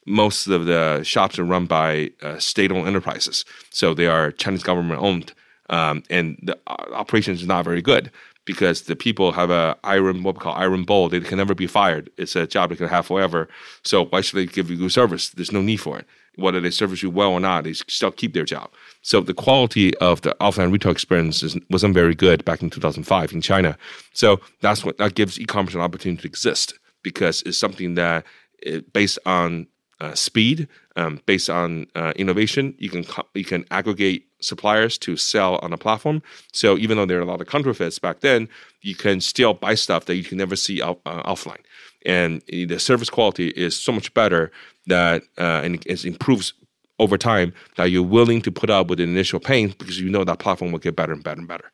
most 0.07 0.47
of 0.49 0.67
the 0.67 1.03
shops 1.05 1.39
are 1.39 1.45
run 1.45 1.67
by 1.67 2.11
uh, 2.23 2.39
state-owned 2.39 2.89
enterprises, 2.89 3.45
so 3.71 3.95
they 3.95 4.07
are 4.07 4.33
Chinese 4.33 4.63
government 4.63 5.01
owned, 5.01 5.33
um, 5.71 6.03
and 6.11 6.39
the 6.43 6.59
uh, 6.67 6.87
operations 6.93 7.41
is 7.41 7.47
not 7.47 7.65
very 7.65 7.83
good 7.83 8.11
because 8.45 8.83
the 8.83 8.97
people 8.97 9.33
have 9.33 9.51
a 9.51 9.77
iron 9.85 10.23
what 10.23 10.35
we 10.35 10.41
call 10.41 10.55
iron 10.55 10.85
bowl. 10.85 11.09
They 11.09 11.21
can 11.21 11.39
never 11.39 11.55
be 11.55 11.67
fired. 11.67 12.11
It's 12.17 12.37
a 12.37 12.47
job 12.47 12.71
they 12.71 12.77
can 12.77 12.89
have 12.89 13.07
forever. 13.07 13.49
So 13.85 14.07
why 14.07 14.21
should 14.21 14.37
they 14.37 14.47
give 14.47 14.71
you 14.71 14.77
good 14.77 14.93
service? 14.93 15.31
There's 15.31 15.53
no 15.53 15.63
need 15.63 15.79
for 15.79 15.99
it. 15.99 16.07
Whether 16.37 16.61
they 16.61 16.71
service 16.71 17.03
you 17.03 17.11
well 17.11 17.33
or 17.33 17.41
not, 17.41 17.65
they 17.65 17.75
still 17.75 18.11
keep 18.11 18.33
their 18.33 18.45
job. 18.45 18.71
So 19.03 19.21
the 19.21 19.35
quality 19.35 19.95
of 19.99 20.23
the 20.23 20.35
offline 20.41 20.73
retail 20.73 20.93
experience 20.93 21.45
wasn't 21.69 21.95
very 21.95 22.15
good 22.15 22.45
back 22.45 22.63
in 22.63 22.71
2005 22.71 23.33
in 23.33 23.43
China. 23.43 23.77
So 24.15 24.41
that's 24.61 24.85
what 24.85 24.97
that 24.99 25.15
gives 25.15 25.39
e-commerce 25.39 25.75
an 25.75 25.83
opportunity 25.83 26.23
to 26.23 26.29
exist 26.29 26.75
because 27.03 27.43
it's 27.43 27.59
something 27.59 27.97
that 27.97 28.25
it, 28.59 28.93
based 28.93 29.19
on 29.27 29.67
uh, 30.03 30.15
speed, 30.15 30.67
um, 30.97 31.21
based 31.27 31.49
on 31.49 31.87
uh, 31.95 32.13
innovation. 32.17 32.75
You 32.79 32.91
can 32.91 33.05
you 33.35 33.45
can 33.45 33.65
aggregate 33.71 34.27
suppliers 34.41 34.99
to 34.99 35.17
sell 35.17 35.61
on 35.63 35.73
a 35.73 35.79
platform. 35.79 36.23
So 36.53 36.77
even 36.77 36.97
though 36.97 37.07
there 37.07 37.19
are 37.19 37.23
a 37.23 37.33
lot 37.33 37.41
of 37.41 37.47
counterfeits 37.47 38.01
back 38.01 38.21
then, 38.21 38.49
you 38.81 38.97
can 38.97 39.21
still 39.21 39.55
buy 39.55 39.75
stuff 39.77 40.07
that 40.07 40.17
you 40.17 40.25
can 40.25 40.39
never 40.39 40.57
see 40.57 40.81
off, 40.81 40.99
uh, 41.07 41.23
offline. 41.23 41.63
And 42.05 42.43
the 42.49 42.79
service 42.79 43.09
quality 43.09 43.49
is 43.51 43.81
so 43.81 43.93
much 43.93 44.13
better 44.13 44.51
that 44.89 45.23
uh, 45.39 45.61
and 45.63 45.87
it 45.87 46.05
improves 46.05 46.53
over 46.99 47.17
time 47.17 47.55
that 47.77 47.91
you're 47.91 48.03
willing 48.03 48.43
to 48.43 48.51
put 48.51 48.71
up 48.71 48.89
with 48.89 48.99
the 48.99 49.05
initial 49.05 49.39
pain 49.39 49.75
because 49.79 50.01
you 50.01 50.11
know 50.11 50.25
that 50.25 50.41
platform 50.41 50.73
will 50.73 50.81
get 50.81 50.97
better 50.97 51.13
and 51.13 51.23
better 51.23 51.39
and 51.39 51.49
better. 51.49 51.71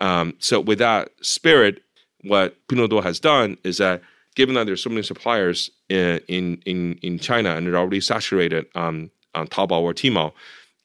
Um, 0.00 0.34
so 0.38 0.60
with 0.60 0.78
that 0.78 1.10
spirit, 1.22 1.82
what 2.22 2.56
Pinduoduo 2.66 3.02
has 3.04 3.20
done 3.20 3.56
is 3.62 3.78
that 3.78 4.02
given 4.38 4.54
that 4.54 4.66
there's 4.66 4.82
so 4.82 4.88
many 4.88 5.02
suppliers 5.02 5.68
in 5.88 6.20
in 6.28 6.62
in, 6.64 6.94
in 7.02 7.18
China 7.18 7.50
and 7.56 7.66
they're 7.66 7.76
already 7.76 8.00
saturated 8.00 8.64
on 8.74 9.10
on 9.34 9.48
Taobao 9.48 9.80
or 9.82 9.92
Tmall, 9.92 10.32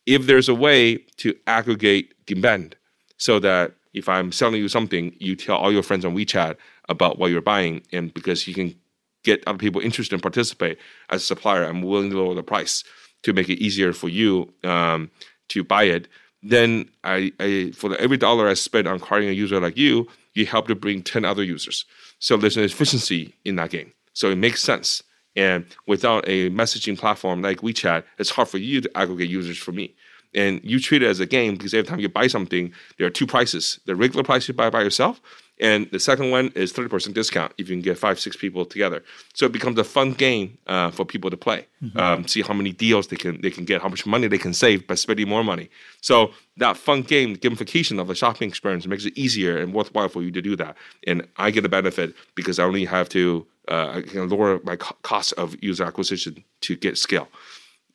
if 0.06 0.26
there's 0.26 0.50
a 0.50 0.56
way 0.56 0.98
to 1.18 1.36
aggregate 1.48 2.14
demand 2.26 2.76
so 3.18 3.40
that 3.40 3.74
if 3.94 4.10
I'm 4.10 4.32
selling 4.32 4.60
you 4.60 4.68
something, 4.68 5.16
you 5.20 5.36
tell 5.36 5.58
all 5.58 5.72
your 5.72 5.84
friends 5.84 6.04
on 6.04 6.16
WeChat 6.16 6.56
about 6.90 7.20
what 7.20 7.30
you're 7.30 7.42
buying, 7.42 7.84
and 7.94 8.12
because 8.12 8.48
you 8.48 8.56
can 8.56 8.76
get 9.24 9.44
other 9.48 9.60
people 9.60 9.80
interested 9.80 10.16
and 10.16 10.22
participate 10.24 10.80
as 11.12 11.22
a 11.22 11.26
supplier, 11.26 11.64
I'm 11.64 11.84
willing 11.84 12.10
to 12.10 12.18
lower 12.18 12.34
the 12.34 12.44
price 12.44 12.84
to 13.22 13.34
make 13.34 13.50
it 13.50 13.64
easier 13.64 13.94
for 13.94 14.10
you 14.10 14.52
um, 14.64 15.12
to 15.50 15.64
buy 15.64 15.84
it. 15.84 16.08
Then 16.42 16.90
I, 17.04 17.32
I 17.40 17.72
for 17.76 17.96
every 17.98 18.18
dollar 18.18 18.50
I 18.50 18.56
spend 18.56 18.88
on 18.88 18.96
acquiring 18.96 19.30
a 19.30 19.32
user 19.44 19.60
like 19.60 19.78
you, 19.78 20.08
you 20.34 20.48
help 20.48 20.68
to 20.68 20.76
bring 20.76 21.04
ten 21.04 21.24
other 21.24 21.44
users. 21.44 21.86
So 22.24 22.38
there's 22.38 22.56
an 22.56 22.64
efficiency 22.64 23.36
in 23.44 23.58
that 23.58 23.70
game. 23.70 23.92
So 24.14 24.32
it 24.32 24.38
makes 24.38 24.62
sense. 24.64 25.04
And 25.36 25.66
without 25.88 26.24
a 26.26 26.50
messaging 26.52 26.98
platform 26.98 27.42
like 27.42 27.60
WeChat, 27.60 28.06
it's 28.18 28.30
hard 28.30 28.48
for 28.48 28.60
you 28.60 28.80
to 28.80 28.90
aggregate 28.98 29.30
users 29.30 29.58
for 29.58 29.74
me. 29.74 29.94
and 30.34 30.62
you 30.64 30.80
treat 30.80 31.04
it 31.04 31.08
as 31.08 31.20
a 31.20 31.26
game 31.26 31.54
because 31.54 31.74
every 31.74 31.88
time 31.88 32.00
you 32.00 32.10
buy 32.10 32.28
something, 32.28 32.74
there 32.98 33.08
are 33.08 33.12
two 33.20 33.28
prices: 33.28 33.80
the 33.86 33.96
regular 33.96 34.24
price 34.24 34.48
you 34.48 34.54
buy 34.54 34.70
by 34.70 34.82
yourself, 34.82 35.22
and 35.64 35.90
the 35.92 36.00
second 36.00 36.30
one 36.30 36.52
is 36.56 36.74
thirty 36.74 36.90
percent 36.90 37.16
discount 37.16 37.54
if 37.58 37.70
you 37.70 37.76
can 37.76 37.82
get 37.82 37.98
five, 37.98 38.20
six 38.20 38.36
people 38.36 38.66
together. 38.66 39.02
So 39.34 39.46
it 39.46 39.54
becomes 39.54 39.80
a 39.80 39.84
fun 39.86 40.12
game 40.12 40.58
uh, 40.68 40.92
for 40.92 41.06
people 41.06 41.30
to 41.30 41.38
play. 41.38 41.66
Mm-hmm. 41.82 41.98
Um, 41.98 42.28
see 42.28 42.42
how 42.42 42.54
many 42.54 42.74
deals 42.74 43.08
they 43.08 43.16
can 43.16 43.40
they 43.42 43.50
can 43.50 43.64
get, 43.64 43.82
how 43.82 43.88
much 43.88 44.06
money 44.06 44.28
they 44.28 44.38
can 44.38 44.54
save 44.54 44.86
by 44.86 44.96
spending 44.96 45.30
more 45.30 45.44
money. 45.44 45.70
So 46.02 46.32
that 46.58 46.76
fun 46.76 47.02
game 47.02 47.38
gamification 47.38 47.98
of 47.98 48.08
the 48.08 48.16
shopping 48.16 48.50
experience 48.50 48.86
makes 48.86 49.06
it 49.06 49.18
easier 49.18 49.58
and 49.58 49.74
worthwhile 49.74 50.10
for 50.10 50.22
you 50.22 50.32
to 50.32 50.42
do 50.42 50.58
that. 50.58 50.76
And 51.08 51.26
I 51.38 51.50
get 51.50 51.66
a 51.66 51.70
benefit 51.70 52.14
because 52.36 52.60
I 52.60 52.66
only 52.66 52.84
have 52.84 53.08
to 53.10 53.48
uh, 53.70 53.94
I 53.96 54.02
can 54.02 54.28
lower 54.28 54.60
my 54.64 54.76
co- 54.76 54.98
cost 55.04 55.32
of 55.34 55.56
user 55.64 55.86
acquisition 55.86 56.44
to 56.62 56.76
get 56.76 56.98
scale. 56.98 57.30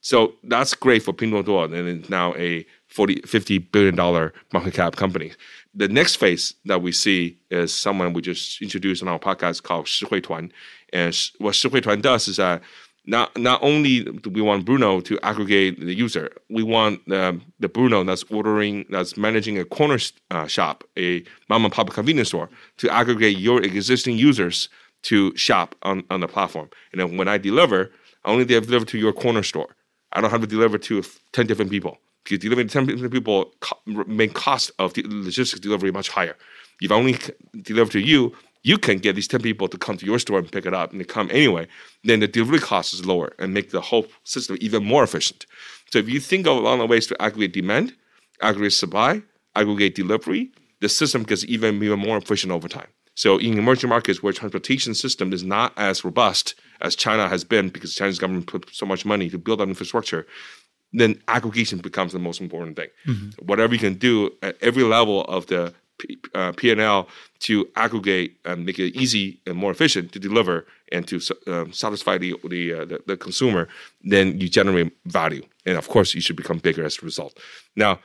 So 0.00 0.32
that's 0.44 0.74
great 0.74 1.02
for 1.02 1.12
Pinduoduo, 1.12 1.64
and 1.64 1.88
it's 1.88 2.08
now 2.08 2.34
a 2.36 2.64
40, 2.88 3.22
50 3.26 3.58
billion 3.58 3.96
dollar 3.96 4.32
market 4.52 4.74
cap 4.74 4.96
company. 4.96 5.32
The 5.78 5.86
next 5.86 6.16
phase 6.16 6.54
that 6.64 6.82
we 6.82 6.90
see 6.90 7.38
is 7.52 7.72
someone 7.72 8.12
we 8.12 8.20
just 8.20 8.60
introduced 8.60 9.00
on 9.00 9.08
our 9.08 9.20
podcast 9.20 9.62
called 9.62 9.86
Shihui 9.86 10.20
Tuan. 10.20 10.50
And 10.92 11.16
what 11.38 11.54
Shihui 11.54 11.80
Tuan 11.80 12.00
does 12.00 12.26
is 12.26 12.38
that 12.38 12.62
not 13.06 13.38
not 13.38 13.62
only 13.62 14.02
do 14.02 14.28
we 14.28 14.40
want 14.40 14.64
Bruno 14.64 15.00
to 15.02 15.20
aggregate 15.22 15.78
the 15.78 15.94
user, 15.94 16.32
we 16.50 16.64
want 16.64 17.00
um, 17.12 17.42
the 17.60 17.68
Bruno 17.68 18.02
that's 18.02 18.24
ordering, 18.24 18.86
that's 18.90 19.16
managing 19.16 19.56
a 19.56 19.64
corner 19.64 19.98
uh, 20.32 20.48
shop, 20.48 20.82
a 20.98 21.22
mom 21.48 21.64
and 21.64 21.72
pop 21.72 21.88
convenience 21.90 22.30
store, 22.30 22.50
to 22.78 22.90
aggregate 22.92 23.38
your 23.38 23.62
existing 23.62 24.18
users 24.18 24.68
to 25.02 25.34
shop 25.36 25.76
on, 25.82 26.02
on 26.10 26.18
the 26.18 26.26
platform. 26.26 26.68
And 26.90 27.00
then 27.00 27.16
when 27.16 27.28
I 27.28 27.38
deliver, 27.38 27.92
I 28.24 28.32
only 28.32 28.44
deliver 28.44 28.84
to 28.84 28.98
your 28.98 29.12
corner 29.12 29.44
store. 29.44 29.76
I 30.12 30.20
don't 30.20 30.30
have 30.30 30.40
to 30.40 30.46
deliver 30.48 30.76
to 30.76 31.04
10 31.30 31.46
different 31.46 31.70
people. 31.70 31.98
Delivering 32.36 32.68
to 32.68 32.86
10 32.86 33.10
people 33.10 33.54
make 34.06 34.34
cost 34.34 34.70
of 34.78 34.94
the 34.94 35.02
logistics 35.06 35.60
delivery 35.60 35.90
much 35.90 36.08
higher. 36.10 36.36
If 36.80 36.92
I 36.92 36.94
only 36.94 37.18
deliver 37.62 37.92
to 37.92 38.00
you, 38.00 38.34
you 38.62 38.76
can 38.76 38.98
get 38.98 39.14
these 39.14 39.28
10 39.28 39.40
people 39.40 39.68
to 39.68 39.78
come 39.78 39.96
to 39.96 40.06
your 40.06 40.18
store 40.18 40.38
and 40.38 40.50
pick 40.50 40.66
it 40.66 40.74
up 40.74 40.90
and 40.90 41.00
they 41.00 41.04
come 41.04 41.28
anyway, 41.30 41.66
then 42.04 42.20
the 42.20 42.28
delivery 42.28 42.58
cost 42.58 42.92
is 42.92 43.06
lower 43.06 43.32
and 43.38 43.54
make 43.54 43.70
the 43.70 43.80
whole 43.80 44.06
system 44.24 44.58
even 44.60 44.84
more 44.84 45.04
efficient. 45.04 45.46
So 45.90 45.98
if 45.98 46.08
you 46.08 46.20
think 46.20 46.46
of 46.46 46.56
along 46.56 46.80
the 46.80 46.86
ways 46.86 47.06
to 47.06 47.22
aggregate 47.22 47.52
demand, 47.52 47.94
aggregate 48.42 48.74
supply, 48.74 49.22
aggregate 49.54 49.94
delivery, 49.94 50.52
the 50.80 50.88
system 50.88 51.22
gets 51.22 51.44
even, 51.44 51.82
even 51.82 51.98
more 51.98 52.18
efficient 52.18 52.52
over 52.52 52.68
time. 52.68 52.88
So 53.14 53.38
in 53.38 53.58
emerging 53.58 53.90
markets 53.90 54.22
where 54.22 54.32
transportation 54.32 54.94
system 54.94 55.32
is 55.32 55.42
not 55.42 55.72
as 55.76 56.04
robust 56.04 56.54
as 56.80 56.94
China 56.94 57.28
has 57.28 57.42
been 57.42 57.68
because 57.68 57.92
the 57.92 57.98
Chinese 57.98 58.18
government 58.18 58.46
put 58.46 58.72
so 58.72 58.86
much 58.86 59.04
money 59.04 59.28
to 59.30 59.38
build 59.38 59.60
up 59.60 59.68
infrastructure, 59.68 60.24
then 60.92 61.20
aggregation 61.28 61.78
becomes 61.78 62.12
the 62.12 62.18
most 62.18 62.40
important 62.40 62.76
thing. 62.76 62.88
Mm-hmm. 63.06 63.46
Whatever 63.46 63.74
you 63.74 63.80
can 63.80 63.94
do 63.94 64.32
at 64.42 64.56
every 64.62 64.82
level 64.82 65.24
of 65.24 65.46
the 65.46 65.74
P, 65.98 66.18
uh, 66.34 66.52
P&L 66.52 67.08
to 67.40 67.68
aggregate 67.76 68.38
and 68.44 68.64
make 68.64 68.78
it 68.78 68.96
easy 68.96 69.40
and 69.46 69.56
more 69.56 69.70
efficient 69.70 70.12
to 70.12 70.18
deliver 70.18 70.66
and 70.92 71.06
to 71.08 71.20
um, 71.46 71.72
satisfy 71.72 72.16
the 72.16 72.34
the, 72.48 72.72
uh, 72.72 72.84
the, 72.84 73.02
the 73.06 73.16
consumer, 73.16 73.68
then 74.02 74.40
you 74.40 74.48
generate 74.48 74.92
value, 75.06 75.42
and 75.66 75.76
of 75.76 75.88
course 75.88 76.14
you 76.14 76.20
should 76.20 76.36
become 76.36 76.58
bigger 76.58 76.84
as 76.84 76.98
a 77.02 77.04
result. 77.04 77.38
Now, 77.76 77.98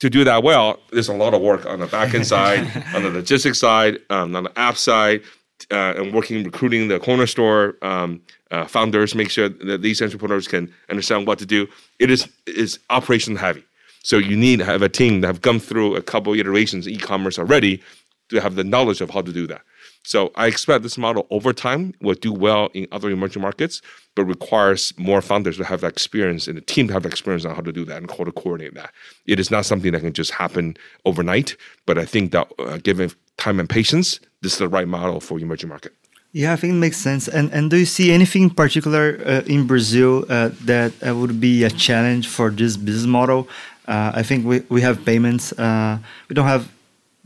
to 0.00 0.10
do 0.10 0.24
that 0.24 0.42
well, 0.42 0.78
there's 0.90 1.08
a 1.08 1.14
lot 1.14 1.34
of 1.34 1.40
work 1.40 1.66
on 1.66 1.80
the 1.80 1.86
backend 1.86 2.24
side, 2.24 2.60
on 2.94 3.02
the 3.02 3.10
logistics 3.10 3.60
side, 3.60 3.98
um, 4.10 4.34
on 4.34 4.44
the 4.44 4.58
app 4.58 4.76
side, 4.76 5.22
uh, 5.70 5.94
and 5.96 6.12
working 6.12 6.44
recruiting 6.44 6.88
the 6.88 6.98
corner 6.98 7.26
store 7.26 7.76
um, 7.82 8.20
uh, 8.50 8.66
founders, 8.66 9.14
make 9.14 9.30
sure 9.30 9.48
that 9.48 9.82
these 9.82 10.02
entrepreneurs 10.02 10.48
can 10.48 10.72
understand 10.88 11.26
what 11.26 11.38
to 11.38 11.46
do. 11.46 11.68
It 11.98 12.10
is 12.10 12.28
is 12.46 12.78
operation 12.90 13.36
heavy, 13.36 13.64
so 14.02 14.18
you 14.18 14.36
need 14.36 14.58
to 14.58 14.64
have 14.64 14.82
a 14.82 14.88
team 14.88 15.20
that 15.20 15.26
have 15.26 15.40
gone 15.40 15.60
through 15.60 15.96
a 15.96 16.02
couple 16.02 16.34
iterations 16.34 16.88
e-commerce 16.88 17.38
already 17.38 17.82
to 18.30 18.40
have 18.40 18.54
the 18.54 18.64
knowledge 18.64 19.00
of 19.00 19.10
how 19.10 19.22
to 19.22 19.32
do 19.32 19.46
that. 19.46 19.62
So 20.02 20.32
I 20.34 20.46
expect 20.46 20.82
this 20.82 20.96
model 20.96 21.26
over 21.30 21.52
time 21.52 21.92
will 22.00 22.14
do 22.14 22.32
well 22.32 22.70
in 22.72 22.86
other 22.90 23.10
emerging 23.10 23.42
markets, 23.42 23.82
but 24.14 24.24
requires 24.24 24.94
more 24.96 25.20
founders 25.20 25.58
to 25.58 25.64
have 25.64 25.82
that 25.82 25.92
experience 25.92 26.48
and 26.48 26.56
a 26.56 26.62
team 26.62 26.88
to 26.88 26.94
have 26.94 27.04
experience 27.04 27.44
on 27.44 27.54
how 27.54 27.60
to 27.60 27.72
do 27.72 27.84
that 27.84 27.98
and 27.98 28.10
how 28.10 28.24
to 28.24 28.32
coordinate 28.32 28.74
that. 28.74 28.92
It 29.26 29.38
is 29.38 29.50
not 29.50 29.66
something 29.66 29.92
that 29.92 30.00
can 30.00 30.12
just 30.12 30.30
happen 30.30 30.76
overnight, 31.04 31.56
but 31.86 31.98
I 31.98 32.06
think 32.06 32.32
that 32.32 32.50
uh, 32.58 32.78
given 32.78 33.12
time 33.36 33.60
and 33.60 33.68
patience, 33.68 34.20
this 34.42 34.52
is 34.52 34.58
the 34.58 34.68
right 34.68 34.88
model 34.88 35.20
for 35.20 35.38
emerging 35.38 35.68
market. 35.68 35.92
Yeah, 36.32 36.52
I 36.52 36.56
think 36.56 36.72
it 36.72 36.76
makes 36.76 36.96
sense. 36.96 37.26
And 37.26 37.52
and 37.52 37.70
do 37.70 37.76
you 37.76 37.86
see 37.86 38.12
anything 38.12 38.44
in 38.44 38.50
particular 38.50 39.20
uh, 39.26 39.42
in 39.46 39.66
Brazil 39.66 40.24
uh, 40.28 40.50
that 40.64 40.92
uh, 41.04 41.14
would 41.14 41.40
be 41.40 41.64
a 41.64 41.70
challenge 41.70 42.28
for 42.28 42.50
this 42.50 42.76
business 42.76 43.06
model? 43.06 43.48
Uh, 43.88 44.12
I 44.14 44.22
think 44.22 44.46
we, 44.46 44.60
we 44.68 44.80
have 44.82 45.04
payments. 45.04 45.52
Uh, 45.52 45.98
we 46.28 46.34
don't 46.34 46.46
have 46.46 46.70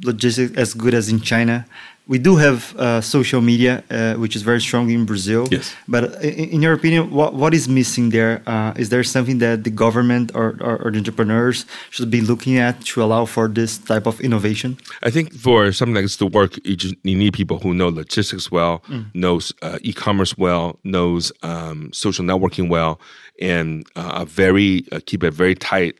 logistics 0.03 0.57
as 0.57 0.75
good 0.75 0.95
as 0.95 1.09
in 1.09 1.21
China 1.21 1.67
we 2.07 2.19
do 2.19 2.37
have 2.37 2.77
uh, 2.77 3.01
social 3.01 3.41
media, 3.41 3.83
uh, 3.91 4.15
which 4.15 4.37
is 4.37 4.43
very 4.43 4.61
strong 4.61 4.91
in 4.91 5.07
Brazil. 5.07 5.49
Yes. 5.51 5.75
But 5.89 6.23
in, 6.23 6.51
in 6.51 6.63
your 6.63 6.75
opinion, 6.75 7.11
what, 7.11 7.35
what 7.35 7.55
is 7.55 7.67
missing 7.69 8.11
there? 8.11 8.43
Uh, 8.47 8.75
is 8.77 8.91
there 8.91 9.03
something 9.03 9.39
that 9.39 9.65
the 9.65 9.71
government 9.71 10.31
or, 10.35 10.57
or, 10.61 10.77
or, 10.83 10.91
the 10.91 10.99
entrepreneurs 10.99 11.65
should 11.91 12.11
be 12.11 12.21
looking 12.21 12.59
at 12.59 12.81
to 12.83 13.03
allow 13.03 13.25
for 13.25 13.49
this 13.49 13.79
type 13.79 14.07
of 14.07 14.21
innovation? 14.21 14.77
I 15.03 15.11
think 15.11 15.33
for 15.33 15.73
something 15.73 15.95
like 15.95 16.05
this 16.05 16.17
to 16.19 16.27
work, 16.27 16.59
you, 16.65 16.77
just, 16.77 16.95
you 17.05 17.17
need 17.17 17.33
people 17.33 17.59
who 17.59 17.73
know 17.73 17.89
logistics 17.89 18.51
well, 18.51 18.83
mm. 18.89 19.07
knows 19.15 19.53
uh, 19.63 19.79
e-commerce 19.83 20.37
well, 20.37 20.79
knows 20.85 21.33
um, 21.43 21.91
social 21.93 22.25
networking 22.25 22.69
well, 22.69 23.01
and 23.41 23.87
uh, 23.97 24.27
very 24.27 24.85
uh, 24.93 25.01
keep 25.07 25.23
a 25.23 25.31
very 25.31 25.55
tight, 25.55 25.99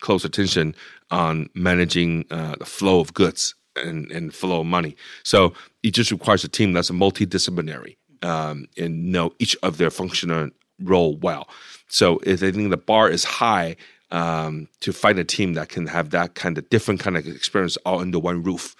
close 0.00 0.24
attention 0.24 0.74
on 1.10 1.48
managing 1.54 2.24
the 2.28 2.64
flow 2.64 2.98
of 2.98 3.14
goods 3.14 3.54
and, 3.76 4.10
and 4.10 4.34
flow 4.34 4.60
of 4.60 4.66
money. 4.66 4.96
So 5.22 5.52
it 5.82 5.92
just 5.92 6.10
requires 6.10 6.44
a 6.44 6.48
team 6.48 6.72
that's 6.72 6.90
a 6.90 6.94
multidisciplinary 6.94 7.96
um, 8.22 8.66
and 8.76 9.12
know 9.12 9.32
each 9.38 9.56
of 9.62 9.78
their 9.78 9.90
functional 9.90 10.50
role 10.80 11.16
well. 11.16 11.48
So 11.88 12.18
if 12.24 12.42
I 12.42 12.50
think 12.50 12.70
the 12.70 12.76
bar 12.76 13.08
is 13.08 13.24
high 13.24 13.76
um, 14.10 14.68
to 14.80 14.92
find 14.92 15.18
a 15.18 15.24
team 15.24 15.54
that 15.54 15.68
can 15.68 15.86
have 15.86 16.10
that 16.10 16.34
kind 16.34 16.58
of 16.58 16.68
different 16.70 17.00
kind 17.00 17.16
of 17.16 17.26
experience 17.26 17.76
all 17.78 18.00
under 18.00 18.18
one 18.18 18.42
roof. 18.42 18.76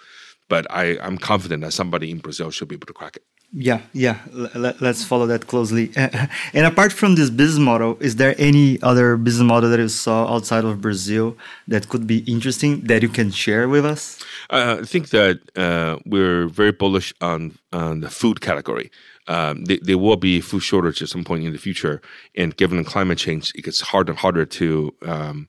But 0.49 0.67
I, 0.71 0.99
I'm 1.01 1.19
confident 1.19 1.63
that 1.63 1.73
somebody 1.73 2.11
in 2.11 2.19
Brazil 2.19 2.51
should 2.51 2.69
be 2.69 2.77
able 2.77 2.87
to 2.87 2.93
crack 2.93 3.17
it. 3.17 3.25
Yeah, 3.53 3.81
yeah. 3.93 4.19
Let, 4.33 4.83
us 4.83 5.05
follow 5.05 5.27
that 5.27 5.47
closely. 5.47 5.91
and 5.97 6.67
apart 6.67 6.93
from 6.93 7.15
this 7.15 7.31
business 7.31 7.59
model, 7.59 7.97
is 8.01 8.17
there 8.17 8.35
any 8.39 8.81
other 8.83 9.17
business 9.17 9.47
model 9.47 9.71
that 9.71 9.79
you 9.79 9.89
saw 9.89 10.35
outside 10.35 10.65
of 10.65 10.81
Brazil 10.81 11.37
that 11.69 11.89
could 11.89 12.07
be 12.07 12.19
interesting 12.31 12.83
that 12.83 13.03
you 13.03 13.09
can 13.09 13.31
share 13.31 13.69
with 13.69 13.87
us? 13.87 14.23
Uh, 14.51 14.79
I 14.81 14.85
think 14.85 15.11
that 15.11 15.41
uh, 15.57 15.99
we're 16.05 16.49
very 16.49 16.73
bullish 16.73 17.15
on, 17.21 17.57
on 17.73 18.01
the 18.01 18.11
food 18.11 18.41
category. 18.41 18.91
Um, 19.29 19.65
they, 19.65 19.79
there 19.79 19.99
will 19.99 20.17
be 20.17 20.41
food 20.41 20.63
shortage 20.63 21.03
at 21.03 21.09
some 21.09 21.25
point 21.25 21.45
in 21.45 21.53
the 21.53 21.59
future, 21.59 22.01
and 22.37 22.57
given 22.57 22.85
climate 22.85 23.19
change, 23.19 23.53
it 23.55 23.63
gets 23.63 23.81
harder 23.81 24.13
and 24.13 24.19
harder 24.19 24.45
to 24.45 24.95
um, 25.03 25.49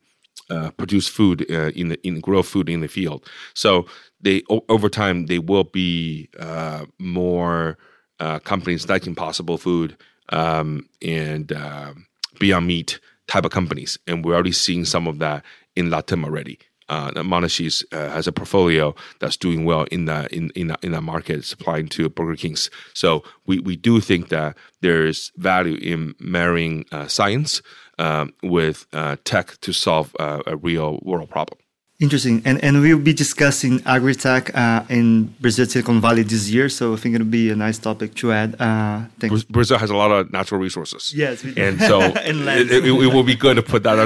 uh, 0.50 0.72
produce 0.72 1.08
food 1.08 1.46
uh, 1.52 1.72
in 1.76 1.90
the 1.90 2.08
in 2.08 2.20
grow 2.20 2.44
food 2.44 2.70
in 2.70 2.82
the 2.82 2.88
field. 2.88 3.28
So 3.54 3.86
they 4.22 4.44
o- 4.50 4.66
over 4.70 4.90
time 4.90 5.26
they 5.28 5.40
will 5.40 5.66
be 5.66 6.30
uh, 6.40 6.86
more 7.00 7.78
uh, 8.20 8.40
companies 8.40 8.88
like 8.90 9.06
Impossible 9.08 9.58
Food 9.58 9.98
um, 10.30 10.88
and 11.02 11.52
Beyond 12.40 12.68
Meat 12.68 13.00
type 13.28 13.46
of 13.46 13.52
companies, 13.52 14.00
and 14.08 14.24
we're 14.24 14.34
already 14.34 14.52
seeing 14.54 14.86
some 14.86 15.08
of 15.08 15.20
that 15.20 15.44
in 15.76 15.90
Latin 15.90 16.24
already 16.24 16.60
uh, 16.90 17.12
uh, 17.92 18.10
has 18.10 18.28
a 18.28 18.32
portfolio 18.32 18.96
that's 19.20 19.38
doing 19.38 19.66
well 19.66 19.84
in 19.92 20.06
the 20.06 20.28
in 20.36 20.50
in 20.56 20.68
the, 20.68 20.78
in 20.82 20.92
the 20.92 21.02
market, 21.02 21.46
supplying 21.46 21.88
to 21.90 22.10
Burger 22.10 22.36
Kings. 22.36 22.70
So 22.94 23.24
we 23.46 23.60
we 23.60 23.76
do 23.76 24.00
think 24.00 24.30
that 24.30 24.58
there's 24.82 25.32
value 25.38 25.78
in 25.82 26.16
marrying 26.20 26.86
uh, 26.92 27.08
science 27.08 27.62
um, 28.00 28.34
with 28.44 28.86
uh, 28.94 29.18
tech 29.24 29.60
to 29.62 29.74
solve 29.74 30.16
uh, 30.20 30.42
a 30.46 30.56
real 30.56 31.00
world 31.04 31.30
problem. 31.30 31.60
Interesting. 32.00 32.44
And 32.46 32.64
and 32.64 32.80
we'll 32.80 33.00
be 33.00 33.14
discussing 33.14 33.82
agri-tech 33.84 34.56
uh, 34.56 34.84
in 34.88 35.34
Brazil 35.40 35.66
Silicon 35.66 36.00
Valley 36.00 36.22
this 36.22 36.48
year. 36.48 36.70
So 36.70 36.94
I 36.94 36.98
think 36.98 37.16
it'll 37.16 37.26
be 37.26 37.50
a 37.50 37.56
nice 37.56 37.80
topic 37.80 38.14
to 38.16 38.32
add. 38.32 38.56
Uh, 38.60 39.06
Brazil 39.50 39.80
has 39.80 39.90
a 39.90 39.96
lot 39.96 40.12
of 40.12 40.32
natural 40.32 40.62
resources. 40.62 41.12
Yes. 41.16 41.44
And 41.44 41.82
so 41.82 42.02
and 42.30 42.42
it, 42.42 42.72
it, 42.72 42.86
it, 42.86 42.92
will 42.92 43.24
be 43.24 43.36
good 43.36 43.56
to 43.56 43.64
put 43.64 43.82
that 43.84 43.98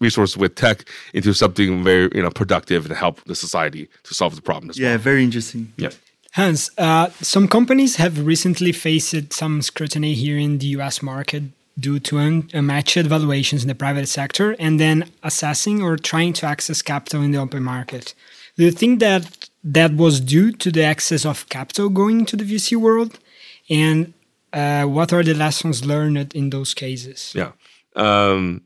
resource 0.00 0.36
with 0.36 0.54
tech 0.54 0.86
into 1.14 1.32
something 1.32 1.82
very 1.82 2.10
you 2.14 2.22
know 2.22 2.30
productive 2.30 2.84
and 2.84 2.94
help 2.94 3.24
the 3.24 3.34
society 3.34 3.88
to 4.04 4.12
solve 4.12 4.36
the 4.36 4.42
problem 4.42 4.68
as 4.68 4.78
yeah, 4.78 4.88
well. 4.88 4.92
Yeah, 4.92 4.98
very 4.98 5.24
interesting. 5.24 5.72
Yeah. 5.78 5.90
Hans, 6.32 6.70
uh, 6.76 7.08
some 7.22 7.48
companies 7.48 7.96
have 7.96 8.24
recently 8.24 8.72
faced 8.72 9.32
some 9.32 9.62
scrutiny 9.62 10.12
here 10.12 10.38
in 10.38 10.58
the 10.58 10.66
US 10.78 11.02
market 11.02 11.44
due 11.78 11.98
to 12.00 12.18
unmatched 12.18 13.06
valuations 13.06 13.62
in 13.62 13.68
the 13.68 13.74
private 13.74 14.06
sector 14.06 14.56
and 14.58 14.78
then 14.78 15.10
assessing 15.22 15.82
or 15.82 15.96
trying 15.96 16.32
to 16.34 16.46
access 16.46 16.82
capital 16.82 17.22
in 17.22 17.30
the 17.30 17.38
open 17.38 17.62
market. 17.62 18.14
Do 18.56 18.64
you 18.64 18.70
think 18.70 19.00
that 19.00 19.48
that 19.64 19.94
was 19.94 20.20
due 20.20 20.52
to 20.52 20.70
the 20.70 20.84
excess 20.84 21.24
of 21.24 21.48
capital 21.48 21.88
going 21.88 22.20
into 22.20 22.36
the 22.36 22.44
VC 22.44 22.76
world? 22.76 23.18
And 23.68 24.12
uh, 24.52 24.84
what 24.84 25.12
are 25.12 25.22
the 25.22 25.34
lessons 25.34 25.84
learned 25.84 26.34
in 26.34 26.50
those 26.50 26.74
cases? 26.74 27.32
Yeah. 27.34 27.52
Um, 27.96 28.62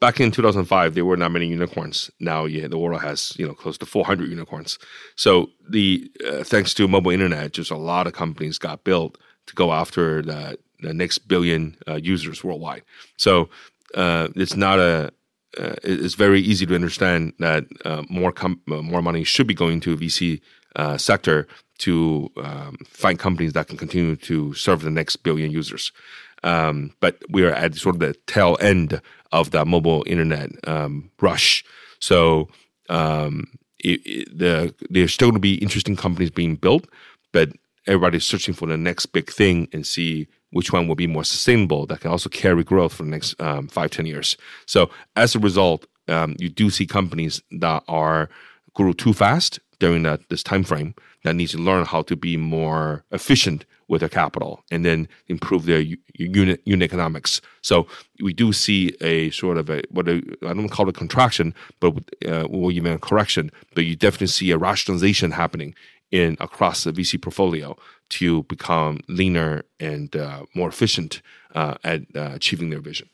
back 0.00 0.20
in 0.20 0.30
2005, 0.30 0.94
there 0.94 1.04
were 1.04 1.16
not 1.16 1.32
many 1.32 1.46
unicorns. 1.46 2.10
Now, 2.20 2.44
yeah, 2.44 2.68
the 2.68 2.78
world 2.78 3.02
has 3.02 3.32
you 3.36 3.46
know 3.46 3.54
close 3.54 3.78
to 3.78 3.86
400 3.86 4.28
unicorns. 4.28 4.78
So 5.16 5.50
the 5.68 6.10
uh, 6.26 6.44
thanks 6.44 6.74
to 6.74 6.88
mobile 6.88 7.12
internet, 7.12 7.52
just 7.52 7.70
a 7.70 7.76
lot 7.76 8.06
of 8.06 8.12
companies 8.12 8.58
got 8.58 8.84
built 8.84 9.18
to 9.46 9.54
go 9.54 9.72
after 9.72 10.22
the, 10.22 10.58
the 10.80 10.94
next 10.94 11.28
billion 11.28 11.76
uh, 11.86 11.96
users 11.96 12.42
worldwide. 12.44 12.82
So 13.16 13.48
uh, 13.94 14.28
it's 14.34 14.56
not 14.56 14.78
a 14.78 15.12
uh, 15.58 15.74
it's 15.82 16.14
very 16.14 16.40
easy 16.40 16.66
to 16.66 16.74
understand 16.74 17.32
that 17.38 17.64
uh, 17.84 18.02
more 18.10 18.32
com- 18.32 18.60
uh, 18.70 18.82
more 18.82 19.00
money 19.00 19.24
should 19.24 19.46
be 19.46 19.54
going 19.54 19.80
to 19.80 19.96
VC 19.96 20.40
sector 20.98 21.48
to 21.78 22.30
um, 22.36 22.76
find 22.86 23.18
companies 23.18 23.52
that 23.52 23.68
can 23.68 23.76
continue 23.76 24.14
to 24.16 24.52
serve 24.54 24.82
the 24.82 24.90
next 24.90 25.16
billion 25.16 25.50
users. 25.50 25.90
Um, 26.44 26.92
but 27.00 27.16
we 27.30 27.44
are 27.44 27.52
at 27.52 27.74
sort 27.74 27.96
of 27.96 28.00
the 28.00 28.14
tail 28.26 28.56
end 28.60 29.00
of 29.32 29.50
that 29.52 29.66
mobile 29.66 30.04
internet 30.06 30.50
um, 30.68 31.10
rush. 31.20 31.64
So 31.98 32.48
um, 32.88 33.58
it, 33.78 34.00
it, 34.04 34.38
the, 34.38 34.74
there's 34.90 35.12
still 35.12 35.28
going 35.28 35.36
to 35.36 35.40
be 35.40 35.54
interesting 35.54 35.96
companies 35.96 36.30
being 36.30 36.56
built, 36.56 36.86
but 37.32 37.50
everybody's 37.86 38.24
searching 38.24 38.54
for 38.54 38.66
the 38.66 38.76
next 38.76 39.06
big 39.06 39.30
thing 39.30 39.68
and 39.72 39.86
see 39.86 40.28
which 40.50 40.72
one 40.72 40.88
will 40.88 40.94
be 40.94 41.06
more 41.06 41.24
sustainable 41.24 41.86
that 41.86 42.00
can 42.00 42.10
also 42.10 42.28
carry 42.28 42.64
growth 42.64 42.94
for 42.94 43.02
the 43.02 43.10
next 43.10 43.40
um, 43.40 43.68
five, 43.68 43.90
ten 43.90 44.06
years. 44.06 44.36
So 44.66 44.90
as 45.16 45.34
a 45.34 45.38
result, 45.38 45.86
um, 46.08 46.36
you 46.38 46.48
do 46.48 46.70
see 46.70 46.86
companies 46.86 47.42
that 47.50 47.82
are 47.88 48.28
grew 48.74 48.94
too 48.94 49.12
fast 49.12 49.60
during 49.78 50.02
that 50.04 50.28
this 50.28 50.42
time 50.42 50.64
frame 50.64 50.94
that 51.24 51.34
needs 51.34 51.52
to 51.52 51.58
learn 51.58 51.84
how 51.84 52.02
to 52.02 52.16
be 52.16 52.36
more 52.36 53.04
efficient 53.10 53.64
with 53.88 54.00
their 54.00 54.08
capital 54.08 54.62
and 54.70 54.84
then 54.84 55.08
improve 55.28 55.64
their 55.64 55.80
unit 56.14 56.60
unit 56.64 56.84
economics. 56.84 57.40
So 57.62 57.86
we 58.22 58.32
do 58.34 58.52
see 58.52 58.94
a 59.00 59.30
sort 59.30 59.56
of 59.56 59.70
a 59.70 59.82
what 59.90 60.08
I 60.08 60.20
don't 60.42 60.68
call 60.68 60.88
it 60.88 60.96
a 60.96 60.98
contraction, 60.98 61.54
but 61.80 61.94
uh, 62.26 62.42
or 62.42 62.70
even 62.70 62.92
a 62.92 62.98
correction. 62.98 63.50
But 63.74 63.84
you 63.86 63.96
definitely 63.96 64.28
see 64.28 64.50
a 64.50 64.58
rationalization 64.58 65.30
happening 65.32 65.74
in 66.10 66.36
across 66.40 66.84
the 66.84 66.92
VC 66.92 67.20
portfolio 67.20 67.76
to 68.10 68.42
become 68.44 69.00
leaner 69.08 69.62
and 69.78 70.14
uh, 70.16 70.44
more 70.54 70.68
efficient 70.68 71.20
uh, 71.54 71.74
at 71.84 72.02
uh, 72.16 72.30
achieving 72.34 72.70
their 72.70 72.80
vision. 72.80 73.08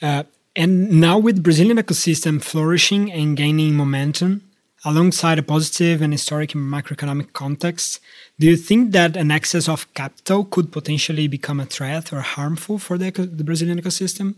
Uh, 0.00 0.22
and 0.54 1.00
now 1.00 1.18
with 1.18 1.42
Brazilian 1.42 1.76
ecosystem 1.76 2.42
flourishing 2.42 3.12
and 3.12 3.36
gaining 3.36 3.74
momentum, 3.74 4.42
alongside 4.84 5.38
a 5.38 5.42
positive 5.42 6.00
and 6.00 6.12
historic 6.12 6.50
macroeconomic 6.50 7.32
context, 7.32 8.00
do 8.38 8.46
you 8.46 8.56
think 8.56 8.92
that 8.92 9.16
an 9.16 9.30
excess 9.30 9.68
of 9.68 9.92
capital 9.94 10.44
could 10.44 10.70
potentially 10.70 11.26
become 11.26 11.58
a 11.60 11.66
threat 11.66 12.12
or 12.12 12.20
harmful 12.20 12.78
for 12.78 12.96
the, 12.96 13.10
the 13.10 13.44
Brazilian 13.44 13.80
ecosystem? 13.80 14.36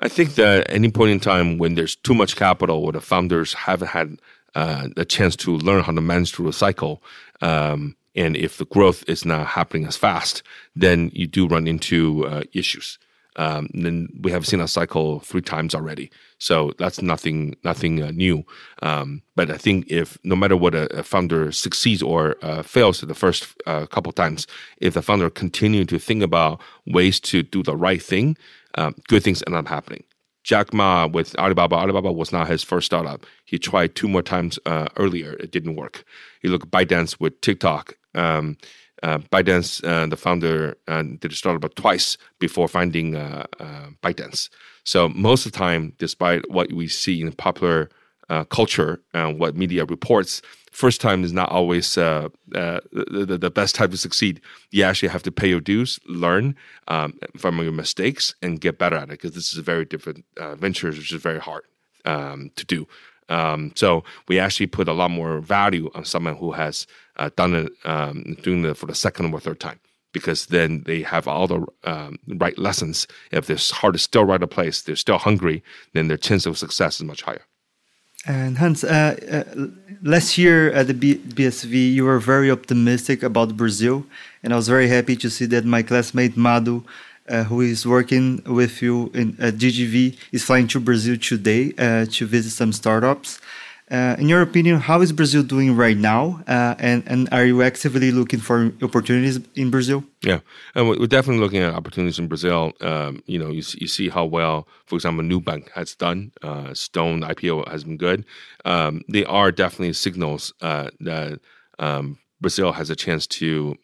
I 0.00 0.08
think 0.08 0.36
that 0.36 0.60
at 0.60 0.70
any 0.70 0.90
point 0.90 1.10
in 1.10 1.20
time 1.20 1.58
when 1.58 1.74
there's 1.74 1.96
too 1.96 2.14
much 2.14 2.36
capital 2.36 2.84
or 2.84 2.92
the 2.92 3.00
founders 3.00 3.52
haven't 3.52 3.88
had 3.88 4.18
uh, 4.54 4.88
a 4.96 5.04
chance 5.04 5.36
to 5.36 5.56
learn 5.56 5.82
how 5.82 5.92
to 5.92 6.00
manage 6.00 6.32
through 6.32 6.48
a 6.48 6.52
cycle, 6.52 7.02
um, 7.40 7.96
and 8.14 8.36
if 8.36 8.58
the 8.58 8.64
growth 8.66 9.04
is 9.06 9.24
not 9.24 9.46
happening 9.46 9.86
as 9.86 9.96
fast, 9.96 10.42
then 10.74 11.10
you 11.14 11.26
do 11.26 11.46
run 11.46 11.66
into 11.66 12.26
uh, 12.26 12.42
issues. 12.52 12.98
Um, 13.36 13.68
then 13.72 14.08
we 14.20 14.32
have 14.32 14.44
seen 14.44 14.60
a 14.60 14.66
cycle 14.66 15.20
three 15.20 15.40
times 15.40 15.72
already. 15.72 16.10
So 16.38 16.72
that's 16.78 17.00
nothing 17.00 17.54
nothing 17.62 18.02
uh, 18.02 18.10
new. 18.10 18.44
Um, 18.82 19.22
but 19.36 19.48
I 19.48 19.56
think 19.56 19.86
if 19.88 20.18
no 20.24 20.34
matter 20.34 20.56
what 20.56 20.74
a, 20.74 20.98
a 20.98 21.02
founder 21.04 21.52
succeeds 21.52 22.02
or 22.02 22.36
uh, 22.42 22.62
fails 22.62 23.00
the 23.00 23.14
first 23.14 23.54
uh, 23.66 23.86
couple 23.86 24.10
times, 24.10 24.48
if 24.78 24.94
the 24.94 25.02
founder 25.02 25.30
continue 25.30 25.84
to 25.84 25.98
think 26.00 26.24
about 26.24 26.60
ways 26.86 27.20
to 27.20 27.44
do 27.44 27.62
the 27.62 27.76
right 27.76 28.02
thing, 28.02 28.36
um, 28.74 28.96
good 29.06 29.22
things 29.22 29.42
end 29.46 29.54
up 29.54 29.68
happening. 29.68 30.02
Jack 30.48 30.72
Ma 30.72 31.06
with 31.06 31.38
Alibaba. 31.38 31.76
Alibaba 31.76 32.10
was 32.10 32.32
not 32.32 32.48
his 32.48 32.64
first 32.64 32.86
startup. 32.86 33.26
He 33.44 33.58
tried 33.58 33.94
two 33.94 34.08
more 34.08 34.22
times 34.22 34.58
uh, 34.64 34.86
earlier. 34.96 35.32
It 35.34 35.50
didn't 35.50 35.76
work. 35.76 36.04
You 36.40 36.48
look 36.48 36.62
at 36.62 36.70
ByteDance 36.70 37.20
with 37.20 37.38
TikTok. 37.42 37.98
Um, 38.14 38.56
uh, 39.02 39.18
ByteDance, 39.18 39.84
uh, 39.84 40.06
the 40.06 40.16
founder, 40.16 40.78
uh, 40.88 41.02
did 41.02 41.32
a 41.32 41.34
startup 41.34 41.74
twice 41.74 42.16
before 42.38 42.66
finding 42.66 43.14
uh, 43.14 43.44
uh, 43.60 43.88
ByteDance. 44.02 44.48
So 44.84 45.10
most 45.10 45.44
of 45.44 45.52
the 45.52 45.58
time, 45.58 45.92
despite 45.98 46.50
what 46.50 46.72
we 46.72 46.88
see 46.88 47.20
in 47.20 47.30
popular 47.32 47.90
uh, 48.28 48.44
culture 48.44 49.00
and 49.14 49.38
what 49.38 49.56
media 49.56 49.84
reports, 49.84 50.42
first 50.70 51.00
time 51.00 51.24
is 51.24 51.32
not 51.32 51.50
always 51.50 51.98
uh, 51.98 52.28
uh, 52.54 52.80
the, 52.92 53.38
the, 53.40 53.50
best 53.50 53.74
time 53.74 53.90
to 53.90 53.96
succeed. 53.96 54.40
You 54.70 54.84
actually 54.84 55.08
have 55.08 55.22
to 55.24 55.32
pay 55.32 55.48
your 55.48 55.60
dues, 55.60 55.98
learn 56.06 56.54
um, 56.88 57.18
from 57.36 57.60
your 57.62 57.72
mistakes, 57.72 58.34
and 58.42 58.60
get 58.60 58.78
better 58.78 58.96
at 58.96 59.04
it 59.04 59.08
because 59.10 59.32
this 59.32 59.52
is 59.52 59.58
a 59.58 59.62
very 59.62 59.84
different 59.84 60.24
uh, 60.36 60.54
venture, 60.54 60.88
which 60.88 61.12
is 61.12 61.22
very 61.22 61.40
hard 61.40 61.64
um, 62.04 62.50
to 62.56 62.64
do. 62.64 62.86
Um, 63.28 63.72
so 63.74 64.04
we 64.26 64.38
actually 64.38 64.68
put 64.68 64.88
a 64.88 64.92
lot 64.92 65.10
more 65.10 65.40
value 65.40 65.90
on 65.94 66.04
someone 66.04 66.36
who 66.36 66.52
has 66.52 66.86
uh, 67.16 67.30
done 67.36 67.54
it 67.54 67.72
um, 67.84 68.36
doing 68.42 68.64
it 68.64 68.76
for 68.76 68.86
the 68.86 68.94
second 68.94 69.32
or 69.32 69.40
third 69.40 69.60
time 69.60 69.80
because 70.12 70.46
then 70.46 70.82
they 70.86 71.02
have 71.02 71.28
all 71.28 71.46
the 71.46 71.66
um, 71.84 72.18
right 72.26 72.58
lessons. 72.58 73.06
If 73.30 73.46
their 73.46 73.58
heart 73.58 73.94
is 73.94 74.02
still 74.02 74.24
right 74.24 74.42
at 74.42 74.50
place, 74.50 74.82
they're 74.82 74.96
still 74.96 75.18
hungry, 75.18 75.62
then 75.92 76.08
their 76.08 76.16
chance 76.16 76.46
of 76.46 76.56
success 76.56 76.96
is 76.96 77.04
much 77.04 77.22
higher. 77.22 77.44
And 78.26 78.58
Hans, 78.58 78.84
uh, 78.84 79.16
uh, 79.30 79.68
last 80.02 80.36
year 80.38 80.70
at 80.72 80.88
the 80.88 80.94
B- 80.94 81.18
BSV, 81.18 81.92
you 81.94 82.04
were 82.04 82.18
very 82.18 82.50
optimistic 82.50 83.22
about 83.22 83.56
Brazil, 83.56 84.04
and 84.42 84.52
I 84.52 84.56
was 84.56 84.68
very 84.68 84.88
happy 84.88 85.16
to 85.16 85.30
see 85.30 85.46
that 85.46 85.64
my 85.64 85.82
classmate 85.82 86.36
Madu 86.36 86.84
uh, 87.28 87.44
who 87.44 87.60
is 87.60 87.86
working 87.86 88.42
with 88.46 88.82
you 88.82 89.10
in 89.14 89.36
at 89.38 89.54
GGV, 89.54 90.16
is 90.32 90.44
flying 90.44 90.66
to 90.68 90.80
Brazil 90.80 91.16
today 91.16 91.72
uh, 91.78 92.06
to 92.10 92.26
visit 92.26 92.50
some 92.50 92.72
startups. 92.72 93.40
Uh, 93.90 94.16
in 94.18 94.28
your 94.28 94.42
opinion, 94.42 94.78
how 94.78 95.00
is 95.00 95.12
Brazil 95.12 95.42
doing 95.42 95.74
right 95.74 95.96
now? 95.96 96.42
Uh, 96.46 96.74
and, 96.78 97.02
and 97.06 97.28
are 97.32 97.44
you 97.44 97.62
actively 97.62 98.12
looking 98.12 98.38
for 98.38 98.70
opportunities 98.82 99.40
in 99.54 99.70
Brazil? 99.70 100.04
Yeah, 100.22 100.40
and 100.74 100.88
we're 100.88 101.06
definitely 101.06 101.42
looking 101.42 101.62
at 101.62 101.74
opportunities 101.74 102.18
in 102.18 102.28
Brazil. 102.28 102.72
Um, 102.80 103.22
you 103.26 103.38
know, 103.38 103.48
you, 103.48 103.62
you 103.78 103.86
see 103.86 104.10
how 104.10 104.26
well, 104.26 104.68
for 104.86 104.96
example, 104.96 105.24
Nubank 105.24 105.70
has 105.72 105.94
done. 105.94 106.32
Uh, 106.42 106.74
Stone 106.74 107.22
IPO 107.22 107.68
has 107.68 107.84
been 107.84 107.96
good. 107.96 108.26
Um, 108.64 109.02
they 109.08 109.24
are 109.24 109.50
definitely 109.50 109.94
signals 109.94 110.52
uh, 110.60 110.90
that 111.00 111.40
um, 111.78 112.18
Brazil 112.40 112.72
has 112.72 112.90
a 112.90 112.96
chance 112.96 113.26
to 113.26 113.76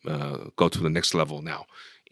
go 0.57 0.69
to 0.69 0.81
the 0.81 0.91
next 0.91 1.15
level 1.15 1.41
now. 1.41 1.65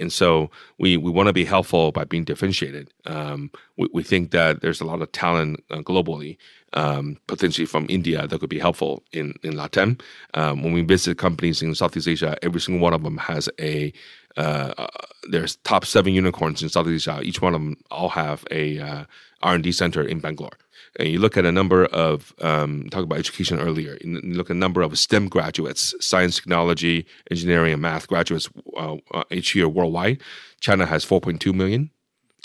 And 0.03 0.12
so 0.12 0.50
we, 0.78 0.98
we 0.98 1.11
want 1.11 1.28
to 1.28 1.32
be 1.32 1.46
helpful 1.46 1.92
by 1.92 2.05
being 2.05 2.24
differentiated. 2.24 2.92
Um, 3.07 3.50
we, 3.78 3.88
we 3.94 4.03
think 4.03 4.32
that 4.32 4.61
there's 4.61 4.82
a 4.82 4.84
lot 4.84 5.00
of 5.00 5.11
talent 5.12 5.64
uh, 5.70 5.78
globally, 5.78 6.36
um, 6.74 7.16
potentially 7.26 7.66
from 7.66 7.86
India, 7.88 8.26
that 8.26 8.38
could 8.40 8.50
be 8.50 8.59
helpful 8.59 9.03
in, 9.12 9.34
in 9.42 9.55
LATAM. 9.55 10.00
Um, 10.34 10.62
when 10.62 10.72
we 10.72 10.82
visit 10.82 11.16
companies 11.16 11.62
in 11.62 11.74
Southeast 11.74 12.09
Asia, 12.09 12.36
every 12.42 12.61
single 12.61 12.82
one 12.82 12.92
of 12.92 13.03
them 13.03 13.16
has 13.16 13.48
a 13.59 13.92
uh, 14.36 14.72
uh, 14.78 14.86
there's 15.28 15.57
top 15.57 15.84
seven 15.84 16.14
unicorns 16.14 16.62
in 16.62 16.68
Southeast 16.68 17.07
Asia. 17.07 17.20
Each 17.22 17.42
one 17.42 17.55
of 17.55 17.61
them 17.61 17.76
all 17.90 18.09
have 18.09 18.44
a 18.50 18.78
uh, 18.78 19.05
R&D 19.42 19.72
center 19.72 20.03
in 20.03 20.20
Bangalore 20.20 20.57
and 20.99 21.09
you 21.09 21.18
look 21.18 21.36
at 21.36 21.47
a 21.47 21.53
number 21.53 21.86
of 21.86 22.34
um, 22.40 22.88
talk 22.90 23.05
about 23.05 23.18
education 23.18 23.59
earlier. 23.59 23.97
You 24.03 24.20
look 24.22 24.51
at 24.51 24.57
a 24.57 24.59
number 24.59 24.82
of 24.82 24.99
STEM 24.99 25.28
graduates, 25.28 25.95
science, 26.01 26.36
technology, 26.36 27.07
engineering, 27.30 27.72
and 27.72 27.82
math 27.82 28.09
graduates 28.09 28.49
uh, 28.76 28.97
uh, 29.12 29.24
each 29.30 29.55
year 29.55 29.68
worldwide. 29.68 30.20
China 30.61 30.86
has 30.86 31.05
4.2 31.05 31.55
million, 31.55 31.90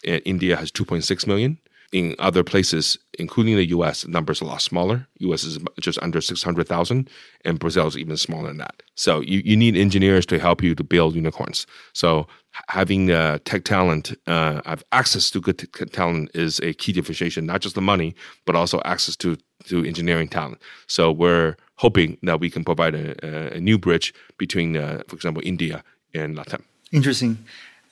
India 0.03 0.55
has 0.55 0.71
2.6 0.71 1.27
million. 1.27 1.59
In 1.93 2.15
other 2.19 2.43
places, 2.43 2.97
including 3.17 3.55
the 3.55 3.65
U.S., 3.67 4.05
numbers 4.07 4.41
a 4.41 4.45
lot 4.45 4.61
smaller. 4.61 5.07
U.S. 5.19 5.45
is 5.45 5.57
just 5.79 5.97
under 6.01 6.19
600,000, 6.19 7.09
and 7.45 7.59
Brazil 7.59 7.87
is 7.87 7.97
even 7.97 8.17
smaller 8.17 8.47
than 8.49 8.57
that. 8.57 8.83
So 8.95 9.21
you, 9.21 9.41
you 9.45 9.55
need 9.55 9.77
engineers 9.77 10.25
to 10.27 10.37
help 10.37 10.61
you 10.61 10.75
to 10.75 10.83
build 10.83 11.15
unicorns. 11.15 11.65
So 11.93 12.27
having 12.67 13.11
uh, 13.11 13.39
tech 13.45 13.63
talent, 13.63 14.13
uh, 14.27 14.61
have 14.65 14.83
access 14.91 15.29
to 15.31 15.39
good 15.39 15.59
t- 15.59 15.85
talent 15.85 16.31
is 16.33 16.59
a 16.59 16.73
key 16.73 16.91
differentiation, 16.91 17.45
not 17.45 17.61
just 17.61 17.75
the 17.75 17.81
money, 17.81 18.15
but 18.45 18.55
also 18.55 18.81
access 18.83 19.15
to, 19.17 19.37
to 19.65 19.85
engineering 19.85 20.27
talent. 20.27 20.61
So 20.87 21.11
we're 21.11 21.55
hoping 21.75 22.17
that 22.23 22.39
we 22.39 22.49
can 22.49 22.63
provide 22.63 22.95
a, 22.95 23.55
a 23.55 23.61
new 23.61 23.77
bridge 23.77 24.13
between, 24.37 24.75
uh, 24.75 25.03
for 25.07 25.15
example, 25.15 25.41
India 25.45 25.83
and 26.13 26.35
Latam. 26.35 26.63
Interesting. 26.91 27.37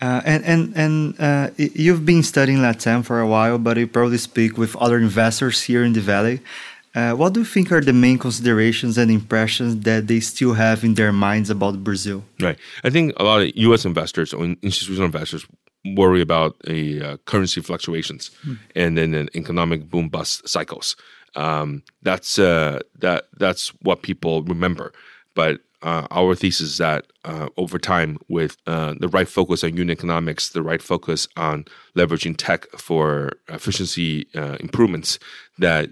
Uh, 0.01 0.21
and 0.25 0.43
and 0.43 0.73
and 0.75 1.19
uh, 1.19 1.49
you've 1.57 2.05
been 2.05 2.21
studying 2.21 2.59
Latam 2.59 3.03
for 3.03 3.19
a 3.19 3.27
while, 3.27 3.57
but 3.57 3.77
you 3.77 3.87
probably 3.87 4.17
speak 4.17 4.57
with 4.57 4.75
other 4.75 4.97
investors 4.97 5.63
here 5.63 5.83
in 5.83 5.93
the 5.93 6.01
valley. 6.01 6.41
Uh, 6.93 7.11
what 7.11 7.33
do 7.33 7.41
you 7.41 7.45
think 7.45 7.71
are 7.71 7.81
the 7.81 7.93
main 7.93 8.17
considerations 8.17 8.97
and 8.97 9.11
impressions 9.11 9.83
that 9.83 10.07
they 10.07 10.21
still 10.21 10.53
have 10.53 10.83
in 10.83 10.93
their 10.93 11.11
minds 11.11 11.49
about 11.49 11.83
Brazil? 11.83 12.23
Right. 12.39 12.57
I 12.85 12.89
think 12.89 13.13
a 13.17 13.23
lot 13.23 13.41
of 13.41 13.51
U.S. 13.55 13.83
investors 13.85 14.33
or 14.33 14.45
institutional 14.61 15.05
investors 15.05 15.45
worry 15.93 16.21
about 16.21 16.55
a 16.67 17.01
uh, 17.01 17.17
currency 17.25 17.61
fluctuations 17.61 18.31
mm. 18.45 18.57
and 18.75 18.97
then 18.97 19.13
an 19.13 19.29
economic 19.35 19.89
boom 19.89 20.07
bust 20.09 20.47
cycles. 20.47 20.95
Um, 21.35 21.83
that's 22.01 22.39
uh, 22.39 22.79
that 22.99 23.27
that's 23.37 23.69
what 23.81 24.01
people 24.01 24.43
remember. 24.43 24.93
But 25.35 25.59
uh, 25.85 26.07
our 26.09 26.33
thesis 26.33 26.71
is 26.71 26.77
that 26.79 27.05
uh, 27.25 27.47
over 27.57 27.77
time, 27.77 28.17
with 28.27 28.57
uh, 28.65 28.95
the 28.99 29.07
right 29.07 29.27
focus 29.27 29.63
on 29.63 29.77
unit 29.77 29.95
economics, 29.95 30.49
the 30.49 30.63
right 30.63 30.81
focus 30.81 31.27
on 31.37 31.63
leveraging 31.95 32.35
tech 32.37 32.65
for 32.71 33.33
efficiency 33.49 34.27
uh, 34.33 34.57
improvements, 34.59 35.19
that 35.59 35.89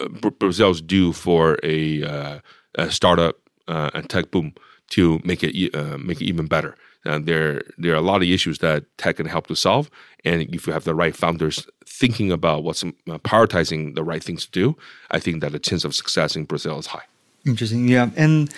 uh, 0.00 0.30
Brazil's 0.30 0.80
due 0.80 1.12
for 1.12 1.58
a, 1.62 2.02
uh, 2.02 2.38
a 2.76 2.90
startup 2.90 3.36
and 3.68 4.08
tech 4.08 4.30
boom 4.30 4.54
to 4.88 5.20
make 5.22 5.44
it 5.44 5.54
make 5.98 6.22
it 6.22 6.24
even 6.24 6.46
better. 6.46 6.74
there, 7.04 7.60
there 7.76 7.92
are 7.92 7.96
a 7.96 8.00
lot 8.12 8.22
of 8.22 8.28
issues 8.28 8.60
that 8.60 8.84
tech 8.96 9.16
can 9.16 9.26
help 9.26 9.48
to 9.48 9.54
solve, 9.54 9.90
and 10.24 10.42
if 10.54 10.66
you 10.66 10.72
have 10.72 10.84
the 10.84 10.94
right 10.94 11.14
founders 11.14 11.68
thinking 11.84 12.32
about 12.32 12.64
what's 12.64 12.84
prioritizing 12.84 13.96
the 13.96 14.04
right 14.04 14.24
things 14.24 14.46
to 14.46 14.50
do, 14.50 14.76
I 15.10 15.18
think 15.18 15.42
that 15.42 15.52
the 15.52 15.58
chance 15.58 15.84
of 15.84 15.94
success 15.94 16.36
in 16.36 16.44
Brazil 16.44 16.78
is 16.78 16.86
high. 16.86 17.04
Interesting, 17.44 17.86
yeah, 17.86 18.10
and 18.16 18.50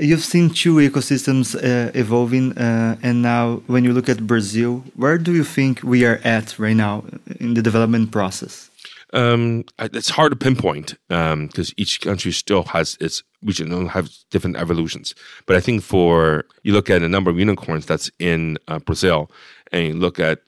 you've 0.00 0.24
seen 0.24 0.50
two 0.50 0.76
ecosystems 0.76 1.54
uh, 1.54 1.90
evolving, 1.94 2.56
uh, 2.58 2.96
and 3.02 3.22
now 3.22 3.62
when 3.66 3.84
you 3.84 3.92
look 3.92 4.08
at 4.08 4.26
Brazil, 4.26 4.84
where 4.96 5.18
do 5.18 5.32
you 5.32 5.44
think 5.44 5.82
we 5.82 6.04
are 6.04 6.20
at 6.24 6.58
right 6.58 6.76
now 6.76 7.04
in 7.40 7.54
the 7.54 7.62
development 7.62 8.10
process? 8.10 8.70
Um, 9.12 9.64
it's 9.78 10.10
hard 10.10 10.32
to 10.32 10.36
pinpoint 10.36 10.96
because 11.08 11.68
um, 11.70 11.74
each 11.76 12.00
country 12.00 12.32
still 12.32 12.64
has 12.64 12.96
its 13.00 13.22
region 13.44 13.86
have 13.88 14.10
different 14.30 14.56
evolutions. 14.56 15.14
But 15.46 15.56
I 15.56 15.60
think 15.60 15.82
for 15.82 16.44
you 16.64 16.72
look 16.72 16.90
at 16.90 17.02
a 17.02 17.08
number 17.08 17.30
of 17.30 17.38
unicorns 17.38 17.86
that's 17.86 18.10
in 18.18 18.58
uh, 18.66 18.80
Brazil, 18.80 19.30
and 19.70 19.86
you 19.86 19.94
look 19.94 20.18
at 20.18 20.40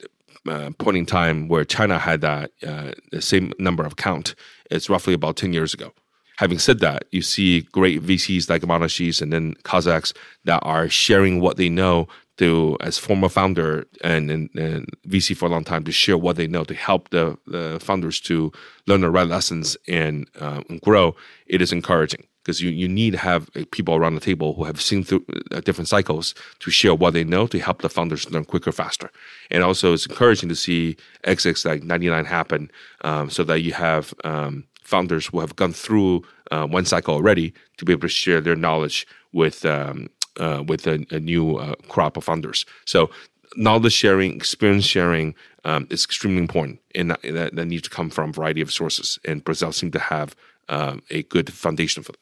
uh, 0.49 0.71
point 0.79 0.97
in 0.97 1.07
time 1.07 1.49
where 1.49 1.65
China 1.65 1.99
had 1.99 2.21
that 2.23 2.51
uh, 2.67 2.93
the 3.13 3.23
same 3.23 3.53
number 3.59 3.85
of 3.85 3.97
count, 3.97 4.35
it's 4.71 4.91
roughly 4.91 5.15
about 5.15 5.37
ten 5.37 5.53
years 5.53 5.73
ago. 5.73 5.93
Having 6.37 6.59
said 6.59 6.81
that, 6.81 7.05
you 7.13 7.23
see 7.23 7.63
great 7.73 8.03
VCs 8.03 8.51
like 8.51 8.67
Monashees 8.67 9.23
and 9.23 9.33
then 9.33 9.55
Kaszeks 9.65 10.15
that 10.45 10.61
are 10.61 10.89
sharing 10.89 11.41
what 11.41 11.57
they 11.57 11.69
know 11.69 12.09
to, 12.37 12.77
as 12.81 12.99
former 12.99 13.31
founder 13.31 13.87
and, 14.05 14.31
and, 14.31 14.51
and, 14.55 14.87
VC 15.09 15.35
for 15.35 15.47
a 15.47 15.49
long 15.49 15.65
time, 15.65 15.85
to 15.85 15.93
share 15.93 16.19
what 16.19 16.37
they 16.37 16.47
know 16.47 16.65
to 16.65 16.75
help 16.75 17.09
the, 17.09 17.39
the 17.47 17.79
founders 17.81 18.21
to 18.21 18.53
learn 18.87 19.01
the 19.01 19.11
right 19.11 19.27
lessons 19.27 19.77
and, 19.89 20.29
uh, 20.39 20.63
and 20.69 20.81
grow. 20.83 21.17
It 21.47 21.63
is 21.63 21.73
encouraging 21.73 22.27
because 22.47 22.61
you, 22.61 22.71
you 22.71 22.87
need 22.87 23.11
to 23.11 23.19
have 23.19 23.51
uh, 23.57 23.65
people 23.73 23.97
around 23.97 24.15
the 24.15 24.21
table 24.21 24.55
who 24.55 24.65
have 24.65 24.81
seen 24.81 25.03
through 25.03 25.25
uh, 25.51 25.61
different 25.61 25.89
cycles 25.89 26.35
to 26.61 26.71
share 26.71 26.95
what 26.95 27.13
they 27.13 27.25
know 27.25 27.47
to 27.47 27.59
help 27.59 27.83
the 27.83 27.89
founders 27.89 28.31
learn 28.31 28.45
quicker, 28.45 28.71
faster. 28.71 29.11
And 29.51 29.65
also, 29.65 29.95
it's 29.95 30.07
encouraging 30.07 30.49
to 30.51 30.55
see 30.55 30.97
exits 31.25 31.65
like 31.65 31.83
99 31.83 32.25
happen 32.27 32.71
um, 33.01 33.31
so 33.31 33.43
that 33.45 33.63
you 33.63 33.73
have 33.73 34.15
um, 34.23 34.65
founders 34.87 35.27
who 35.27 35.41
have 35.41 35.57
gone 35.57 35.73
through 35.73 36.23
uh, 36.51 36.67
one 36.67 36.85
cycle 36.85 37.15
already 37.15 37.53
to 37.77 37.85
be 37.85 37.93
able 37.93 38.03
to 38.03 38.09
share 38.09 38.41
their 38.41 38.57
knowledge 38.57 39.07
with 39.33 39.65
um, 39.65 40.09
uh, 40.39 40.63
with 40.67 40.87
a, 40.87 41.05
a 41.11 41.21
new 41.21 41.57
uh, 41.57 41.75
crop 41.89 42.17
of 42.17 42.25
founders. 42.25 42.67
So 42.85 43.11
knowledge 43.57 43.93
sharing, 43.93 44.35
experience 44.35 44.85
sharing 44.85 45.35
um, 45.65 45.87
is 45.91 46.05
extremely 46.05 46.43
important, 46.43 46.81
and 46.95 47.11
that, 47.11 47.55
that, 47.55 47.67
needs 47.67 47.83
to 47.83 47.91
come 47.91 48.11
from 48.11 48.31
a 48.31 48.33
variety 48.33 48.61
of 48.61 48.73
sources. 48.73 49.19
And 49.25 49.43
Brazil 49.43 49.73
seems 49.73 49.93
to 49.93 49.99
have 49.99 50.37
um, 50.69 51.03
a 51.11 51.23
good 51.25 51.53
foundation 51.53 52.03
for 52.03 52.13
that. 52.13 52.19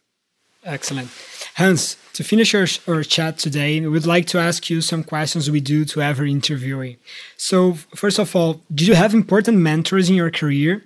Excellent. 0.64 1.10
Hans, 1.54 1.96
to 2.14 2.24
finish 2.24 2.54
our, 2.54 2.66
our 2.88 3.02
chat 3.02 3.36
today, 3.36 3.80
we 3.80 3.88
would 3.88 4.06
like 4.06 4.26
to 4.28 4.38
ask 4.38 4.70
you 4.70 4.80
some 4.80 5.04
questions 5.04 5.50
we 5.50 5.60
do 5.60 5.84
to 5.84 6.00
every 6.00 6.32
interviewee. 6.32 6.96
So, 7.36 7.74
first 7.94 8.18
of 8.18 8.34
all, 8.34 8.62
did 8.74 8.88
you 8.88 8.94
have 8.94 9.12
important 9.12 9.58
mentors 9.58 10.08
in 10.08 10.16
your 10.16 10.30
career? 10.30 10.82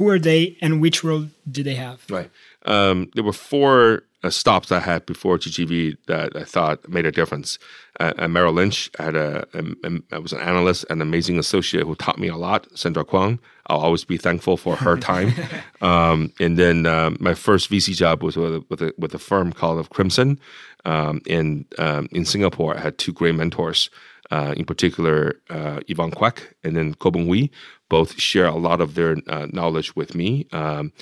Who 0.00 0.08
are 0.08 0.18
they 0.18 0.56
and 0.62 0.80
which 0.80 1.04
role 1.04 1.26
do 1.50 1.62
they 1.62 1.74
have? 1.74 2.02
Right. 2.08 2.30
Um, 2.64 3.10
there 3.14 3.22
were 3.22 3.34
four 3.34 4.04
uh, 4.22 4.30
stops 4.30 4.72
I 4.72 4.80
had 4.80 5.04
before 5.04 5.36
GGV 5.36 5.98
that 6.06 6.34
I 6.34 6.44
thought 6.44 6.88
made 6.88 7.04
a 7.04 7.12
difference. 7.12 7.58
Uh, 8.00 8.14
at 8.16 8.30
Merrill 8.30 8.54
Lynch, 8.54 8.90
I 8.98 9.02
had 9.02 9.14
a, 9.14 9.46
a, 9.52 9.62
a, 9.84 10.00
I 10.12 10.18
was 10.18 10.32
an 10.32 10.40
analyst, 10.40 10.86
an 10.88 11.02
amazing 11.02 11.38
associate 11.38 11.84
who 11.84 11.94
taught 11.96 12.18
me 12.18 12.28
a 12.28 12.38
lot, 12.38 12.66
Sandra 12.74 13.04
Kwong. 13.04 13.40
I'll 13.66 13.80
always 13.80 14.06
be 14.06 14.16
thankful 14.16 14.56
for 14.56 14.74
her 14.76 14.96
time. 15.12 15.34
um, 15.82 16.32
and 16.40 16.58
then 16.58 16.86
um, 16.86 17.18
my 17.20 17.34
first 17.34 17.70
VC 17.70 17.94
job 17.94 18.22
was 18.22 18.38
with 18.38 18.54
a, 18.54 18.64
with 18.70 18.80
a, 18.80 18.94
with 18.96 19.14
a 19.14 19.18
firm 19.18 19.52
called 19.52 19.90
Crimson. 19.90 20.40
Um, 20.86 21.20
in 21.26 21.66
um, 21.76 22.08
in 22.10 22.24
Singapore, 22.24 22.74
I 22.74 22.80
had 22.80 22.96
two 22.96 23.12
great 23.12 23.34
mentors. 23.34 23.90
Uh, 24.30 24.54
in 24.56 24.64
particular, 24.64 25.34
uh, 25.50 25.80
Yvonne 25.88 26.12
Kwek 26.12 26.52
and 26.62 26.76
then 26.76 26.94
Koh 26.94 27.10
Boon 27.10 27.26
Hwee, 27.26 27.50
both 27.90 28.18
share 28.18 28.46
a 28.46 28.54
lot 28.56 28.80
of 28.80 28.94
their 28.94 29.16
uh, 29.28 29.46
knowledge 29.52 29.94
with 29.94 30.14
me. 30.14 30.46
Um, 30.52 30.92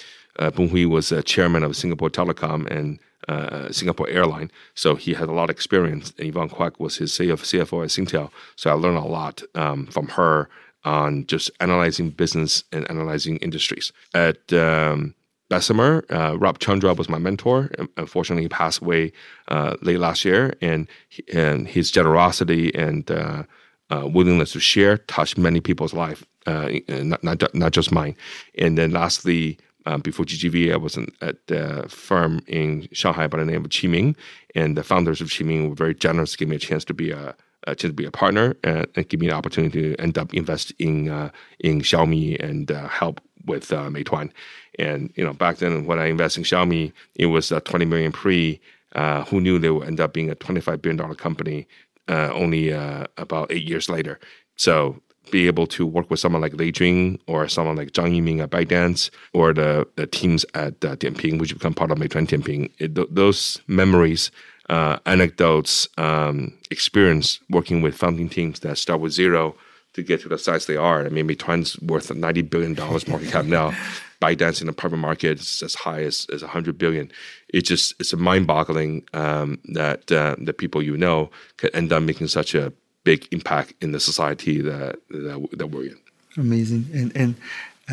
uh, 0.41 0.51
Boon 0.51 0.71
Hwee 0.71 0.87
was 0.87 1.13
a 1.13 1.23
chairman 1.23 1.63
of 1.63 1.77
Singapore 1.77 2.11
Telecom 2.11 2.69
and 2.69 2.99
uh, 3.29 3.71
Singapore 3.71 4.09
Airline, 4.09 4.51
so 4.75 4.97
he 4.97 5.15
had 5.15 5.29
a 5.29 5.33
lot 5.33 5.51
of 5.51 5.51
experience. 5.51 6.13
And 6.19 6.29
Yvonne 6.29 6.49
Kwek 6.49 6.81
was 6.81 6.97
his 6.97 7.13
CFO 7.13 7.85
at 7.85 7.91
Singtel, 7.91 8.31
so 8.57 8.71
I 8.71 8.73
learned 8.73 8.99
a 8.99 9.03
lot 9.03 9.43
um, 9.55 9.87
from 9.87 10.09
her 10.09 10.49
on 10.85 11.27
just 11.27 11.51
analyzing 11.61 12.11
business 12.11 12.65
and 12.73 12.89
analyzing 12.91 13.37
industries. 13.39 13.93
At 14.15 14.53
um, 14.53 15.15
Bessemer, 15.49 16.05
uh, 16.11 16.37
Rob 16.39 16.59
Chandra 16.59 16.95
was 16.95 17.09
my 17.09 17.19
mentor. 17.19 17.71
Unfortunately, 17.97 18.45
he 18.45 18.49
passed 18.49 18.83
away 18.83 19.13
uh, 19.49 19.77
late 19.83 19.99
last 19.99 20.25
year, 20.25 20.55
and 20.61 20.87
and 21.33 21.67
his 21.67 21.91
generosity 21.91 22.75
and 22.75 23.11
uh, 23.11 23.43
uh 23.91 24.07
willingness 24.07 24.53
to 24.53 24.61
share 24.61 24.99
touched 24.99 25.39
many 25.39 25.61
people's 25.61 25.95
life, 25.95 26.25
uh, 26.49 26.69
not, 26.89 27.23
not 27.23 27.55
not 27.55 27.73
just 27.73 27.93
mine. 27.93 28.17
And 28.57 28.79
then 28.79 28.93
lastly, 28.93 29.59
um, 29.87 30.01
before 30.01 30.25
GGV, 30.25 30.73
I 30.73 30.77
was 30.77 30.99
at 31.21 31.47
the 31.47 31.87
firm 31.89 32.41
in 32.47 32.89
Shanghai 32.93 33.27
by 33.27 33.39
the 33.39 33.45
name 33.45 33.65
of 33.65 33.71
Qiming, 33.71 34.17
and 34.55 34.77
the 34.77 34.83
founders 34.83 35.21
of 35.21 35.29
Qiming 35.29 35.69
were 35.69 35.75
very 35.75 35.95
generous 35.95 36.33
to 36.33 36.39
give 36.39 36.49
me 36.49 36.57
a 36.57 36.59
chance 36.59 36.85
to 36.87 36.95
be 36.95 37.11
a, 37.11 37.35
a 37.67 37.75
chance 37.75 37.91
to 37.91 37.93
be 37.93 38.05
a 38.05 38.11
partner 38.11 38.57
and, 38.65 38.87
and, 38.97 39.09
give 39.09 39.21
me 39.21 39.29
an 39.29 39.35
opportunity 39.35 39.83
to 39.83 39.97
end 39.97 40.19
up 40.19 40.33
invest 40.35 40.73
in 40.79 41.09
uh, 41.09 41.31
in 41.61 41.81
Xiaomi 41.81 42.43
and 42.43 42.71
uh, 42.71 42.89
help 42.89 43.21
with 43.47 43.73
uh, 43.73 43.89
Meituan. 43.89 44.31
And 44.79 45.13
you 45.17 45.25
know, 45.25 45.33
back 45.33 45.59
then 45.59 45.87
when 45.87 45.99
I 45.99 46.07
invested 46.07 46.41
in 46.41 46.45
Xiaomi, 46.45 46.93
it 47.15 47.27
was 47.27 47.53
a 47.53 47.61
20 47.61 47.85
million 47.85 48.13
pre. 48.13 48.61
Uh, 48.95 49.23
who 49.25 49.39
knew 49.39 49.59
they 49.59 49.69
would 49.69 49.87
end 49.87 50.01
up 50.01 50.15
being 50.15 50.31
a 50.31 50.35
25 50.35 50.81
billion 50.81 50.97
dollar 50.97 51.15
company 51.15 51.69
uh, 52.09 52.31
only 52.33 52.73
uh, 52.73 53.05
about 53.19 53.53
eight 53.53 53.69
years 53.69 53.91
later? 53.91 54.19
So 54.57 55.03
be 55.31 55.47
able 55.47 55.67
to 55.69 55.87
work 55.87 56.11
with 56.11 56.21
someone 56.21 56.43
like 56.43 56.55
Lei 56.55 56.71
Jun 56.71 57.19
or 57.27 57.49
someone 57.49 57.77
like 57.77 57.93
Zhang 57.93 58.17
Yiming 58.17 58.41
at 58.43 58.51
ByteDance 58.51 59.11
or 59.33 59.53
the, 59.53 59.87
the 59.97 60.07
teams 60.07 60.45
at 60.55 60.85
uh, 60.85 60.97
Dianping, 60.97 61.39
which 61.39 61.53
become 61.55 61.75
part 61.75 61.91
of 61.91 61.99
Meituan 61.99 62.27
Dianping. 62.27 62.71
It, 62.79 62.95
th- 62.95 63.09
those 63.11 63.61
memories, 63.67 64.31
uh, 64.69 64.99
anecdotes, 65.07 65.89
um, 65.97 66.57
experience 66.71 67.41
working 67.51 67.83
with 67.83 67.95
founding 67.95 68.29
teams 68.29 68.61
that 68.61 68.79
start 68.79 69.01
with 69.01 69.13
zero 69.13 69.55
to 69.95 70.03
get 70.03 70.21
to 70.21 70.29
the 70.29 70.39
size 70.39 70.67
they 70.67 70.77
are. 70.77 71.05
I 71.05 71.09
mean, 71.09 71.27
Meituan's 71.27 71.79
worth 71.81 72.09
$90 72.09 72.49
billion 72.49 72.75
market 72.75 73.31
cap 73.31 73.45
now. 73.45 73.75
ByteDance 74.21 74.61
in 74.61 74.67
the 74.67 74.73
private 74.73 74.97
market 74.97 75.39
is 75.39 75.63
as 75.63 75.75
high 75.75 76.03
as, 76.03 76.27
as 76.33 76.43
100 76.43 76.77
billion. 76.77 77.11
It's 77.51 77.69
just, 77.69 77.95
it's 78.01 78.13
a 78.13 78.17
mind 78.17 78.49
boggling 78.49 79.05
um, 79.15 79.61
that 79.73 80.11
uh, 80.11 80.35
the 80.39 80.53
people 80.53 80.83
you 80.83 80.97
know 80.97 81.31
can 81.57 81.71
end 81.73 81.93
up 81.93 82.03
making 82.03 82.27
such 82.27 82.55
a 82.55 82.73
big 83.11 83.21
impact 83.31 83.73
in 83.85 83.93
the 83.93 84.01
society 84.11 84.55
that 84.71 84.93
that, 85.27 85.39
that 85.59 85.69
we're 85.73 85.89
in. 85.93 85.99
Amazing. 86.37 86.83
And 86.99 87.11
and 87.23 87.31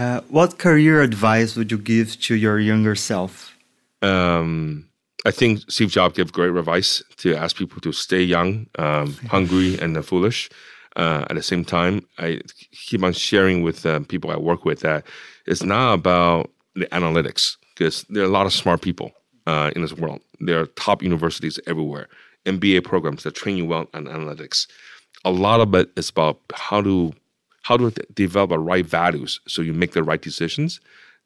uh, 0.01 0.19
what 0.37 0.49
career 0.65 0.95
advice 1.11 1.51
would 1.57 1.69
you 1.73 1.81
give 1.93 2.07
to 2.27 2.33
your 2.45 2.57
younger 2.71 2.95
self? 2.95 3.31
Um, 4.01 4.85
I 5.29 5.31
think 5.39 5.51
Steve 5.75 5.91
Jobs 5.97 6.15
gave 6.17 6.31
great 6.31 6.53
advice 6.63 7.03
to 7.21 7.27
ask 7.43 7.51
people 7.61 7.79
to 7.81 7.91
stay 7.91 8.23
young, 8.35 8.67
um, 8.85 9.07
hungry, 9.35 9.79
and 9.81 9.91
foolish. 10.05 10.49
Uh, 11.01 11.23
at 11.29 11.35
the 11.35 11.43
same 11.51 11.65
time, 11.65 11.95
I 12.25 12.27
keep 12.87 13.01
on 13.03 13.13
sharing 13.13 13.63
with 13.67 13.85
uh, 13.85 13.99
people 14.11 14.29
I 14.31 14.37
work 14.49 14.61
with 14.69 14.79
that 14.81 15.01
it's 15.51 15.63
not 15.63 15.93
about 15.99 16.41
the 16.79 16.87
analytics 16.99 17.57
because 17.71 18.05
there 18.09 18.23
are 18.23 18.31
a 18.31 18.37
lot 18.39 18.45
of 18.45 18.53
smart 18.53 18.81
people 18.81 19.09
uh, 19.51 19.71
in 19.75 19.81
this 19.81 19.93
world. 20.01 20.21
There 20.47 20.59
are 20.61 20.67
top 20.85 21.03
universities 21.03 21.59
everywhere, 21.71 22.07
MBA 22.45 22.83
programs 22.83 23.23
that 23.23 23.35
train 23.35 23.57
you 23.57 23.65
well 23.65 23.85
on 23.93 24.05
analytics 24.05 24.67
a 25.25 25.31
lot 25.31 25.59
of 25.59 25.73
it 25.75 25.89
is 25.97 26.09
about 26.09 26.39
how 26.53 26.81
to 26.81 27.13
how 27.63 27.75
to 27.75 27.89
develop 28.13 28.51
the 28.51 28.59
right 28.59 28.85
values 28.85 29.39
so 29.47 29.61
you 29.61 29.73
make 29.73 29.93
the 29.93 30.03
right 30.03 30.21
decisions 30.21 30.79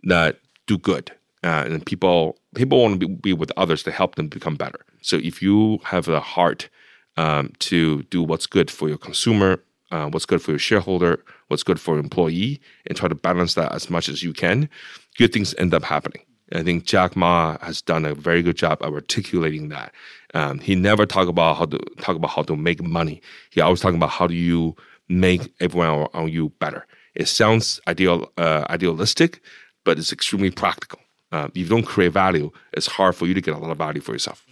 that 0.04 0.40
do 0.68 0.78
good. 0.78 1.12
Uh, 1.44 1.64
and 1.66 1.86
people 1.86 2.38
people 2.56 2.82
want 2.82 3.00
to 3.00 3.08
be, 3.08 3.14
be, 3.14 3.34
with 3.34 3.52
others 3.58 3.84
to 3.84 3.92
help 3.92 4.16
them 4.16 4.28
become 4.28 4.56
better. 4.56 4.80
So 5.02 5.18
if 5.18 5.42
you 5.42 5.80
have 5.84 6.06
the 6.06 6.20
heart 6.20 6.70
um, 7.18 7.54
to 7.60 8.04
do 8.04 8.24
what's 8.24 8.48
good 8.48 8.72
for 8.72 8.88
your 8.88 8.98
consumer 8.98 9.62
uh, 9.92 10.08
what's 10.10 10.26
good 10.26 10.42
for 10.42 10.52
your 10.52 10.60
shareholder 10.60 11.24
what's 11.48 11.64
good 11.64 11.80
for 11.80 11.96
your 11.96 12.04
employee 12.04 12.62
and 12.86 12.98
try 12.98 13.10
to 13.10 13.16
balance 13.16 13.56
that 13.56 13.72
as 13.72 13.90
much 13.90 14.08
as 14.08 14.24
you 14.24 14.34
can 14.34 14.70
good 15.18 15.34
things 15.34 15.56
end 15.58 15.74
up 15.74 15.84
happening 15.84 16.22
I 16.54 16.64
think 16.64 16.86
Jack 16.86 17.16
Ma 17.16 17.58
has 17.62 17.82
done 17.82 18.06
a 18.06 18.16
very 18.16 18.42
good 18.42 18.58
job 18.58 18.82
of 18.82 18.94
articulating 18.94 19.70
that. 19.70 19.94
Um, 20.34 20.60
he 20.60 20.76
never 20.76 21.06
talk 21.06 21.28
about 21.28 21.58
how 21.58 21.66
to 21.66 21.78
talk 22.02 22.16
about 22.16 22.32
how 22.32 22.44
to 22.44 22.56
make 22.56 22.82
money. 22.84 23.22
He 23.50 23.62
always 23.62 23.82
talk 23.82 23.94
about 23.94 24.10
how 24.10 24.28
do 24.28 24.36
you 24.36 24.76
make 25.08 25.54
everyone 25.60 26.08
around 26.14 26.32
you 26.32 26.50
better. 26.60 26.86
It 27.16 27.28
sounds 27.28 27.80
ideal, 27.88 28.32
uh, 28.38 28.66
idealistic, 28.70 29.42
but 29.84 29.98
it's 29.98 30.14
extremely 30.14 30.52
practical. 30.52 31.00
Uh, 31.32 31.48
if 31.50 31.58
you 31.58 31.66
don't 31.66 31.86
create 31.86 32.14
value, 32.14 32.52
it's 32.74 32.88
hard 32.88 33.16
for 33.16 33.28
you 33.28 33.34
to 33.34 33.42
get 33.42 33.56
a 33.56 33.58
lot 33.58 33.72
of 33.72 33.78
value 33.78 34.02
for 34.02 34.14
yourself. 34.14 34.46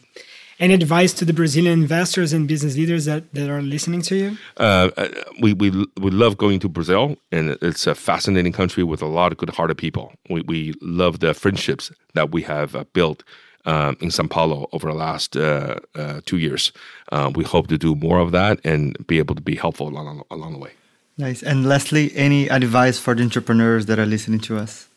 Any 0.59 0.73
advice 0.73 1.13
to 1.13 1.25
the 1.25 1.33
Brazilian 1.33 1.79
investors 1.81 2.33
and 2.33 2.47
business 2.47 2.75
leaders 2.75 3.05
that, 3.05 3.31
that 3.33 3.47
are 3.47 3.61
listening 3.61 4.01
to 4.03 4.15
you? 4.15 4.37
Uh, 4.57 4.89
uh, 4.97 5.07
we, 5.39 5.53
we, 5.53 5.69
we 5.69 6.09
love 6.09 6.37
going 6.37 6.59
to 6.61 6.69
Brazil, 6.69 7.17
and 7.31 7.57
it's 7.61 7.85
a 7.85 7.93
fascinating 7.93 8.53
country 8.53 8.83
with 8.83 9.03
a 9.03 9.05
lot 9.05 9.31
of 9.31 9.37
good 9.37 9.51
hearted 9.51 9.77
people. 9.77 10.13
We, 10.31 10.41
we 10.41 10.73
love 10.81 11.19
the 11.19 11.35
friendships 11.35 11.91
that 12.15 12.31
we 12.31 12.41
have 12.41 12.75
uh, 12.75 12.85
built 12.93 13.23
um, 13.65 13.97
in 13.99 14.09
Sao 14.09 14.25
Paulo 14.25 14.67
over 14.71 14.87
the 14.87 14.95
last 14.95 15.37
uh, 15.37 15.75
uh, 15.93 16.21
two 16.25 16.37
years. 16.37 16.71
Uh, 17.11 17.31
we 17.35 17.43
hope 17.43 17.67
to 17.67 17.77
do 17.77 17.93
more 17.93 18.19
of 18.19 18.31
that 18.31 18.59
and 18.63 18.97
be 19.05 19.19
able 19.19 19.35
to 19.35 19.41
be 19.41 19.55
helpful 19.55 19.87
along, 19.87 20.23
along 20.31 20.53
the 20.53 20.59
way. 20.59 20.71
Nice. 21.19 21.43
And 21.43 21.67
lastly, 21.67 22.11
any 22.15 22.47
advice 22.47 22.97
for 22.97 23.13
the 23.13 23.21
entrepreneurs 23.21 23.85
that 23.85 23.99
are 23.99 24.05
listening 24.07 24.39
to 24.41 24.57
us? 24.57 24.87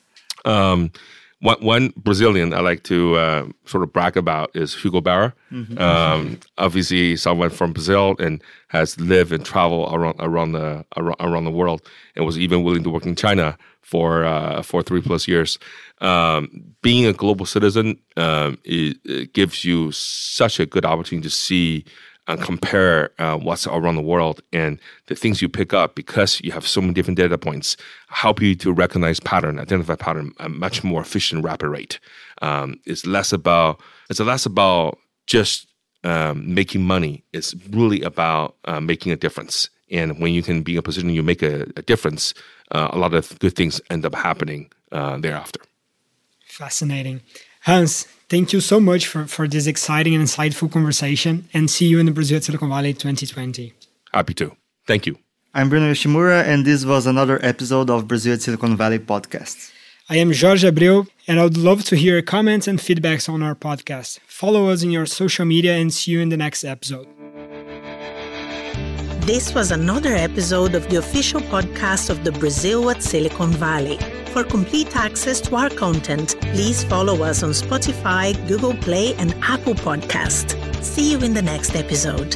Um, 0.47 0.91
one, 1.41 1.63
one 1.63 1.93
Brazilian 1.97 2.53
I 2.53 2.61
like 2.61 2.83
to 2.85 3.17
uh, 3.17 3.47
sort 3.65 3.83
of 3.83 3.93
brag 3.93 4.17
about 4.17 4.51
is 4.55 4.75
Hugo 4.75 5.01
Barra. 5.01 5.35
Mm-hmm. 5.51 5.79
Um, 5.79 6.39
obviously, 6.59 7.17
someone 7.17 7.51
from 7.51 7.73
Brazil 7.73 8.15
and 8.19 8.43
has 8.69 9.01
lived 9.01 9.33
and 9.33 9.45
traveled 9.45 9.93
around 9.93 10.17
around 10.21 10.53
the 10.53 10.85
around 10.97 11.45
the 11.45 11.51
world, 11.51 11.83
and 12.15 12.27
was 12.27 12.39
even 12.39 12.63
willing 12.63 12.85
to 12.85 12.91
work 12.91 13.07
in 13.07 13.17
China 13.17 13.57
for 13.81 14.25
uh, 14.25 14.63
for 14.63 14.83
three 14.83 15.01
plus 15.01 15.27
years. 15.27 15.59
Um, 16.01 16.75
being 16.83 17.07
a 17.07 17.13
global 17.13 17.45
citizen 17.45 17.99
um, 18.17 18.57
it, 18.65 18.97
it 19.05 19.35
gives 19.35 19.67
you 19.67 19.93
such 19.93 20.59
a 20.59 20.65
good 20.65 20.87
opportunity 20.87 21.23
to 21.29 21.31
see 21.31 21.85
and 22.31 22.41
compare 22.41 23.11
uh, 23.19 23.37
what's 23.37 23.67
around 23.67 23.97
the 23.97 24.03
world 24.03 24.41
and 24.53 24.79
the 25.07 25.15
things 25.15 25.43
you 25.43 25.49
pick 25.49 25.73
up 25.75 25.95
because 25.95 26.41
you 26.43 26.53
have 26.53 26.67
so 26.67 26.81
many 26.81 26.93
different 26.93 27.17
data 27.17 27.37
points 27.37 27.77
help 28.09 28.41
you 28.41 28.55
to 28.55 28.73
recognize 28.73 29.21
pattern, 29.21 29.59
identify 29.59 29.95
pattern 29.97 30.33
at 30.39 30.47
a 30.47 30.49
much 30.49 30.85
more 30.85 31.01
efficient, 31.01 31.45
rapid 31.45 31.69
rate. 31.69 31.99
Um, 32.43 32.79
it's 32.87 33.07
less 33.07 33.33
about 33.33 33.81
it's 34.09 34.21
less 34.21 34.47
about 34.47 34.99
just 35.27 35.67
um, 36.05 36.55
making 36.55 36.83
money. 36.83 37.25
It's 37.33 37.55
really 37.71 38.03
about 38.03 38.57
uh, 38.65 38.81
making 38.81 39.13
a 39.13 39.17
difference. 39.17 39.69
And 39.91 40.21
when 40.21 40.33
you 40.33 40.43
can 40.43 40.63
be 40.63 40.73
in 40.73 40.79
a 40.79 40.83
position 40.83 41.11
you 41.11 41.23
make 41.23 41.43
a, 41.43 41.63
a 41.77 41.83
difference, 41.83 42.33
uh, 42.71 42.89
a 42.93 42.99
lot 42.99 43.13
of 43.13 43.37
good 43.41 43.57
things 43.57 43.81
end 43.91 44.07
up 44.07 44.15
happening 44.15 44.71
uh, 44.93 45.19
thereafter. 45.19 45.61
Fascinating. 46.47 47.23
Hans, 47.65 48.05
thank 48.31 48.55
you 48.55 48.61
so 48.61 48.81
much 48.81 49.07
for, 49.07 49.27
for 49.27 49.47
this 49.47 49.67
exciting 49.67 50.15
and 50.15 50.25
insightful 50.25 50.73
conversation 50.73 51.47
and 51.53 51.71
see 51.71 51.87
you 51.87 51.99
in 51.99 52.07
the 52.07 52.13
Brazil 52.13 52.39
at 52.39 52.45
Silicon 52.45 52.71
Valley 52.71 52.95
2020. 52.95 53.75
Happy 54.15 54.35
to. 54.35 54.57
Thank 54.87 55.07
you. 55.07 55.19
I'm 55.53 55.69
Bruno 55.69 55.91
Yoshimura, 55.91 56.43
and 56.45 56.65
this 56.65 56.87
was 56.87 57.07
another 57.07 57.39
episode 57.45 57.91
of 57.91 58.09
Brazil 58.09 58.35
at 58.35 58.41
Silicon 58.41 58.79
Valley 58.79 58.99
podcast. 58.99 59.73
I 60.09 60.17
am 60.17 60.33
Jorge 60.33 60.71
Abreu, 60.71 61.07
and 61.29 61.39
I 61.39 61.45
would 61.45 61.59
love 61.59 61.85
to 61.85 61.97
hear 61.97 62.23
comments 62.23 62.67
and 62.67 62.79
feedbacks 62.79 63.29
on 63.29 63.43
our 63.43 63.55
podcast. 63.55 64.21
Follow 64.27 64.71
us 64.71 64.83
in 64.83 64.91
your 64.91 65.05
social 65.05 65.45
media 65.45 65.77
and 65.77 65.93
see 65.93 66.13
you 66.13 66.21
in 66.21 66.31
the 66.31 66.39
next 66.39 66.65
episode. 66.65 67.07
This 69.31 69.55
was 69.55 69.71
another 69.71 70.17
episode 70.17 70.75
of 70.75 70.89
the 70.89 70.97
official 70.97 71.41
podcast 71.41 72.11
of 72.11 72.25
the 72.25 72.33
Brazil 72.33 72.91
at 72.91 73.01
Silicon 73.01 73.53
Valley. 73.53 73.97
For 74.33 74.43
complete 74.43 74.97
access 74.97 75.41
to 75.43 75.55
our 75.55 75.71
content, 75.71 76.35
please 76.53 76.83
follow 76.83 77.23
us 77.23 77.45
on 77.45 77.51
Spotify, 77.51 78.35
Google 78.49 78.75
Play, 78.75 79.15
and 79.19 79.33
Apple 79.41 79.75
Podcast. 79.75 80.57
See 80.83 81.13
you 81.13 81.21
in 81.21 81.33
the 81.33 81.43
next 81.43 81.77
episode. 81.77 82.35